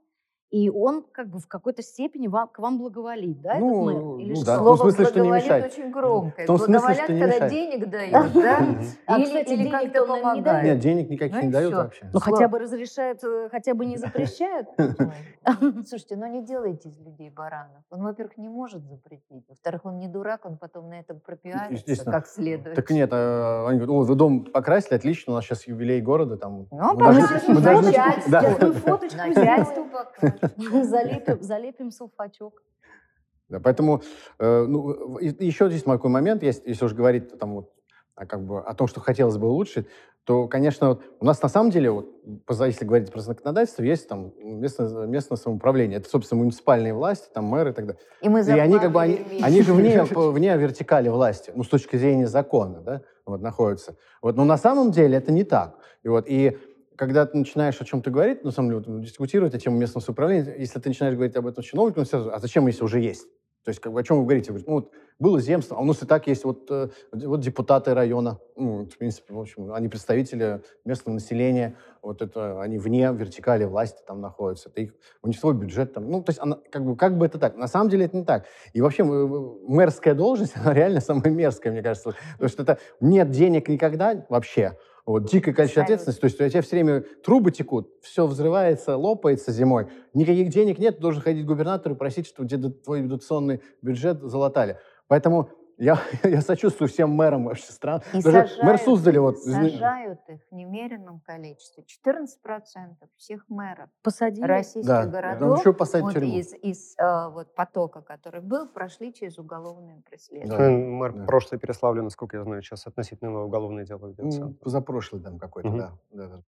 и 0.52 0.68
он 0.68 1.02
как 1.12 1.28
бы 1.28 1.38
в 1.38 1.48
какой-то 1.48 1.82
степени 1.82 2.28
вам, 2.28 2.46
к 2.46 2.58
вам 2.58 2.78
благоволит, 2.78 3.40
да, 3.40 3.54
этот 3.54 3.60
Ну, 3.60 3.84
мэр? 3.84 4.20
Или 4.20 4.30
ну 4.34 4.36
что? 4.36 4.44
да. 4.44 4.56
Слово 4.58 4.74
в 4.74 4.78
том 4.78 4.90
смысле, 4.90 5.04
что 5.06 5.14
не 5.14 5.20
«благоволит» 5.20 5.44
мешает. 5.44 5.72
очень 5.72 5.90
громкое. 5.90 6.44
В 6.44 6.46
том 6.46 6.58
смысле, 6.58 6.74
Благоволят, 6.74 7.04
что 7.04 7.12
не 7.14 7.20
когда 7.20 7.34
мешает. 7.34 7.52
денег 7.52 7.90
дают, 7.90 8.32
да? 8.34 8.58
А, 9.06 9.18
Или, 9.18 9.70
как-то 9.70 10.06
помогает. 10.06 10.64
Нет, 10.64 10.78
денег 10.80 11.08
никаких 11.08 11.36
Ну 11.36 11.42
не 11.42 11.50
дают 11.50 11.72
вообще. 11.72 12.06
Ну, 12.12 12.20
хотя 12.20 12.48
бы 12.48 12.58
разрешают, 12.58 13.24
э, 13.24 13.48
хотя 13.50 13.72
бы 13.72 13.86
не 13.86 13.96
запрещают. 13.96 14.68
Слушайте, 15.88 16.16
ну 16.16 16.26
не 16.26 16.44
делайте 16.44 16.90
из 16.90 17.00
людей 17.00 17.30
баранов. 17.30 17.82
Он, 17.90 18.02
во-первых, 18.02 18.36
не 18.36 18.50
может 18.50 18.84
запретить. 18.84 19.46
Во-вторых, 19.48 19.86
он 19.86 19.98
не 19.98 20.06
дурак, 20.06 20.44
он 20.44 20.58
потом 20.58 20.90
на 20.90 21.00
этом 21.00 21.18
пропиарится 21.20 22.04
как 22.04 22.26
следует. 22.26 22.76
Так 22.76 22.90
нет, 22.90 23.10
э, 23.10 23.66
они 23.68 23.78
говорят, 23.78 23.88
о, 23.88 24.02
вы 24.02 24.14
дом 24.16 24.44
покрасили, 24.44 24.96
отлично, 24.96 25.32
у 25.32 25.36
нас 25.36 25.46
сейчас 25.46 25.66
юбилей 25.66 26.02
города, 26.02 26.36
там. 26.36 26.66
Ну, 26.70 26.94
мы 26.94 27.22
фоточку 28.72 29.18
покажет. 29.90 30.41
залепим, 30.84 31.42
залепим. 31.42 31.90
Да, 33.48 33.60
поэтому 33.60 34.02
э, 34.38 34.64
ну, 34.66 35.18
и- 35.18 35.44
еще 35.44 35.68
здесь 35.68 35.82
такой 35.82 36.10
момент 36.10 36.42
есть, 36.42 36.62
если 36.66 36.84
уж 36.84 36.94
говорить 36.94 37.38
там 37.38 37.54
вот 37.54 37.72
а 38.14 38.26
как 38.26 38.44
бы 38.44 38.60
о 38.60 38.74
том, 38.74 38.86
что 38.86 39.00
хотелось 39.00 39.38
бы 39.38 39.48
улучшить, 39.48 39.86
то, 40.24 40.46
конечно, 40.46 40.90
вот 40.90 41.02
у 41.18 41.24
нас 41.24 41.42
на 41.42 41.48
самом 41.48 41.70
деле, 41.70 41.90
вот, 41.90 42.08
если 42.60 42.84
говорить 42.84 43.10
про 43.10 43.20
законодательство, 43.20 43.82
есть 43.82 44.06
там 44.06 44.32
местное, 44.38 45.06
местное 45.06 45.36
самоуправление. 45.36 45.98
Это, 45.98 46.08
собственно, 46.08 46.40
муниципальные 46.40 46.94
власти, 46.94 47.28
там 47.32 47.46
мэры 47.46 47.70
и 47.70 47.72
так 47.72 47.86
далее. 47.86 48.02
И 48.20 48.28
мы 48.28 48.40
И 48.40 48.50
они 48.50 48.78
как 48.78 48.92
бы, 48.92 49.00
они, 49.00 49.18
они 49.42 49.62
же 49.62 49.72
вне, 49.72 50.04
вне 50.04 50.56
вертикали 50.56 51.08
власти, 51.08 51.52
ну, 51.54 51.64
с 51.64 51.68
точки 51.68 51.96
зрения 51.96 52.26
закона, 52.26 52.80
да, 52.80 53.02
вот, 53.26 53.40
находятся. 53.40 53.96
Вот, 54.20 54.36
но 54.36 54.44
на 54.44 54.58
самом 54.58 54.92
деле 54.92 55.16
это 55.16 55.32
не 55.32 55.44
так. 55.44 55.78
И 56.02 56.08
вот, 56.08 56.26
и 56.28 56.58
когда 56.96 57.26
ты 57.26 57.36
начинаешь 57.36 57.80
о 57.80 57.84
чем-то 57.84 58.10
говорить, 58.10 58.44
на 58.44 58.50
самом 58.50 58.82
деле, 58.82 59.02
дискутировать 59.02 59.54
о 59.54 59.58
теме 59.58 59.78
местного 59.78 60.02
самоуправления, 60.02 60.56
если 60.56 60.78
ты 60.78 60.88
начинаешь 60.88 61.14
говорить 61.14 61.36
об 61.36 61.46
этом 61.46 61.62
чиновнику, 61.62 62.00
он 62.00 62.06
сразу, 62.06 62.32
а 62.32 62.38
зачем, 62.38 62.66
если 62.66 62.84
уже 62.84 63.00
есть? 63.00 63.26
То 63.64 63.68
есть, 63.68 63.80
как 63.80 63.92
бы, 63.92 64.00
о 64.00 64.02
чем 64.02 64.18
вы 64.18 64.24
говорите? 64.24 64.50
Говорит, 64.50 64.66
ну, 64.66 64.74
вот, 64.74 64.90
было 65.20 65.40
земство, 65.40 65.76
а 65.76 65.80
у 65.80 65.84
нас 65.84 66.02
и 66.02 66.06
так 66.06 66.26
есть 66.26 66.44
вот, 66.44 66.68
э, 66.68 66.88
вот 67.12 67.40
депутаты 67.40 67.94
района, 67.94 68.40
ну, 68.56 68.86
в 68.86 68.98
принципе, 68.98 69.34
в 69.34 69.38
общем, 69.38 69.72
они 69.72 69.88
представители 69.88 70.62
местного 70.84 71.14
населения, 71.14 71.76
вот 72.02 72.22
это, 72.22 72.60
они 72.60 72.78
вне 72.78 73.12
вертикали 73.12 73.64
власти 73.64 74.02
там 74.04 74.20
находятся, 74.20 74.68
это 74.68 74.80
их, 74.80 74.94
у 75.22 75.28
них 75.28 75.38
свой 75.38 75.54
бюджет 75.54 75.94
там, 75.94 76.10
ну, 76.10 76.24
то 76.24 76.30
есть, 76.30 76.40
она, 76.40 76.58
как, 76.72 76.84
бы, 76.84 76.96
как 76.96 77.16
бы 77.16 77.26
это 77.26 77.38
так? 77.38 77.56
На 77.56 77.68
самом 77.68 77.88
деле 77.88 78.06
это 78.06 78.16
не 78.16 78.24
так. 78.24 78.46
И 78.72 78.80
вообще 78.80 79.04
мэрская 79.04 80.14
должность, 80.14 80.56
она 80.56 80.74
реально 80.74 81.00
самая 81.00 81.30
мерзкая, 81.30 81.72
мне 81.72 81.82
кажется, 81.82 82.14
потому 82.32 82.48
что 82.48 82.62
это 82.64 82.78
нет 83.00 83.30
денег 83.30 83.68
никогда 83.68 84.26
вообще, 84.28 84.76
вот, 85.04 85.24
дикое 85.24 85.52
количество 85.52 85.82
Абсолютно. 85.82 85.94
ответственности, 85.94 86.20
то 86.20 86.26
есть 86.26 86.40
у 86.40 86.48
тебя 86.48 86.62
все 86.62 86.76
время 86.76 87.04
трубы 87.24 87.50
текут, 87.50 87.90
все 88.02 88.26
взрывается, 88.26 88.96
лопается 88.96 89.50
зимой, 89.50 89.88
никаких 90.14 90.48
денег 90.50 90.78
нет, 90.78 90.96
ты 90.96 91.02
должен 91.02 91.22
ходить 91.22 91.44
к 91.44 91.48
губернатору 91.48 91.94
и 91.94 91.98
просить, 91.98 92.26
чтобы 92.26 92.46
где-то 92.46 92.70
твой 92.70 93.02
дотационный 93.02 93.60
бюджет 93.82 94.20
залатали. 94.22 94.78
Поэтому 95.08 95.50
я, 95.82 95.98
я 96.22 96.40
сочувствую 96.40 96.88
всем 96.88 97.10
мэрам 97.10 97.44
вообще 97.44 97.72
стран. 97.72 98.02
И 98.12 98.22
Даже 98.22 98.46
сажают 98.46 98.62
мэр 98.62 98.74
их, 98.76 98.80
Суздали, 98.82 99.18
вот, 99.18 99.38
сажают 99.38 100.20
их 100.28 100.40
в 100.50 100.54
немеренном 100.54 101.20
количестве. 101.20 101.84
14% 101.84 102.94
всех 103.16 103.44
мэров 103.48 103.90
Посадили. 104.02 104.46
российских 104.46 104.86
да, 104.88 105.06
городов 105.06 105.58
еще 105.58 105.72
посадить 105.72 106.14
вот 106.14 106.22
из, 106.22 106.54
из 106.54 106.94
э, 106.98 107.28
вот 107.30 107.54
потока, 107.54 108.00
который 108.00 108.40
был, 108.40 108.68
прошли 108.68 109.12
через 109.12 109.38
уголовное 109.38 109.96
Да. 109.96 110.02
преследование. 110.08 110.88
Мэр 110.88 111.12
да. 111.12 111.24
прошлой 111.24 111.58
Переславля, 111.58 112.02
насколько 112.02 112.36
я 112.36 112.44
знаю, 112.44 112.62
сейчас 112.62 112.86
относительно 112.86 113.30
его 113.30 113.44
уголовное 113.44 113.84
дело 113.84 114.06
ведется. 114.06 114.44
Ну, 114.44 114.54
позапрошлый 114.54 115.20
там 115.20 115.38
какой-то, 115.38 115.68
Мгм. 115.68 115.78
да. 115.78 115.98
да, 116.12 116.26
да. 116.28 116.42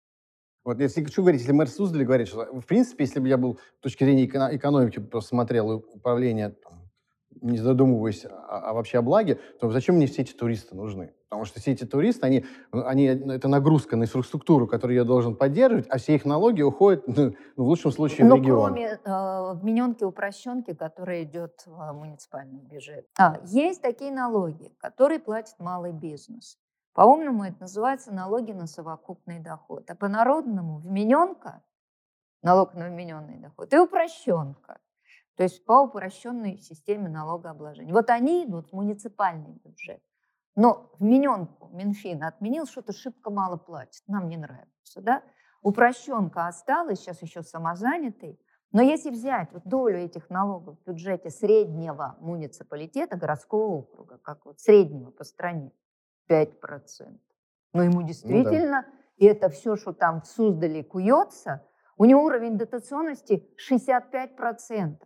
Вот 0.64 0.78
если 0.78 1.04
что 1.04 1.22
говорить, 1.22 1.40
если 1.40 1.52
мэр 1.52 1.68
Суздали 1.68 2.04
говорит, 2.04 2.28
что, 2.28 2.44
в 2.60 2.64
принципе, 2.64 3.04
если 3.04 3.20
бы 3.20 3.28
я 3.28 3.36
был 3.36 3.58
с 3.78 3.82
точки 3.82 4.04
зрения 4.04 4.26
эко- 4.26 4.54
экономики, 4.56 4.98
просто 4.98 5.30
смотрел 5.30 5.70
управление, 5.92 6.50
там, 6.50 6.83
не 7.40 7.58
задумываясь 7.58 8.24
о, 8.24 8.70
о 8.70 8.72
вообще 8.74 8.98
о 8.98 9.02
благе, 9.02 9.38
то 9.60 9.70
зачем 9.70 9.96
мне 9.96 10.06
все 10.06 10.22
эти 10.22 10.32
туристы 10.32 10.74
нужны? 10.74 11.12
Потому 11.28 11.46
что 11.46 11.60
все 11.60 11.72
эти 11.72 11.84
туристы, 11.84 12.26
они, 12.26 12.44
они, 12.70 13.06
это 13.06 13.48
нагрузка 13.48 13.96
на 13.96 14.04
инфраструктуру, 14.04 14.68
которую 14.68 14.96
я 14.96 15.04
должен 15.04 15.34
поддерживать, 15.34 15.86
а 15.88 15.98
все 15.98 16.14
их 16.14 16.24
налоги 16.24 16.62
уходят, 16.62 17.04
ну, 17.08 17.34
в 17.56 17.62
лучшем 17.62 17.90
случае, 17.90 18.26
Но 18.26 18.36
в 18.36 18.38
регион. 18.38 18.66
кроме 18.66 18.86
э, 18.86 19.54
вмененки 19.54 20.04
упрощенки, 20.04 20.74
которая 20.74 21.24
идет 21.24 21.64
в 21.66 21.92
муниципальный 21.92 22.60
бюджет. 22.60 23.08
А, 23.18 23.40
есть 23.46 23.82
такие 23.82 24.12
налоги, 24.12 24.72
которые 24.78 25.18
платит 25.18 25.56
малый 25.58 25.92
бизнес. 25.92 26.56
По-умному 26.94 27.42
это 27.42 27.62
называется 27.62 28.14
налоги 28.14 28.52
на 28.52 28.68
совокупный 28.68 29.40
доход. 29.40 29.90
А 29.90 29.96
по-народному 29.96 30.78
вмененка, 30.78 31.62
налог 32.42 32.74
на 32.74 32.88
вмененный 32.88 33.38
доход, 33.38 33.74
и 33.74 33.78
упрощенка. 33.78 34.78
То 35.36 35.42
есть 35.42 35.64
по 35.64 35.82
упрощенной 35.82 36.58
системе 36.58 37.08
налогообложения. 37.08 37.92
Вот 37.92 38.10
они 38.10 38.44
идут 38.44 38.68
в 38.68 38.72
муниципальный 38.72 39.52
бюджет. 39.64 40.02
Но 40.56 40.92
вмененку 40.98 41.68
Минфин 41.72 42.22
отменил, 42.22 42.66
что-то 42.66 42.92
шибко 42.92 43.30
мало 43.30 43.56
платит. 43.56 44.02
Нам 44.06 44.28
не 44.28 44.36
нравится. 44.36 45.00
Да? 45.00 45.22
Упрощенка 45.62 46.46
осталась, 46.46 47.00
сейчас 47.00 47.22
еще 47.22 47.42
самозанятый. 47.42 48.38
Но 48.70 48.82
если 48.82 49.10
взять 49.10 49.52
вот 49.52 49.64
долю 49.64 49.98
этих 49.98 50.30
налогов 50.30 50.78
в 50.78 50.88
бюджете 50.88 51.30
среднего 51.30 52.16
муниципалитета, 52.20 53.16
городского 53.16 53.78
округа, 53.78 54.18
как 54.18 54.46
вот 54.46 54.60
среднего 54.60 55.10
по 55.10 55.24
стране, 55.24 55.72
5%. 56.28 57.18
Но 57.72 57.82
ему 57.82 58.02
действительно, 58.02 58.86
и 59.16 59.26
это 59.26 59.48
все, 59.48 59.76
что 59.76 59.92
там 59.92 60.22
в 60.22 60.26
Суздале 60.26 60.84
куется, 60.84 61.66
у 61.96 62.04
него 62.04 62.24
уровень 62.24 62.56
дотационности 62.56 63.48
65%. 63.70 64.96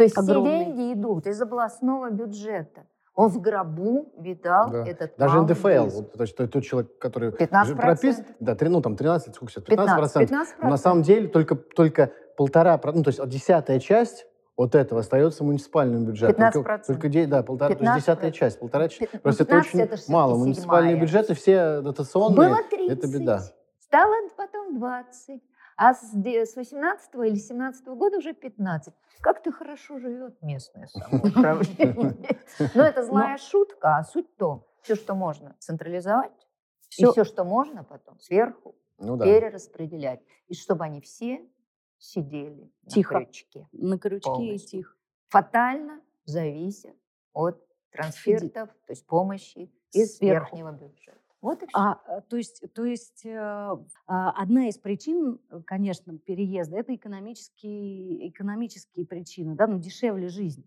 То 0.00 0.04
есть 0.04 0.16
Огромный. 0.16 0.50
все 0.50 0.64
деньги 0.64 0.92
идут 0.94 1.26
из 1.26 1.42
областного 1.42 2.08
бюджета. 2.10 2.86
Он 3.14 3.28
в 3.28 3.38
гробу 3.38 4.10
видал 4.16 4.70
Да. 4.70 4.86
этот 4.86 5.12
Даже 5.18 5.42
НДФЛ, 5.42 5.88
вот, 5.88 6.12
то 6.14 6.22
есть 6.22 6.34
тот, 6.34 6.50
тот 6.50 6.64
человек, 6.64 6.96
который 6.96 7.32
15%. 7.32 7.64
же 7.66 7.76
пропис, 7.76 8.22
да, 8.40 8.54
три- 8.54 8.70
ну 8.70 8.80
там 8.80 8.96
13, 8.96 9.34
сколько 9.34 9.52
сейчас, 9.52 9.64
15 9.64 9.96
15, 9.96 9.98
процентов. 10.00 10.30
15%. 10.62 10.70
На 10.70 10.76
самом 10.78 11.02
деле 11.02 11.28
только, 11.28 11.54
только 11.54 12.12
полтора, 12.38 12.80
ну 12.82 13.02
то 13.02 13.08
есть 13.08 13.28
десятая 13.28 13.78
часть 13.78 14.26
от 14.56 14.74
этого 14.74 15.00
остается 15.00 15.44
муниципальным 15.44 16.06
бюджетом. 16.06 16.34
15%. 16.46 16.86
Только, 16.86 17.10
только 17.10 17.26
да, 17.26 17.42
полтора, 17.42 17.74
то 17.74 17.84
есть 17.84 17.94
15%. 17.94 17.96
десятая 18.00 18.30
часть, 18.30 18.58
полтора 18.58 18.88
часть. 18.88 19.10
Просто 19.20 19.42
это 19.42 19.50
15 19.52 19.74
очень 19.74 19.80
это 19.80 19.96
мало. 20.10 20.38
Муниципальные 20.38 20.96
бюджеты 20.98 21.34
все 21.34 21.82
дотационные. 21.82 22.36
Было 22.48 22.58
30. 22.70 22.98
это 22.98 23.06
беда. 23.06 23.42
Стало 23.80 24.14
потом 24.34 24.78
20. 24.78 25.42
А 25.82 25.94
с, 25.94 26.10
де- 26.12 26.44
с 26.44 26.56
18 26.56 27.14
или 27.14 27.36
17 27.36 27.86
года 27.86 28.18
уже 28.18 28.34
15. 28.34 28.92
Как-то 29.22 29.50
хорошо 29.50 29.98
живет 29.98 30.36
местное 30.42 30.86
самоуправление. 30.88 32.16
Но 32.74 32.82
это 32.82 33.02
злая 33.02 33.38
шутка, 33.38 33.96
а 33.96 34.04
суть 34.04 34.28
в 34.30 34.36
том, 34.36 34.66
все, 34.82 34.94
что 34.94 35.14
можно 35.14 35.56
централизовать, 35.58 36.32
и 36.98 37.02
Всё. 37.02 37.12
все, 37.12 37.24
что 37.24 37.44
можно 37.44 37.82
потом 37.82 38.20
сверху 38.20 38.74
Ну 38.98 39.16
да. 39.16 39.24
перераспределять. 39.24 40.20
И 40.48 40.54
чтобы 40.54 40.84
они 40.84 41.00
все 41.00 41.48
сидели 41.96 42.70
Тихо. 42.86 43.14
на 43.14 43.20
крючке. 43.24 43.68
На 43.72 43.98
крючке 43.98 44.30
и 44.30 44.34
Полностью. 44.34 44.78
тихо. 44.80 44.96
Фатально 45.28 46.02
зависят 46.26 46.96
от 47.32 47.66
трансфертов, 47.90 48.68
то 48.68 48.90
есть 48.92 49.06
помощи 49.06 49.72
из 49.92 50.18
Сверху. 50.18 50.56
верхнего 50.56 50.72
бюджета. 50.72 51.16
Вот 51.40 51.62
и 51.62 51.66
все. 51.66 51.78
А, 51.78 52.00
э, 52.06 52.20
то 52.28 52.36
есть, 52.36 52.62
то 52.74 52.84
есть 52.84 53.24
э, 53.24 53.36
а, 53.38 54.30
одна 54.32 54.68
из 54.68 54.76
причин, 54.76 55.38
э, 55.50 55.60
конечно, 55.66 56.18
переезда 56.18 56.76
это 56.78 56.94
экономические, 56.94 58.28
экономические 58.28 59.06
причины, 59.06 59.54
да, 59.54 59.66
ну 59.66 59.78
дешевле 59.78 60.28
жизнь. 60.28 60.64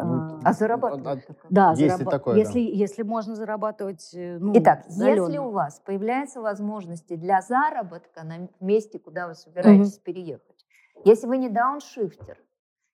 Ну, 0.00 0.04
А 0.44 0.50
А, 0.50 0.52
зарабатывать 0.52 1.24
а- 1.24 1.26
такое? 1.34 1.50
да, 1.50 1.70
есть 1.72 1.82
и 1.82 1.88
зараба- 1.88 2.10
такое, 2.10 2.34
да. 2.34 2.40
если, 2.40 2.60
если 2.60 3.02
можно 3.02 3.34
зарабатывать, 3.34 4.10
ну, 4.14 4.52
Итак, 4.54 4.84
если 4.88 4.96
удаленно. 4.96 5.42
у 5.42 5.50
вас 5.50 5.80
появляются 5.80 6.40
возможности 6.40 7.16
для 7.16 7.42
заработка 7.42 8.22
на 8.24 8.48
месте, 8.60 8.98
куда 9.00 9.26
вы 9.26 9.34
собираетесь 9.34 9.98
переехать, 9.98 10.64
если 11.04 11.26
вы 11.26 11.38
не 11.38 11.48
дауншифтер, 11.48 12.38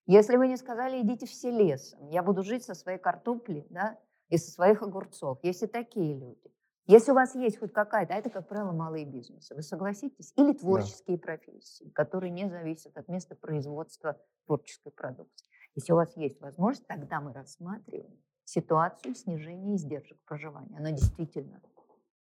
если 0.07 0.35
вы 0.35 0.47
не 0.47 0.57
сказали, 0.57 0.99
идите 1.01 1.27
все 1.27 1.51
лесом, 1.51 2.07
я 2.09 2.23
буду 2.23 2.41
жить 2.43 2.63
со 2.63 2.73
своей 2.73 2.97
картопли 2.97 3.67
да, 3.69 3.99
и 4.29 4.37
со 4.37 4.51
своих 4.51 4.81
огурцов, 4.81 5.37
если 5.43 5.67
такие 5.67 6.15
люди, 6.17 6.51
если 6.87 7.11
у 7.11 7.15
вас 7.15 7.35
есть 7.35 7.57
хоть 7.59 7.73
какая-то, 7.73 8.13
а 8.13 8.17
это, 8.17 8.29
как 8.29 8.47
правило, 8.47 8.71
малые 8.71 9.05
бизнесы, 9.05 9.55
вы 9.55 9.61
согласитесь, 9.61 10.33
или 10.35 10.53
творческие 10.53 11.17
профессии, 11.17 11.89
которые 11.89 12.31
не 12.31 12.47
зависят 12.47 12.97
от 12.97 13.07
места 13.07 13.35
производства 13.35 14.19
творческой 14.45 14.91
продукции. 14.91 15.47
Если 15.75 15.91
у 15.93 15.95
вас 15.95 16.15
есть 16.15 16.39
возможность, 16.41 16.87
тогда 16.87 17.19
мы 17.21 17.33
рассматриваем 17.33 18.17
ситуацию 18.45 19.15
снижения 19.15 19.75
издержек 19.75 20.17
проживания. 20.25 20.77
Она 20.77 20.91
действительно 20.91 21.61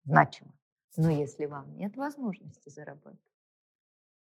значима. 0.05 0.53
Но 0.95 1.09
если 1.09 1.45
вам 1.45 1.76
нет 1.76 1.95
возможности 1.97 2.70
заработать, 2.70 3.20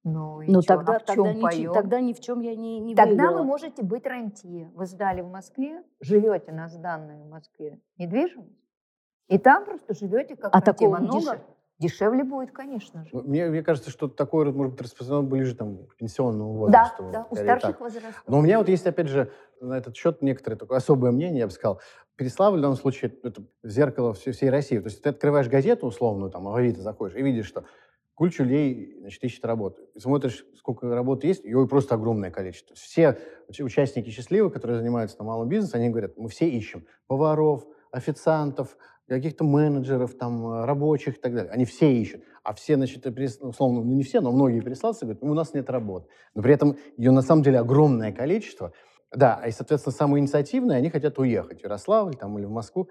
ну, 0.05 0.40
и 0.40 0.51
Ну, 0.51 0.62
чё, 0.62 0.66
тогда, 0.78 0.97
а 0.97 0.99
в 0.99 1.05
тогда, 1.05 1.32
чём 1.32 1.38
ни, 1.38 1.72
тогда 1.72 2.01
ни 2.01 2.12
в 2.12 2.20
чем 2.20 2.40
я 2.40 2.57
не, 2.57 2.80
не 2.80 2.97
Тогда 2.97 3.11
выиграла. 3.26 3.38
вы 3.38 3.45
можете 3.45 3.84
быть 3.84 4.05
рантье. 4.05 4.68
Вы 4.74 4.86
сдали 4.86 5.20
в 5.20 5.30
Москве, 5.30 5.84
живете 6.01 6.51
на 6.51 6.68
сданную 6.68 7.22
в 7.22 7.28
Москве 7.28 7.80
недвижимость, 7.99 8.62
И 9.29 9.39
там 9.39 9.64
просто 9.64 9.95
живете 9.95 10.37
как 10.37 10.55
А 10.55 10.59
на 10.59 10.62
такого 10.62 10.97
тема. 10.99 11.09
много? 11.09 11.33
Деше- 11.37 11.41
Дешевле 11.79 12.23
будет, 12.23 12.53
конечно 12.53 13.03
же. 13.05 13.11
Ну, 13.12 13.23
Мне, 13.23 13.47
мне 13.49 13.62
кажется, 13.62 13.91
что 13.91 14.07
такое 14.07 14.53
может 14.53 14.73
быть 14.75 14.83
распространено 14.83 15.27
ближе 15.29 15.57
там, 15.57 15.87
к 15.87 15.97
пенсионному 15.97 16.68
Да, 16.68 16.85
возрасту. 16.95 17.11
да, 17.12 17.27
у 17.29 17.35
скорее 17.35 17.49
старших 17.59 17.70
так. 17.70 17.81
возрастов. 17.81 18.23
Но 18.29 18.39
у 18.39 18.43
меня 18.43 18.59
вот 18.59 18.68
есть, 18.68 18.87
опять 18.87 19.09
же, 19.09 19.33
на 19.61 19.79
этот 19.79 19.97
счет 19.97 20.23
некоторое 20.23 20.57
такое 20.57 20.79
особое 20.79 21.11
мнение, 21.11 21.41
я 21.41 21.47
бы 21.47 21.53
сказал. 21.53 21.81
Переславль 22.16 22.59
в 22.59 22.61
данном 22.62 22.77
случае 22.77 23.12
это 23.25 23.43
зеркало 23.64 24.12
всей, 24.12 24.33
всей 24.33 24.51
России. 24.51 24.79
То 24.79 24.87
есть 24.89 25.03
ты 25.03 25.09
открываешь 25.09 25.49
газету 25.49 25.87
условную, 25.87 26.31
там, 26.31 26.47
Авито 26.49 26.83
заходишь 26.83 27.16
и 27.16 27.23
видишь, 27.23 27.47
что 27.47 27.64
куча 28.14 28.45
людей, 28.45 28.99
значит, 29.01 29.25
ищет 29.25 29.45
работу. 29.45 29.83
И 29.95 29.99
смотришь, 29.99 30.45
сколько 30.57 30.87
работы 30.95 31.27
есть, 31.27 31.43
ее 31.45 31.66
просто 31.66 31.97
огромное 31.97 32.31
количество. 32.31 32.77
Все 32.77 33.18
уч- 33.49 33.62
участники 33.64 34.11
счастливы, 34.11 34.51
которые 34.51 34.79
занимаются 34.79 35.16
там, 35.16 35.27
малым 35.27 35.49
бизнесом, 35.49 35.81
они 35.81 35.89
говорят, 35.89 36.16
мы 36.16 36.29
все 36.29 36.49
ищем 36.49 36.87
поваров, 37.09 37.64
официантов, 37.91 38.77
каких-то 39.17 39.45
менеджеров, 39.45 40.15
там, 40.15 40.47
э, 40.47 40.65
рабочих 40.65 41.17
и 41.17 41.21
так 41.21 41.35
далее. 41.35 41.51
Они 41.53 41.65
все 41.65 41.93
ищут. 41.93 42.23
А 42.43 42.55
все, 42.55 42.77
значит, 42.77 43.05
ну, 43.05 43.49
условно, 43.49 43.83
ну 43.83 43.93
не 43.93 44.03
все, 44.03 44.21
но 44.21 44.33
многие 44.33 44.61
переславцы 44.61 45.05
говорят, 45.05 45.23
«Ну, 45.23 45.33
у 45.33 45.35
нас 45.35 45.55
нет 45.55 45.71
работы. 45.71 46.09
Но 46.35 46.43
при 46.43 46.55
этом 46.55 46.77
ее 46.97 47.11
на 47.11 47.23
самом 47.23 47.43
деле 47.43 47.59
огромное 47.61 48.13
количество. 48.13 48.73
Да, 49.15 49.43
и, 49.47 49.51
соответственно, 49.51 49.95
самые 49.95 50.21
инициативные, 50.21 50.79
они 50.79 50.89
хотят 50.89 51.19
уехать 51.19 51.61
в 51.61 51.65
Ярославль 51.65 52.15
там, 52.15 52.39
или 52.39 52.47
в 52.47 52.51
Москву. 52.51 52.89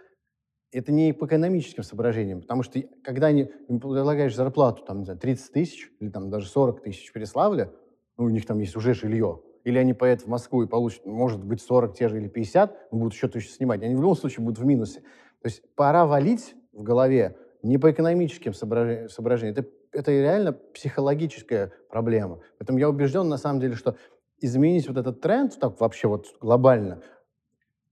Это 0.72 0.92
не 0.92 1.12
по 1.14 1.26
экономическим 1.26 1.84
соображениям, 1.84 2.42
потому 2.42 2.64
что 2.64 2.82
когда 3.04 3.28
они, 3.28 3.52
им 3.68 3.80
предлагаешь 3.80 4.36
зарплату 4.36 4.84
там, 4.86 5.00
не 5.00 5.06
знаю, 5.06 5.20
30 5.20 5.52
тысяч 5.52 5.92
или 6.00 6.10
там 6.10 6.30
даже 6.30 6.48
40 6.48 6.82
тысяч 6.82 7.10
в 7.10 7.14
Переславле, 7.14 7.72
ну, 8.18 8.26
у 8.26 8.30
них 8.30 8.46
там 8.46 8.60
есть 8.60 8.76
уже 8.78 8.94
жилье, 8.94 9.42
или 9.64 9.78
они 9.78 9.94
поедут 9.94 10.26
в 10.26 10.30
Москву 10.30 10.64
и 10.64 10.68
получат, 10.68 11.06
может 11.06 11.44
быть, 11.44 11.62
40 11.62 11.98
те 11.98 12.08
же 12.08 12.18
или 12.18 12.28
50, 12.28 12.92
но 12.92 12.98
будут 12.98 13.14
еще 13.14 13.30
еще 13.34 13.50
снимать, 13.50 13.84
они 13.84 13.96
в 13.96 14.02
любом 14.02 14.16
случае 14.16 14.46
будут 14.46 14.60
в 14.60 14.66
минусе. 14.66 15.02
То 15.42 15.50
есть 15.50 15.64
пора 15.76 16.06
валить 16.06 16.56
в 16.72 16.84
голове 16.84 17.36
не 17.64 17.78
по 17.78 17.92
экономическим 17.92 18.54
соображениям, 18.54 19.56
это, 19.58 19.66
это 19.92 20.12
реально 20.12 20.54
психологическая 20.54 21.72
проблема. 21.90 22.40
Поэтому 22.58 22.80
я 22.80 22.90
убежден, 22.90 23.28
на 23.28 23.38
самом 23.38 23.60
деле, 23.60 23.76
что 23.76 23.96
изменить 24.40 24.88
вот 24.88 24.98
этот 24.98 25.22
тренд 25.22 25.58
так 25.60 25.80
вообще 25.80 26.08
вот 26.08 26.26
глобально, 26.40 27.02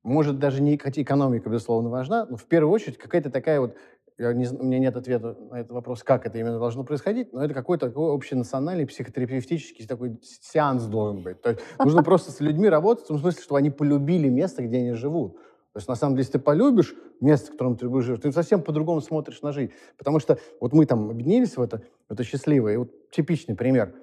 может, 0.03 0.39
даже 0.39 0.61
не 0.61 0.77
хотя 0.77 1.01
экономика, 1.01 1.49
безусловно, 1.49 1.89
важна, 1.89 2.25
но 2.25 2.37
в 2.37 2.45
первую 2.45 2.73
очередь 2.73 2.97
какая-то 2.97 3.29
такая 3.29 3.59
вот, 3.59 3.75
я 4.17 4.33
не 4.33 4.47
у 4.47 4.63
меня 4.63 4.79
нет 4.79 4.95
ответа 4.95 5.35
на 5.51 5.59
этот 5.59 5.71
вопрос, 5.71 6.03
как 6.03 6.25
это 6.25 6.37
именно 6.37 6.57
должно 6.57 6.83
происходить, 6.83 7.33
но 7.33 7.43
это 7.43 7.53
какой-то 7.53 7.87
такой 7.87 8.13
общенациональный 8.13 8.87
психотерапевтический 8.87 9.85
такой 9.85 10.19
сеанс 10.21 10.85
должен 10.85 11.21
быть. 11.21 11.41
То 11.41 11.51
есть 11.51 11.61
нужно 11.83 12.03
просто 12.03 12.31
с 12.31 12.39
людьми 12.39 12.69
работать 12.69 13.05
в 13.05 13.07
том 13.09 13.19
смысле, 13.19 13.41
что 13.41 13.55
они 13.55 13.69
полюбили 13.69 14.29
место, 14.29 14.63
где 14.63 14.77
они 14.77 14.93
живут. 14.93 15.37
То 15.73 15.77
есть, 15.77 15.87
на 15.87 15.95
самом 15.95 16.15
деле, 16.15 16.21
если 16.21 16.33
ты 16.33 16.39
полюбишь 16.39 16.95
место, 17.21 17.47
в 17.47 17.51
котором 17.51 17.77
ты 17.77 17.87
будешь 17.87 18.05
жить, 18.05 18.21
ты 18.21 18.31
совсем 18.31 18.63
по-другому 18.63 19.01
смотришь 19.01 19.41
на 19.41 19.51
жизнь. 19.51 19.71
Потому 19.97 20.19
что 20.19 20.39
вот 20.59 20.73
мы 20.73 20.85
там 20.85 21.09
объединились 21.09 21.57
в 21.57 21.61
это, 21.61 21.83
это 22.09 22.23
счастливое. 22.23 22.73
И 22.73 22.77
вот 22.77 23.09
типичный 23.11 23.55
пример. 23.55 23.93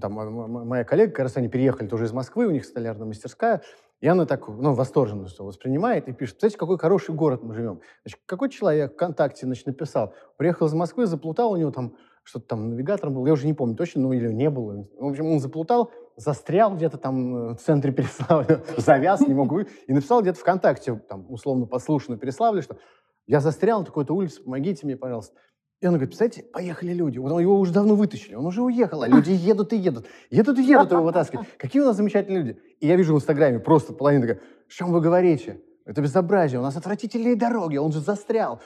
Там 0.00 0.12
моя 0.12 0.84
коллега, 0.84 1.10
как 1.10 1.24
раз 1.24 1.36
они 1.36 1.48
переехали 1.48 1.88
тоже 1.88 2.04
из 2.04 2.12
Москвы, 2.12 2.46
у 2.46 2.50
них 2.50 2.64
столярная 2.64 3.08
мастерская, 3.08 3.62
и 4.00 4.06
она 4.06 4.24
так, 4.24 4.46
ну, 4.46 4.72
восторженно 4.72 5.26
все 5.26 5.44
воспринимает 5.44 6.08
и 6.08 6.12
пишет, 6.12 6.38
знаете, 6.38 6.56
какой 6.56 6.78
хороший 6.78 7.12
город 7.14 7.42
мы 7.42 7.54
живем. 7.54 7.80
Значит, 8.04 8.20
какой 8.24 8.50
человек 8.50 8.92
ВКонтакте, 8.94 9.46
значит, 9.46 9.66
написал, 9.66 10.14
приехал 10.36 10.66
из 10.66 10.74
Москвы, 10.74 11.06
заплутал, 11.06 11.52
у 11.52 11.56
него 11.56 11.72
там 11.72 11.96
что-то 12.22 12.46
там 12.46 12.70
навигатором 12.70 13.14
был, 13.14 13.26
я 13.26 13.32
уже 13.32 13.46
не 13.46 13.52
помню 13.52 13.74
точно, 13.74 14.02
ну, 14.02 14.12
или 14.12 14.32
не 14.32 14.48
было. 14.48 14.86
В 14.96 15.06
общем, 15.06 15.26
он 15.26 15.40
заплутал, 15.40 15.90
застрял 16.20 16.74
где-то 16.74 16.98
там 16.98 17.36
э, 17.36 17.54
в 17.54 17.58
центре 17.58 17.92
Переславля, 17.92 18.62
завяз, 18.76 19.20
не 19.26 19.34
мог 19.34 19.52
вы... 19.52 19.66
И 19.86 19.92
написал 19.92 20.22
где-то 20.22 20.38
ВКонтакте, 20.38 20.94
там, 21.08 21.26
условно 21.28 21.66
послушно 21.66 22.16
Переславле, 22.16 22.62
что 22.62 22.76
я 23.26 23.40
застрял 23.40 23.80
на 23.80 23.86
такой-то 23.86 24.14
улице, 24.14 24.42
помогите 24.42 24.86
мне, 24.86 24.96
пожалуйста. 24.96 25.34
И 25.80 25.86
он 25.86 25.92
говорит, 25.94 26.10
представляете, 26.10 26.42
поехали 26.42 26.92
люди. 26.92 27.16
Его 27.16 27.58
уже 27.58 27.72
давно 27.72 27.94
вытащили, 27.94 28.34
он 28.34 28.44
уже 28.44 28.62
уехал, 28.62 29.02
а 29.02 29.08
люди 29.08 29.30
едут 29.30 29.72
и 29.72 29.76
едут. 29.76 30.06
Едут 30.28 30.58
и 30.58 30.62
едут 30.62 30.92
его 30.92 31.02
вытаскивать. 31.02 31.46
Какие 31.56 31.80
у 31.80 31.86
нас 31.86 31.96
замечательные 31.96 32.42
люди. 32.42 32.60
И 32.80 32.86
я 32.86 32.96
вижу 32.96 33.14
в 33.14 33.16
Инстаграме 33.16 33.58
просто 33.60 33.94
половина 33.94 34.26
такая, 34.26 34.42
чем 34.68 34.92
вы 34.92 35.00
говорите? 35.00 35.60
Это 35.86 36.02
безобразие, 36.02 36.60
у 36.60 36.62
нас 36.62 36.76
отвратительные 36.76 37.36
дороги, 37.36 37.76
он 37.76 37.90
же 37.90 38.00
застрял. 38.00 38.60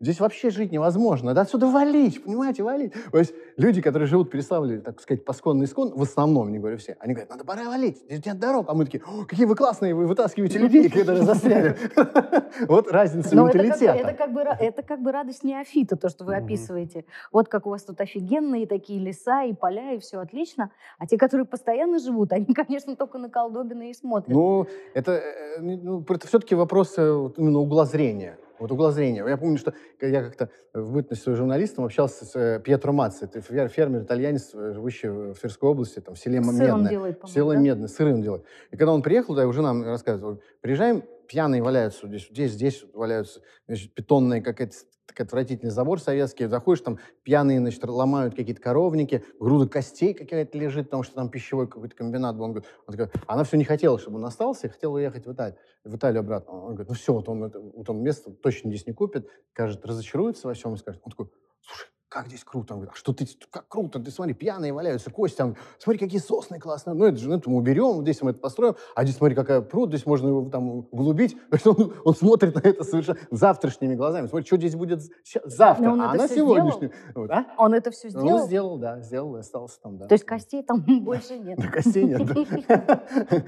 Здесь 0.00 0.20
вообще 0.20 0.50
жить 0.50 0.70
невозможно, 0.70 1.28
надо 1.28 1.40
отсюда 1.40 1.66
валить, 1.66 2.22
понимаете, 2.22 2.62
валить. 2.62 2.92
То 3.10 3.18
есть 3.18 3.34
люди, 3.56 3.80
которые 3.80 4.06
живут 4.06 4.28
в 4.28 4.30
Переславле, 4.30 4.80
так 4.80 5.00
сказать, 5.00 5.24
посконно 5.24 5.64
искон, 5.64 5.92
в 5.94 6.02
основном, 6.02 6.52
не 6.52 6.58
говорю 6.58 6.76
все, 6.76 6.96
они 7.00 7.14
говорят, 7.14 7.30
надо 7.30 7.44
пора 7.44 7.64
валить, 7.64 7.98
здесь 8.04 8.24
нет 8.24 8.38
дорог. 8.38 8.66
А 8.68 8.74
мы 8.74 8.84
такие, 8.84 9.02
«О, 9.04 9.24
какие 9.24 9.46
вы 9.46 9.56
классные, 9.56 9.94
вы 9.94 10.06
вытаскиваете 10.06 10.58
людей, 10.58 10.88
которые 10.88 11.22
застряли. 11.22 11.76
Вот 12.68 12.90
разница 12.92 13.34
Но 13.34 13.48
это 13.48 13.58
как, 13.58 13.62
бы, 13.62 14.42
менталитета. 14.42 14.64
это, 14.64 14.82
как 14.82 15.02
бы, 15.02 15.10
радость 15.12 15.42
неофита, 15.42 15.96
то, 15.96 16.10
что 16.10 16.24
вы 16.24 16.36
описываете. 16.36 17.04
Вот 17.32 17.48
как 17.48 17.66
у 17.66 17.70
вас 17.70 17.82
тут 17.82 18.00
офигенные 18.00 18.66
такие 18.66 19.00
леса 19.00 19.44
и 19.44 19.54
поля, 19.54 19.94
и 19.94 19.98
все 19.98 20.18
отлично. 20.18 20.70
А 20.98 21.06
те, 21.06 21.16
которые 21.16 21.46
постоянно 21.46 21.98
живут, 21.98 22.32
они, 22.32 22.46
конечно, 22.54 22.94
только 22.94 23.18
на 23.18 23.30
колдобины 23.30 23.90
и 23.90 23.94
смотрят. 23.94 24.28
Ну, 24.28 24.66
это, 24.94 25.12
э, 25.12 25.60
ну, 25.60 26.04
это 26.08 26.26
все-таки 26.42 26.56
вопрос 26.56 26.94
э, 26.96 27.30
именно 27.36 27.60
угла 27.60 27.84
зрения. 27.84 28.36
Вот 28.58 28.72
угла 28.72 28.90
зрения. 28.90 29.24
Я 29.26 29.36
помню, 29.36 29.58
что 29.58 29.74
я 30.00 30.24
как-то 30.24 30.50
в 30.74 30.92
бытность 30.92 31.22
своим 31.22 31.36
журналистом 31.36 31.84
общался 31.84 32.24
с 32.24 32.34
э, 32.34 32.60
Пьетро 32.60 32.92
Маци. 32.92 33.26
Это 33.26 33.38
фер- 33.40 33.68
фермер, 33.68 34.02
итальянец, 34.02 34.50
э, 34.52 34.72
живущий 34.72 35.08
в 35.08 35.34
Тверской 35.34 35.70
области, 35.70 36.00
там, 36.00 36.16
в 36.16 36.18
селе 36.18 36.42
Сыр 36.42 36.52
он 36.52 36.58
Медное. 36.58 36.90
делает, 36.90 37.20
по-моему, 37.20 37.34
Село 37.34 37.52
да? 37.54 37.60
Медное, 37.60 37.88
он 38.14 38.22
делает. 38.22 38.44
И 38.72 38.76
когда 38.76 38.92
он 38.92 39.02
приехал, 39.02 39.36
да, 39.36 39.46
уже 39.46 39.62
нам 39.62 39.84
рассказывал, 39.84 40.40
приезжаем, 40.60 41.04
пьяные 41.28 41.62
валяются 41.62 42.08
здесь, 42.08 42.28
здесь, 42.28 42.52
здесь 42.52 42.84
валяются, 42.92 43.40
значит, 43.68 43.92
бетонная 43.94 44.40
какая-то 44.40 44.74
такой 45.12 45.26
отвратительный 45.26 45.70
забор 45.70 46.00
советский, 46.00 46.46
заходишь, 46.46 46.82
там 46.82 46.98
пьяные, 47.22 47.60
значит, 47.60 47.84
ломают 47.84 48.34
какие-то 48.34 48.60
коровники, 48.60 49.24
груда 49.38 49.68
костей 49.68 50.14
какая-то 50.14 50.58
лежит, 50.58 50.86
потому 50.86 51.02
что 51.02 51.14
там 51.14 51.30
пищевой 51.30 51.68
какой-то 51.68 51.94
комбинат 51.94 52.36
был. 52.36 52.44
Он 52.44 52.52
говорит, 52.52 52.70
он 52.86 52.96
такой, 52.96 53.20
она 53.26 53.44
все 53.44 53.56
не 53.56 53.64
хотела, 53.64 53.98
чтобы 53.98 54.16
он 54.16 54.24
остался, 54.24 54.68
хотела 54.68 54.94
уехать 54.94 55.26
в 55.26 55.32
Италию, 55.32 55.58
в 55.84 55.96
Италию 55.96 56.20
обратно. 56.20 56.52
Он 56.52 56.74
говорит, 56.74 56.88
ну 56.88 56.94
все, 56.94 57.12
вот 57.12 57.28
он, 57.28 57.50
вот 57.50 57.90
он 57.90 58.02
место 58.02 58.30
точно 58.30 58.70
здесь 58.70 58.86
не 58.86 58.92
купит, 58.92 59.28
скажет, 59.52 59.84
разочаруется 59.84 60.48
во 60.48 60.54
всем 60.54 60.74
и 60.74 60.76
скажет. 60.78 61.02
Он 61.04 61.10
такой, 61.10 61.30
слушай, 61.60 61.88
как 62.12 62.26
здесь 62.28 62.44
круто. 62.44 62.74
Он 62.74 62.80
говорит, 62.80 62.94
а 62.94 62.98
что 62.98 63.14
ты, 63.14 63.26
как 63.50 63.66
круто, 63.68 63.98
ты 63.98 64.10
смотри, 64.10 64.34
пьяные 64.34 64.72
валяются, 64.72 65.10
кости 65.10 65.36
там, 65.36 65.56
смотри, 65.78 65.98
какие 65.98 66.20
сосны 66.20 66.58
классные. 66.58 66.94
Ну, 66.94 67.06
это 67.06 67.16
же, 67.16 67.28
ну, 67.28 67.36
это 67.36 67.48
мы 67.48 67.56
уберем, 67.56 68.02
здесь 68.02 68.20
мы 68.20 68.32
это 68.32 68.40
построим, 68.40 68.76
а 68.94 69.04
здесь 69.04 69.16
смотри, 69.16 69.34
какая 69.34 69.62
пруд, 69.62 69.88
здесь 69.88 70.04
можно 70.04 70.28
его 70.28 70.48
там 70.50 70.86
углубить. 70.90 71.36
Он, 71.64 71.94
он 72.04 72.14
смотрит 72.14 72.54
на 72.54 72.60
это 72.60 72.84
совершенно 72.84 73.18
завтрашними 73.30 73.94
глазами. 73.94 74.26
Смотри, 74.26 74.46
что 74.46 74.56
здесь 74.56 74.74
будет 74.74 75.00
завтра, 75.44 75.84
Но 75.84 75.92
он 75.92 76.00
а 76.02 76.10
она 76.10 76.26
всё 76.26 76.36
сегодняшнюю. 76.36 76.92
Вот, 77.14 77.30
а? 77.30 77.46
Он 77.56 77.72
это 77.72 77.90
все 77.90 78.08
Ну, 78.08 78.20
сделал? 78.20 78.46
сделал, 78.46 78.78
да, 78.78 79.00
сделал 79.00 79.36
и 79.36 79.40
остался 79.40 79.80
там, 79.80 79.96
да. 79.96 80.06
То 80.06 80.14
есть 80.14 80.24
костей 80.24 80.62
там 80.62 80.84
больше 81.04 81.38
нет. 81.38 81.58
Да, 81.58 81.68
костей 81.68 82.04
нет. 82.04 82.20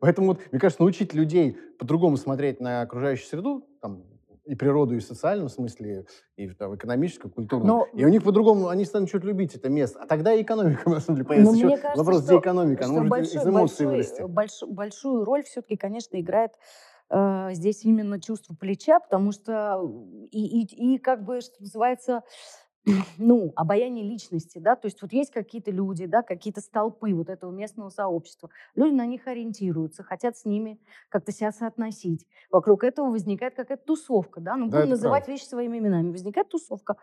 Поэтому, 0.00 0.28
вот, 0.28 0.40
мне 0.50 0.60
кажется, 0.60 0.82
научить 0.82 1.12
людей 1.12 1.58
по-другому 1.78 2.16
смотреть 2.16 2.60
на 2.60 2.82
окружающую 2.82 3.26
среду, 3.26 3.66
там, 3.80 4.04
и 4.44 4.54
природу, 4.54 4.94
и 4.94 4.98
в 4.98 5.04
социальном 5.04 5.48
смысле, 5.48 6.06
и 6.36 6.46
в, 6.48 6.56
там, 6.56 6.74
экономическом, 6.74 7.30
культурном. 7.30 7.66
Но- 7.68 7.86
И 7.92 8.04
у 8.04 8.08
них 8.08 8.22
по-другому, 8.24 8.68
они 8.68 8.84
станут 8.84 9.10
чуть 9.10 9.24
любить 9.24 9.54
это 9.54 9.68
место. 9.68 9.98
А 10.02 10.06
тогда 10.06 10.32
и 10.32 10.42
экономика, 10.42 10.88
на 10.90 11.00
самом 11.00 11.16
деле, 11.18 11.28
появится. 11.28 11.56
Еще 11.56 11.68
кажется, 11.76 11.96
вопрос, 11.98 12.16
что- 12.24 12.26
где 12.26 12.38
экономика? 12.40 12.84
Она 12.84 12.92
может 12.94 13.08
большой- 13.10 13.36
из 13.42 13.46
эмоций 13.46 13.86
большой- 13.86 13.86
вырасти. 13.86 14.22
больш- 14.22 14.66
большую 14.66 15.24
роль 15.24 15.42
все-таки, 15.44 15.76
конечно, 15.76 16.20
играет 16.20 16.52
э, 17.12 17.48
здесь 17.54 17.84
именно 17.84 18.20
чувство 18.20 18.54
плеча, 18.54 19.00
потому 19.00 19.32
что 19.32 19.82
и, 20.30 20.62
и, 20.62 20.94
и 20.94 20.98
как 20.98 21.24
бы, 21.24 21.40
что 21.40 21.54
называется, 21.60 22.22
ну, 23.18 23.52
обаяние 23.56 24.04
личности, 24.08 24.58
да, 24.58 24.74
то 24.76 24.86
есть 24.86 25.02
вот 25.02 25.12
есть 25.12 25.30
какие-то 25.30 25.70
люди, 25.70 26.06
да, 26.06 26.22
какие-то 26.22 26.60
столпы 26.60 27.14
вот 27.14 27.28
этого 27.28 27.50
местного 27.50 27.90
сообщества, 27.90 28.50
люди 28.74 28.94
на 28.94 29.06
них 29.06 29.26
ориентируются, 29.26 30.02
хотят 30.02 30.36
с 30.36 30.44
ними 30.44 30.80
как-то 31.08 31.32
себя 31.32 31.52
соотносить. 31.52 32.26
Вокруг 32.50 32.84
этого 32.84 33.10
возникает 33.10 33.54
какая-то 33.54 33.84
тусовка, 33.84 34.40
да, 34.40 34.56
ну, 34.56 34.68
Да, 34.68 34.78
будем 34.78 34.88
называть 34.90 35.28
вещи 35.28 35.44
своими 35.44 35.78
именами. 35.78 36.10
Возникает 36.10 36.48
тусовка, 36.48 36.96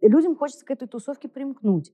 и 0.00 0.08
людям 0.08 0.36
хочется 0.36 0.64
к 0.66 0.70
этой 0.70 0.88
тусовке 0.88 1.28
примкнуть. 1.28 1.92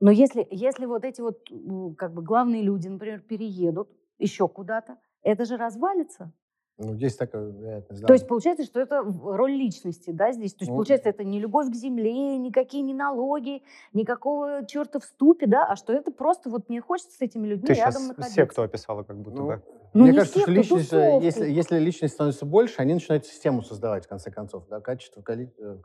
Но 0.00 0.10
если, 0.10 0.46
если 0.50 0.86
вот 0.86 1.04
эти 1.04 1.20
вот 1.20 1.48
как 1.96 2.12
бы 2.12 2.22
главные 2.22 2.62
люди, 2.62 2.88
например, 2.88 3.20
переедут 3.20 3.90
еще 4.18 4.48
куда-то, 4.48 4.98
это 5.22 5.44
же 5.44 5.56
развалится. 5.56 6.32
Ну, 6.76 6.94
есть 6.94 7.18
такая 7.18 7.44
вероятность, 7.50 8.00
да. 8.02 8.08
То 8.08 8.14
есть 8.14 8.26
получается, 8.26 8.64
что 8.64 8.80
это 8.80 9.02
роль 9.02 9.52
личности, 9.52 10.10
да, 10.10 10.32
здесь. 10.32 10.54
То 10.54 10.62
есть 10.62 10.70
Ну, 10.70 10.76
получается, 10.76 11.08
это 11.08 11.22
не 11.22 11.38
любовь 11.38 11.70
к 11.70 11.74
земле, 11.74 12.36
никакие 12.36 12.82
не 12.82 12.94
налоги, 12.94 13.62
никакого 13.92 14.66
черта 14.66 14.98
в 14.98 15.04
ступе, 15.04 15.46
да, 15.46 15.66
а 15.66 15.76
что 15.76 15.92
это 15.92 16.10
просто 16.10 16.50
вот 16.50 16.68
мне 16.68 16.80
хочется 16.80 17.16
с 17.16 17.20
этими 17.20 17.46
людьми 17.46 17.68
Ты 17.68 17.74
рядом 17.74 18.08
находиться. 18.08 18.34
секту 18.34 18.62
описала 18.62 19.04
как 19.04 19.16
будто 19.20 19.36
Ну, 19.36 19.46
бы. 19.46 19.62
Ну, 19.92 20.02
Мне 20.02 20.10
не 20.10 20.18
кажется, 20.18 20.40
что 20.40 20.50
личность, 20.50 20.92
э, 20.92 21.20
если, 21.22 21.48
если 21.48 21.78
личность 21.78 22.14
становится 22.14 22.44
больше, 22.44 22.74
они 22.78 22.94
начинают 22.94 23.24
систему 23.24 23.62
создавать, 23.62 24.06
в 24.06 24.08
конце 24.08 24.32
концов. 24.32 24.66
Да? 24.68 24.80
Качество 24.80 25.22
коли- 25.22 25.54
э, 25.56 25.78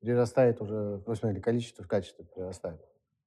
перерастает 0.00 0.60
уже, 0.60 1.00
ну, 1.06 1.14
смысле, 1.14 1.40
количество 1.40 1.84
в 1.84 1.86
качество 1.88 2.24
перерастает. 2.24 2.80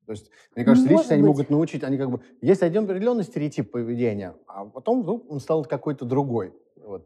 То 0.06 0.12
есть, 0.12 0.30
мне 0.56 0.66
кажется, 0.66 0.90
Может 0.92 1.12
они 1.12 1.22
быть. 1.22 1.28
могут 1.30 1.50
научить, 1.50 1.84
они 1.84 1.98
как 1.98 2.10
бы... 2.12 2.22
Есть 2.42 2.64
один 2.64 2.84
определенный 2.84 3.24
стереотип 3.24 3.72
поведения, 3.72 4.36
а 4.48 4.66
потом 4.66 5.04
вдруг 5.04 5.30
он 5.32 5.40
стал 5.40 5.64
какой-то 5.64 6.04
другой. 6.06 6.54
Вот. 6.88 7.06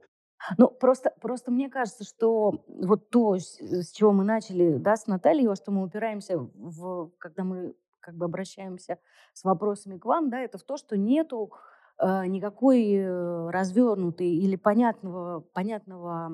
Ну, 0.57 0.67
просто, 0.69 1.11
просто 1.21 1.51
мне 1.51 1.69
кажется, 1.69 2.03
что 2.03 2.63
вот 2.67 3.09
то, 3.09 3.37
с, 3.37 3.91
чего 3.91 4.11
мы 4.11 4.23
начали, 4.23 4.77
да, 4.77 4.95
с 4.95 5.07
Натальей, 5.07 5.53
что 5.55 5.71
мы 5.71 5.83
упираемся, 5.83 6.37
в, 6.37 7.11
когда 7.17 7.43
мы 7.43 7.75
как 7.99 8.15
бы 8.15 8.25
обращаемся 8.25 8.99
с 9.33 9.43
вопросами 9.43 9.97
к 9.97 10.05
вам, 10.05 10.29
да, 10.29 10.39
это 10.39 10.57
в 10.57 10.63
то, 10.63 10.77
что 10.77 10.97
нету 10.97 11.51
э, 11.99 12.25
никакой 12.27 12.91
э, 12.91 13.49
развернутой 13.49 14.27
или 14.29 14.55
понятного, 14.55 15.41
понятного, 15.53 16.31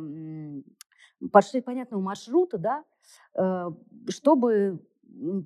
почти 1.31 1.61
понятного 1.61 2.01
маршрута, 2.01 2.57
да, 2.57 2.83
э, 3.33 3.71
чтобы 4.09 4.85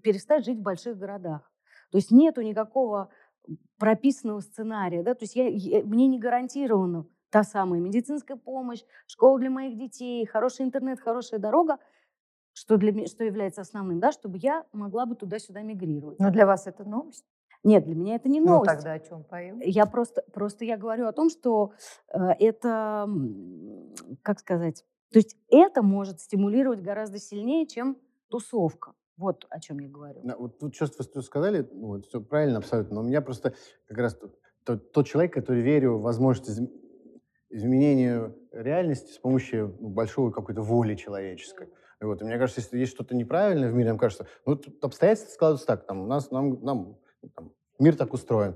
перестать 0.03 0.45
жить 0.45 0.59
в 0.59 0.63
больших 0.63 0.97
городах. 0.97 1.51
То 1.91 1.97
есть 1.97 2.11
нету 2.11 2.41
никакого 2.41 3.09
прописанного 3.77 4.39
сценария, 4.41 5.03
да, 5.03 5.13
то 5.13 5.23
есть 5.23 5.35
я, 5.35 5.47
я, 5.47 5.83
мне 5.83 6.07
не 6.07 6.19
гарантировано 6.19 7.05
та 7.31 7.43
самая 7.43 7.79
медицинская 7.79 8.37
помощь, 8.37 8.83
школа 9.07 9.39
для 9.39 9.49
моих 9.49 9.77
детей, 9.77 10.25
хороший 10.25 10.65
интернет, 10.65 10.99
хорошая 10.99 11.39
дорога, 11.39 11.77
что, 12.53 12.77
для, 12.77 13.07
что 13.07 13.23
является 13.23 13.61
основным, 13.61 13.99
да, 13.99 14.11
чтобы 14.11 14.37
я 14.37 14.65
могла 14.73 15.05
бы 15.05 15.15
туда-сюда 15.15 15.61
мигрировать. 15.61 16.19
Но 16.19 16.29
для 16.29 16.45
вас 16.45 16.67
это 16.67 16.83
новость? 16.83 17.25
Нет, 17.63 17.85
для 17.85 17.95
меня 17.95 18.15
это 18.15 18.27
не 18.27 18.39
Ну, 18.39 18.47
новость. 18.47 18.71
тогда 18.71 18.93
о 18.93 18.99
чем 18.99 19.23
поем? 19.23 19.59
Я 19.61 19.85
просто, 19.85 20.23
просто 20.33 20.65
я 20.65 20.77
говорю 20.77 21.07
о 21.07 21.13
том, 21.13 21.29
что 21.29 21.73
э, 22.13 22.17
это, 22.39 23.07
как 24.23 24.39
сказать, 24.39 24.83
то 25.11 25.19
есть 25.19 25.37
это 25.49 25.81
может 25.81 26.19
стимулировать 26.19 26.81
гораздо 26.81 27.19
сильнее, 27.19 27.67
чем 27.67 27.97
тусовка. 28.29 28.93
Вот 29.17 29.45
о 29.49 29.59
чем 29.59 29.79
я 29.79 29.87
говорю. 29.87 30.21
Да, 30.23 30.35
Вот 30.37 30.57
тут 30.57 30.73
что 30.73 30.87
вы 31.13 31.21
сказали, 31.21 31.67
ну, 31.71 31.87
вот 31.87 32.07
все 32.07 32.21
правильно 32.21 32.57
абсолютно, 32.57 32.95
но 32.95 33.01
у 33.01 33.03
меня 33.03 33.21
просто 33.21 33.53
как 33.87 33.97
раз 33.97 34.15
тот, 34.15 34.39
тот, 34.63 34.91
тот 34.91 35.05
человек, 35.05 35.33
который 35.33 35.61
верю 35.61 35.97
в 35.97 36.01
возможность 36.01 36.59
изм- 37.51 37.57
изменения 37.57 38.33
реальности 38.51 39.11
с 39.11 39.17
помощью 39.17 39.75
ну, 39.79 39.89
большой 39.89 40.31
какой-то 40.31 40.61
воли 40.61 40.95
человеческой. 40.95 41.69
Вот, 41.99 42.21
и 42.21 42.25
мне 42.25 42.37
кажется, 42.37 42.61
если 42.61 42.79
есть 42.79 42.93
что-то 42.93 43.15
неправильное 43.15 43.69
в 43.69 43.75
мире, 43.75 43.91
мне 43.91 43.99
кажется, 43.99 44.25
ну, 44.45 44.59
обстоятельства 44.81 45.33
складываются 45.33 45.67
так, 45.67 45.85
там, 45.85 46.01
у 46.01 46.07
нас, 46.07 46.31
нам, 46.31 46.63
нам 46.63 46.97
там, 47.35 47.51
мир 47.79 47.95
так 47.95 48.13
устроен. 48.13 48.55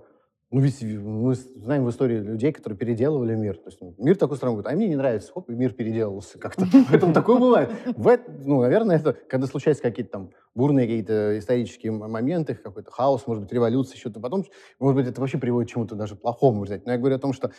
Ну, 0.52 0.62
ведь 0.62 0.82
мы 0.82 1.34
знаем 1.34 1.86
в 1.86 1.90
истории 1.90 2.20
людей, 2.20 2.52
которые 2.52 2.78
переделывали 2.78 3.36
мир. 3.36 3.58
То 3.58 3.66
есть 3.66 3.82
ну, 3.82 3.96
мир 3.98 4.16
так 4.16 4.32
устроен, 4.32 4.56
говорит, 4.56 4.72
а 4.72 4.76
мне 4.76 4.88
не 4.88 4.96
нравится, 4.96 5.32
хоп, 5.34 5.50
и 5.50 5.54
мир 5.54 5.74
переделался 5.74 6.40
как-то. 6.40 6.66
Поэтому 6.90 7.14
такое 7.14 7.38
бывает. 7.40 7.72
В 7.96 8.08
эт- 8.08 8.30
ну, 8.46 8.62
наверное, 8.62 8.98
это 8.98 9.14
когда 9.14 9.48
случаются 9.48 9.84
какие-то 9.84 10.12
там 10.12 10.32
бурные 10.54 10.86
какие-то 10.86 11.38
исторические 11.40 11.92
моменты, 11.92 12.56
какой-то 12.56 12.92
хаос, 12.92 13.28
может 13.28 13.44
быть, 13.44 13.52
революция, 13.52 13.98
что-то 13.98 14.20
потом, 14.20 14.46
может 14.80 14.96
быть, 14.96 15.08
это 15.08 15.20
вообще 15.20 15.40
приводит 15.40 15.70
к 15.70 15.74
чему-то 15.74 15.96
даже 15.96 16.16
плохому. 16.16 16.64
взять. 16.64 16.86
Но 16.86 16.92
я 16.92 17.00
говорю 17.00 17.16
о 17.16 17.20
том, 17.20 17.34
что 17.34 17.52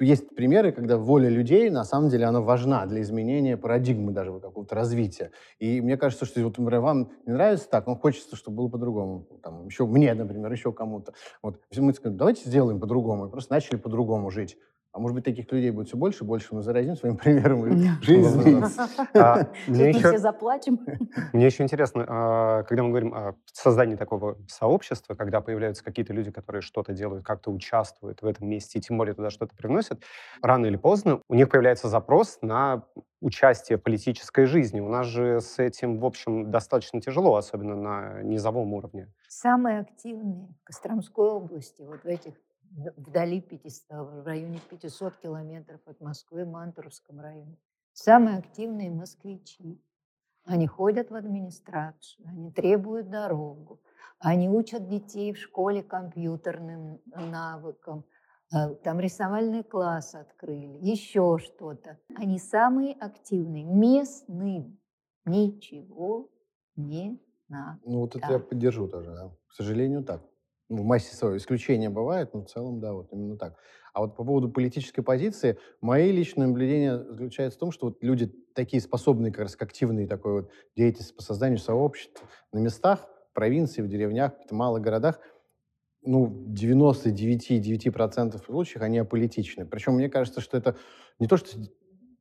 есть 0.00 0.34
примеры, 0.34 0.72
когда 0.72 0.96
воля 0.96 1.28
людей, 1.28 1.70
на 1.70 1.84
самом 1.84 2.08
деле, 2.08 2.26
она 2.26 2.40
важна 2.40 2.86
для 2.86 3.00
изменения 3.02 3.56
парадигмы 3.56 4.12
даже 4.12 4.32
какого-то 4.40 4.74
развития. 4.74 5.30
И 5.58 5.80
мне 5.80 5.96
кажется, 5.96 6.24
что 6.24 6.40
вот, 6.42 6.58
например, 6.58 6.80
вам 6.80 7.10
не 7.26 7.32
нравится 7.32 7.68
так, 7.68 7.86
но 7.86 7.96
хочется, 7.96 8.36
чтобы 8.36 8.58
было 8.58 8.68
по-другому. 8.68 9.26
Там, 9.42 9.66
еще 9.66 9.86
мне, 9.86 10.14
например, 10.14 10.50
еще 10.50 10.72
кому-то. 10.72 11.12
Вот. 11.42 11.60
Мы 11.76 11.92
скажем, 11.92 12.16
давайте 12.16 12.48
сделаем 12.48 12.80
по-другому. 12.80 13.26
И 13.26 13.30
просто 13.30 13.52
начали 13.52 13.76
по-другому 13.76 14.30
жить. 14.30 14.56
А 14.92 15.00
может 15.00 15.14
быть, 15.14 15.24
таких 15.24 15.50
людей 15.52 15.70
будет 15.70 15.88
все 15.88 15.96
больше 15.96 16.24
и 16.24 16.26
больше. 16.26 16.54
Мы 16.54 16.62
заразим 16.62 16.96
своим 16.96 17.16
примером, 17.16 17.66
и 17.66 18.04
жизнь 18.04 18.22
изменится. 18.22 18.88
А, 19.14 19.46
Мне 19.66 19.84
мы 19.84 19.88
еще 19.90 19.98
все 19.98 20.18
заплачем. 20.18 20.80
Мне 21.32 21.46
еще 21.46 21.62
интересно, 21.62 22.04
а, 22.08 22.62
когда 22.62 22.82
мы 22.82 22.90
говорим 22.90 23.14
о 23.14 23.34
создании 23.52 23.96
такого 23.96 24.38
сообщества, 24.48 25.14
когда 25.14 25.40
появляются 25.40 25.84
какие-то 25.84 26.12
люди, 26.14 26.30
которые 26.30 26.62
что-то 26.62 26.94
делают, 26.94 27.24
как-то 27.24 27.50
участвуют 27.50 28.22
в 28.22 28.26
этом 28.26 28.48
месте, 28.48 28.78
и 28.78 28.82
тем 28.82 28.96
более 28.96 29.14
туда 29.14 29.30
что-то 29.30 29.54
привносят, 29.54 30.02
рано 30.42 30.66
или 30.66 30.76
поздно 30.76 31.20
у 31.28 31.34
них 31.34 31.50
появляется 31.50 31.88
запрос 31.88 32.38
на 32.40 32.84
участие 33.20 33.78
в 33.78 33.82
политической 33.82 34.46
жизни. 34.46 34.80
У 34.80 34.88
нас 34.88 35.06
же 35.06 35.40
с 35.40 35.58
этим, 35.58 35.98
в 35.98 36.06
общем, 36.06 36.50
достаточно 36.50 37.00
тяжело, 37.00 37.36
особенно 37.36 37.76
на 37.76 38.22
низовом 38.22 38.72
уровне. 38.72 39.12
Самые 39.28 39.80
активные 39.80 40.48
в 40.62 40.64
Костромской 40.64 41.28
области, 41.28 41.82
вот 41.82 42.02
в 42.02 42.06
этих 42.06 42.34
вдали 42.96 43.40
500, 43.40 43.88
в 43.90 44.26
районе 44.26 44.60
500 44.70 45.16
километров 45.16 45.80
от 45.86 46.00
Москвы, 46.00 46.44
Мантуровском 46.44 47.20
районе. 47.20 47.56
Самые 47.92 48.38
активные 48.38 48.90
москвичи. 48.90 49.82
Они 50.44 50.66
ходят 50.66 51.10
в 51.10 51.14
администрацию, 51.14 52.26
они 52.26 52.50
требуют 52.50 53.10
дорогу, 53.10 53.82
они 54.18 54.48
учат 54.48 54.88
детей 54.88 55.34
в 55.34 55.38
школе 55.38 55.82
компьютерным 55.82 57.00
навыкам, 57.04 58.06
э, 58.54 58.74
там 58.76 58.98
рисовальный 58.98 59.62
класс 59.62 60.14
открыли, 60.14 60.78
еще 60.80 61.38
что-то. 61.38 61.98
Они 62.14 62.38
самые 62.38 62.94
активные, 62.94 63.64
местным. 63.64 64.78
Ничего 65.26 66.30
не 66.76 67.20
надо. 67.48 67.80
Ну, 67.84 68.00
вот 68.00 68.16
это 68.16 68.32
я 68.32 68.38
поддержу 68.38 68.88
тоже, 68.88 69.12
да. 69.14 69.30
К 69.48 69.52
сожалению, 69.52 70.02
так. 70.02 70.22
В 70.68 70.82
массе 70.84 71.16
своей. 71.16 71.38
Исключения 71.38 71.88
бывают, 71.88 72.34
но 72.34 72.42
в 72.42 72.46
целом, 72.46 72.78
да, 72.78 72.92
вот 72.92 73.12
именно 73.12 73.38
так. 73.38 73.56
А 73.94 74.00
вот 74.00 74.16
по 74.16 74.24
поводу 74.24 74.50
политической 74.50 75.00
позиции, 75.02 75.58
мои 75.80 76.12
личные 76.12 76.46
наблюдения 76.46 76.98
заключаются 76.98 77.56
в 77.56 77.60
том, 77.60 77.72
что 77.72 77.86
вот 77.86 78.02
люди 78.02 78.30
такие 78.54 78.82
способные, 78.82 79.32
как 79.32 79.42
раз 79.44 79.56
к 79.56 79.62
активной 79.62 80.06
такой 80.06 80.32
вот 80.42 80.50
деятельности 80.76 81.14
по 81.14 81.22
созданию 81.22 81.58
сообществ 81.58 82.22
на 82.52 82.58
местах, 82.58 83.08
в 83.30 83.34
провинции, 83.34 83.80
в 83.80 83.88
деревнях, 83.88 84.32
в 84.48 84.52
малых 84.52 84.82
городах, 84.82 85.20
ну, 86.02 86.26
в 86.26 86.52
99,9% 86.52 88.44
случаев 88.44 88.82
они 88.82 88.98
аполитичны. 88.98 89.66
Причем 89.66 89.94
мне 89.94 90.08
кажется, 90.08 90.40
что 90.40 90.56
это 90.56 90.76
не 91.18 91.26
то, 91.26 91.36
что 91.36 91.58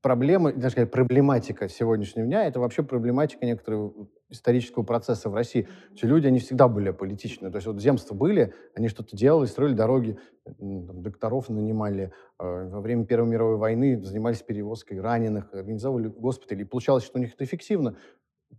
проблема, 0.02 0.54
даже 0.54 0.86
проблематика 0.86 1.70
сегодняшнего 1.70 2.26
дня, 2.26 2.45
это 2.45 2.60
вообще 2.60 2.84
проблематика 2.84 3.45
некоторого 3.45 4.08
исторического 4.30 4.84
процесса 4.84 5.30
в 5.30 5.36
России. 5.36 5.68
Эти 5.93 6.06
люди, 6.06 6.28
они 6.28 6.39
всегда 6.39 6.68
были 6.68 6.89
аполитичны. 6.89 7.50
То 7.52 7.58
есть 7.58 7.68
вот 7.68 7.82
земства 7.82 8.14
были, 8.16 8.54
они 8.76 8.88
что-то 8.89 9.16
делали, 9.16 9.45
строили 9.48 9.74
дороги, 9.74 10.18
м, 10.60 10.86
там, 10.88 11.02
докторов 11.02 11.50
нанимали. 11.50 12.12
э, 12.39 12.70
Во 12.70 12.82
время 12.82 13.06
Первой 13.06 13.30
мировой 13.30 13.58
войны 13.58 14.02
занимались 14.04 14.41
перевозкой 14.41 15.00
раненых, 15.02 15.54
организовывали 15.54 16.08
госпитали. 16.10 16.62
И 16.62 16.66
получалось, 16.66 17.04
что 17.04 17.18
у 17.20 17.22
них 17.22 17.34
это 17.34 17.43
эффективно. 17.45 17.95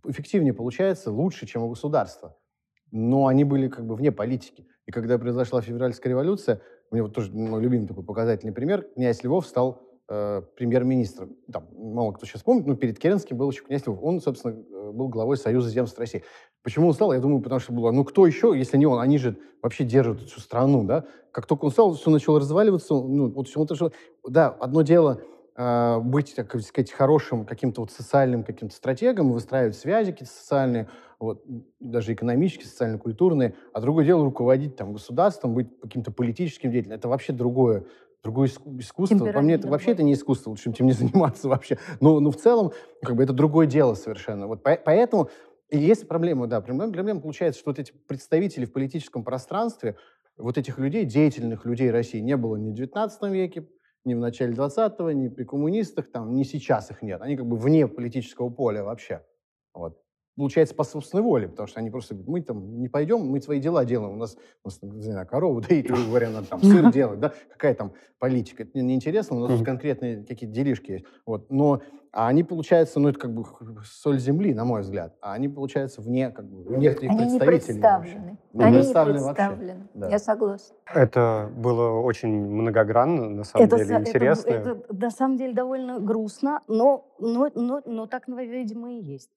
Эффективнее 0.06 0.54
получается, 0.54 1.10
лучше, 1.10 1.46
чем 1.46 1.62
у 1.64 1.68
государства. 1.70 2.36
Но 2.90 3.26
они 3.26 3.44
были 3.44 3.68
как 3.68 3.86
бы 3.86 3.94
вне 3.96 4.12
политики. 4.12 4.66
И 4.86 4.92
когда 4.92 5.18
произошла 5.18 5.60
февральская 5.60 6.10
революция, 6.10 6.62
мне 6.90 7.02
вот 7.02 7.14
тоже 7.14 7.32
мой 7.32 7.60
любимый 7.62 7.86
такой 7.86 8.04
показательный 8.04 8.52
пример, 8.52 8.82
князь 8.94 9.22
Львов 9.22 9.46
стал 9.46 9.82
э, 10.08 10.42
премьер-министром. 10.56 11.36
Там, 11.52 11.68
мало 11.76 12.12
кто 12.12 12.26
сейчас 12.26 12.42
помнит, 12.42 12.66
но 12.66 12.76
перед 12.76 12.98
Керенским 12.98 13.36
был 13.36 13.50
еще 13.50 13.62
князь 13.62 13.86
Львов. 13.86 13.98
Он, 14.02 14.20
собственно, 14.20 14.54
э, 14.54 14.90
был 14.92 15.08
главой 15.08 15.36
Союза 15.36 15.70
земств 15.70 15.98
России. 15.98 16.24
Почему 16.62 16.88
он 16.88 16.94
стал? 16.94 17.12
Я 17.12 17.20
думаю, 17.20 17.40
потому 17.40 17.60
что 17.60 17.72
было, 17.72 17.90
ну 17.90 18.04
кто 18.04 18.26
еще, 18.26 18.52
если 18.56 18.76
не 18.76 18.86
он? 18.86 18.98
Они 18.98 19.18
же 19.18 19.36
вообще 19.62 19.84
держат 19.84 20.20
всю 20.22 20.40
страну, 20.40 20.84
да? 20.84 21.04
Как 21.32 21.46
только 21.46 21.66
он 21.66 21.70
стал, 21.70 21.94
все 21.94 22.10
начало 22.10 22.40
разваливаться. 22.40 22.94
Ну, 22.94 23.30
вот 23.30 23.48
все, 23.48 23.64
что... 23.74 23.92
Да, 24.28 24.48
одно 24.48 24.82
дело 24.82 25.20
э, 25.56 25.98
быть, 26.00 26.34
так 26.34 26.60
сказать, 26.62 26.90
хорошим 26.90 27.44
каким-то 27.44 27.82
вот 27.82 27.90
социальным 27.90 28.44
каким-то 28.44 28.74
стратегом, 28.74 29.32
выстраивать 29.32 29.76
связи 29.76 30.12
какие-то 30.12 30.32
социальные, 30.32 30.88
вот, 31.18 31.44
даже 31.80 32.12
экономические, 32.12 32.66
социально-культурные, 32.66 33.54
а 33.72 33.80
другое 33.80 34.04
дело 34.04 34.24
руководить 34.24 34.76
там 34.76 34.92
государством, 34.92 35.54
быть 35.54 35.68
каким-то 35.80 36.12
политическим 36.12 36.70
деятелем. 36.70 36.94
Это 36.94 37.08
вообще 37.08 37.32
другое, 37.32 37.84
другое 38.22 38.48
иску- 38.48 38.78
искусство. 38.78 39.16
По 39.32 39.40
мне, 39.40 39.54
это, 39.54 39.68
вообще 39.68 39.92
это 39.92 40.02
не 40.02 40.14
искусство, 40.14 40.50
лучше 40.50 40.72
чем 40.72 40.86
не 40.86 40.92
заниматься 40.92 41.48
вообще. 41.48 41.78
Но, 42.00 42.20
но 42.20 42.30
в 42.30 42.36
целом, 42.36 42.72
как 43.02 43.16
бы, 43.16 43.22
это 43.22 43.32
другое 43.32 43.66
дело 43.66 43.94
совершенно. 43.94 44.46
Вот 44.46 44.62
по- 44.62 44.76
поэтому 44.76 45.30
есть 45.70 46.08
проблема, 46.08 46.46
да, 46.46 46.60
проблема, 46.60 46.92
проблема 46.92 47.20
получается, 47.20 47.60
что 47.60 47.70
вот 47.70 47.78
эти 47.78 47.92
представители 48.06 48.64
в 48.64 48.72
политическом 48.72 49.24
пространстве, 49.24 49.96
вот 50.36 50.56
этих 50.56 50.78
людей, 50.78 51.04
деятельных 51.04 51.64
людей 51.64 51.90
России, 51.90 52.20
не 52.20 52.36
было 52.36 52.56
ни 52.56 52.70
в 52.70 52.74
19 52.74 53.22
веке, 53.30 53.68
ни 54.04 54.14
в 54.14 54.18
начале 54.18 54.54
20-го, 54.54 55.10
ни 55.10 55.28
при 55.28 55.44
коммунистах, 55.44 56.10
там, 56.10 56.32
ни 56.34 56.44
сейчас 56.44 56.90
их 56.90 57.02
нет. 57.02 57.20
Они 57.20 57.36
как 57.36 57.46
бы 57.46 57.56
вне 57.56 57.86
политического 57.86 58.48
поля 58.48 58.84
вообще. 58.84 59.24
Вот. 59.74 60.00
Получается 60.38 60.72
по 60.72 60.84
собственной 60.84 61.24
воле, 61.24 61.48
потому 61.48 61.66
что 61.66 61.80
они 61.80 61.90
просто 61.90 62.14
говорят, 62.14 62.28
мы 62.28 62.40
там 62.42 62.80
не 62.80 62.88
пойдем, 62.88 63.26
мы 63.26 63.40
свои 63.40 63.58
дела 63.58 63.84
делаем. 63.84 64.12
У 64.12 64.16
нас, 64.18 64.36
у 64.62 64.68
нас 64.68 64.78
не 64.80 65.02
знаю, 65.10 65.26
корову 65.26 65.60
доить, 65.68 65.88
грубо 65.88 66.04
говоря, 66.04 66.30
надо 66.30 66.46
там 66.46 66.62
сыр 66.62 66.92
делать, 66.92 67.18
да? 67.18 67.32
Какая 67.50 67.74
там 67.74 67.92
политика? 68.20 68.62
Это 68.62 68.80
не 68.80 68.94
интересно, 68.94 69.36
у 69.36 69.48
нас 69.48 69.60
конкретные 69.64 70.24
какие-то 70.24 70.54
делишки 70.54 70.92
есть. 70.92 71.06
Вот. 71.26 71.50
Но 71.50 71.82
а 72.12 72.28
они, 72.28 72.44
получается, 72.44 73.00
ну, 73.00 73.08
это 73.08 73.18
как 73.18 73.34
бы 73.34 73.44
соль 73.84 74.20
земли, 74.20 74.54
на 74.54 74.64
мой 74.64 74.82
взгляд. 74.82 75.16
А 75.20 75.32
они, 75.32 75.48
получается, 75.48 76.00
вне, 76.02 76.30
как 76.30 76.48
бы, 76.48 76.62
вне 76.62 76.90
этих 76.90 77.10
Они 77.10 77.32
не 77.32 77.38
представителей 77.40 77.80
представлены. 77.80 78.38
Они 78.54 78.70
не 78.70 78.78
представлены 78.78 79.20
вообще. 79.24 79.46
представлены. 79.48 79.88
Да. 79.94 80.08
Я 80.08 80.18
согласна. 80.20 80.76
Это 80.94 81.50
было 81.56 82.00
очень 82.00 82.30
многогранно, 82.30 83.28
на 83.28 83.42
самом 83.42 83.66
Это, 83.66 83.76
деле, 83.76 83.96
это- 83.96 84.08
интересно. 84.08 84.50
это 84.50 84.82
на 84.88 85.10
самом 85.10 85.36
деле 85.36 85.52
довольно 85.52 85.98
грустно, 85.98 86.62
но, 86.68 87.12
но, 87.18 87.50
но, 87.56 87.82
но 87.84 88.06
так, 88.06 88.28
видимо, 88.28 88.92
и 88.92 89.02
есть. 89.02 89.30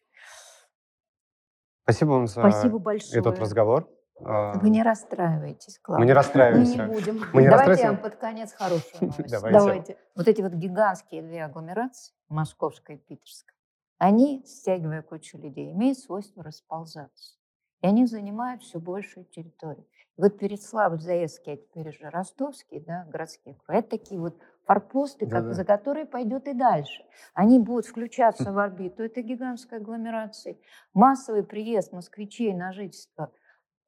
Спасибо 1.83 2.09
вам 2.11 2.27
за 2.27 2.41
Спасибо 2.41 2.79
большое. 2.79 3.19
этот 3.19 3.39
разговор. 3.39 3.89
А, 4.23 4.53
Вы 4.59 4.69
не 4.69 4.83
расстраивайтесь, 4.83 5.79
Клава. 5.79 5.99
Мы 5.99 6.05
не 6.05 6.11
Мы 6.11 6.15
расстраиваемся. 6.15 6.85
не 6.85 6.93
будем. 6.93 7.21
Мы 7.33 7.41
не 7.41 7.49
Давайте 7.49 7.51
я 7.51 7.57
расстраиваемся. 7.57 7.87
вам 7.87 7.97
под 7.97 8.15
конец 8.19 8.53
хорошую 8.53 9.01
новость. 9.01 9.31
Давайте. 9.31 9.59
Давайте. 9.59 9.97
Вот 10.15 10.27
эти 10.27 10.41
вот 10.41 10.53
гигантские 10.53 11.21
две 11.23 11.43
агломерации, 11.43 12.13
московская 12.29 12.97
и 12.97 12.99
питерская, 12.99 13.55
они, 13.97 14.43
стягивая 14.45 15.01
кучу 15.01 15.37
людей, 15.39 15.71
имеют 15.71 15.97
свойство 15.97 16.43
расползаться. 16.43 17.37
И 17.81 17.87
они 17.87 18.05
занимают 18.05 18.61
все 18.61 18.79
большую 18.79 19.25
территорию. 19.25 19.87
И 20.17 20.21
вот 20.21 20.39
Переславль-Заевский, 20.39 21.53
а 21.53 21.57
теперь 21.57 21.89
уже 21.89 22.09
Ростовский, 22.11 22.79
да, 22.79 23.05
городские 23.09 23.57
это 23.67 23.89
такие 23.89 24.21
вот 24.21 24.37
форпосты, 24.71 25.25
как- 25.25 25.43
Да-да. 25.43 25.53
за 25.53 25.65
которые 25.65 26.05
пойдет 26.05 26.47
и 26.47 26.53
дальше. 26.53 27.03
Они 27.33 27.59
будут 27.59 27.85
включаться 27.85 28.51
в 28.53 28.57
орбиту 28.57 29.03
этой 29.03 29.21
гигантской 29.23 29.79
агломерации. 29.79 30.61
Массовый 30.93 31.43
приезд 31.43 31.91
москвичей 31.91 32.53
на 32.53 32.71
жительство 32.71 33.31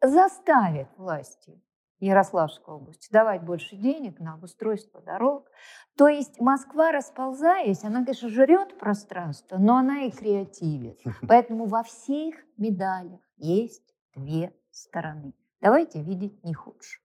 заставит 0.01 0.87
власти 0.97 1.61
Ярославской 1.99 2.73
области 2.75 3.09
давать 3.13 3.43
больше 3.43 3.77
денег 3.77 4.19
на 4.19 4.33
обустройство 4.33 4.99
дорог. 5.01 5.49
То 5.95 6.09
есть 6.09 6.41
Москва, 6.41 6.91
расползаясь, 6.91 7.85
она, 7.85 8.03
конечно, 8.03 8.27
жрет 8.27 8.77
пространство, 8.77 9.57
но 9.57 9.77
она 9.77 10.01
и 10.03 10.11
креативит. 10.11 10.99
Поэтому 11.29 11.65
во 11.65 11.83
всех 11.83 12.35
медалях 12.57 13.21
есть 13.37 13.95
две 14.15 14.53
стороны. 14.71 15.33
Давайте 15.61 16.01
видеть 16.01 16.43
не 16.43 16.53
худше. 16.53 16.99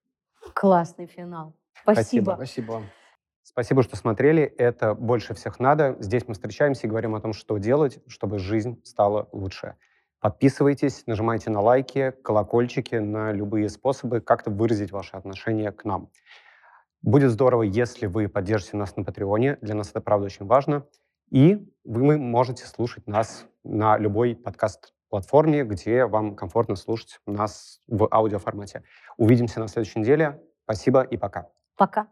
Классный 0.53 1.05
финал. 1.05 1.53
Спасибо. 1.81 2.31
Спасибо. 2.31 2.35
Спасибо 2.35 2.71
вам. 2.73 2.83
Спасибо, 3.49 3.81
что 3.81 3.95
смотрели. 3.95 4.43
Это 4.43 4.93
«Больше 4.93 5.33
всех 5.33 5.59
надо». 5.59 5.97
Здесь 5.99 6.27
мы 6.27 6.35
встречаемся 6.35 6.85
и 6.85 6.89
говорим 6.89 7.15
о 7.15 7.19
том, 7.19 7.33
что 7.33 7.57
делать, 7.57 7.97
чтобы 8.05 8.37
жизнь 8.37 8.79
стала 8.85 9.27
лучше. 9.31 9.73
Подписывайтесь, 10.19 11.01
нажимайте 11.07 11.49
на 11.49 11.59
лайки, 11.59 12.13
колокольчики, 12.23 12.93
на 12.97 13.31
любые 13.31 13.69
способы 13.69 14.21
как-то 14.21 14.51
выразить 14.51 14.91
ваше 14.91 15.17
отношение 15.17 15.71
к 15.71 15.83
нам. 15.83 16.11
Будет 17.01 17.31
здорово, 17.31 17.63
если 17.63 18.05
вы 18.05 18.27
поддержите 18.27 18.77
нас 18.77 18.95
на 18.95 19.03
Патреоне. 19.03 19.57
Для 19.61 19.73
нас 19.73 19.89
это, 19.89 19.99
правда, 19.99 20.27
очень 20.27 20.45
важно. 20.45 20.85
И 21.31 21.67
вы 21.83 22.19
можете 22.19 22.67
слушать 22.67 23.07
нас 23.07 23.47
на 23.63 23.97
любой 23.97 24.35
подкаст-платформе, 24.35 25.63
где 25.63 26.05
вам 26.05 26.35
комфортно 26.35 26.75
слушать 26.75 27.19
нас 27.25 27.81
в 27.87 28.07
аудиоформате. 28.11 28.83
Увидимся 29.17 29.59
на 29.59 29.67
следующей 29.67 30.01
неделе. 30.01 30.39
Спасибо 30.65 31.01
и 31.01 31.17
пока. 31.17 31.49
Пока. 31.75 32.09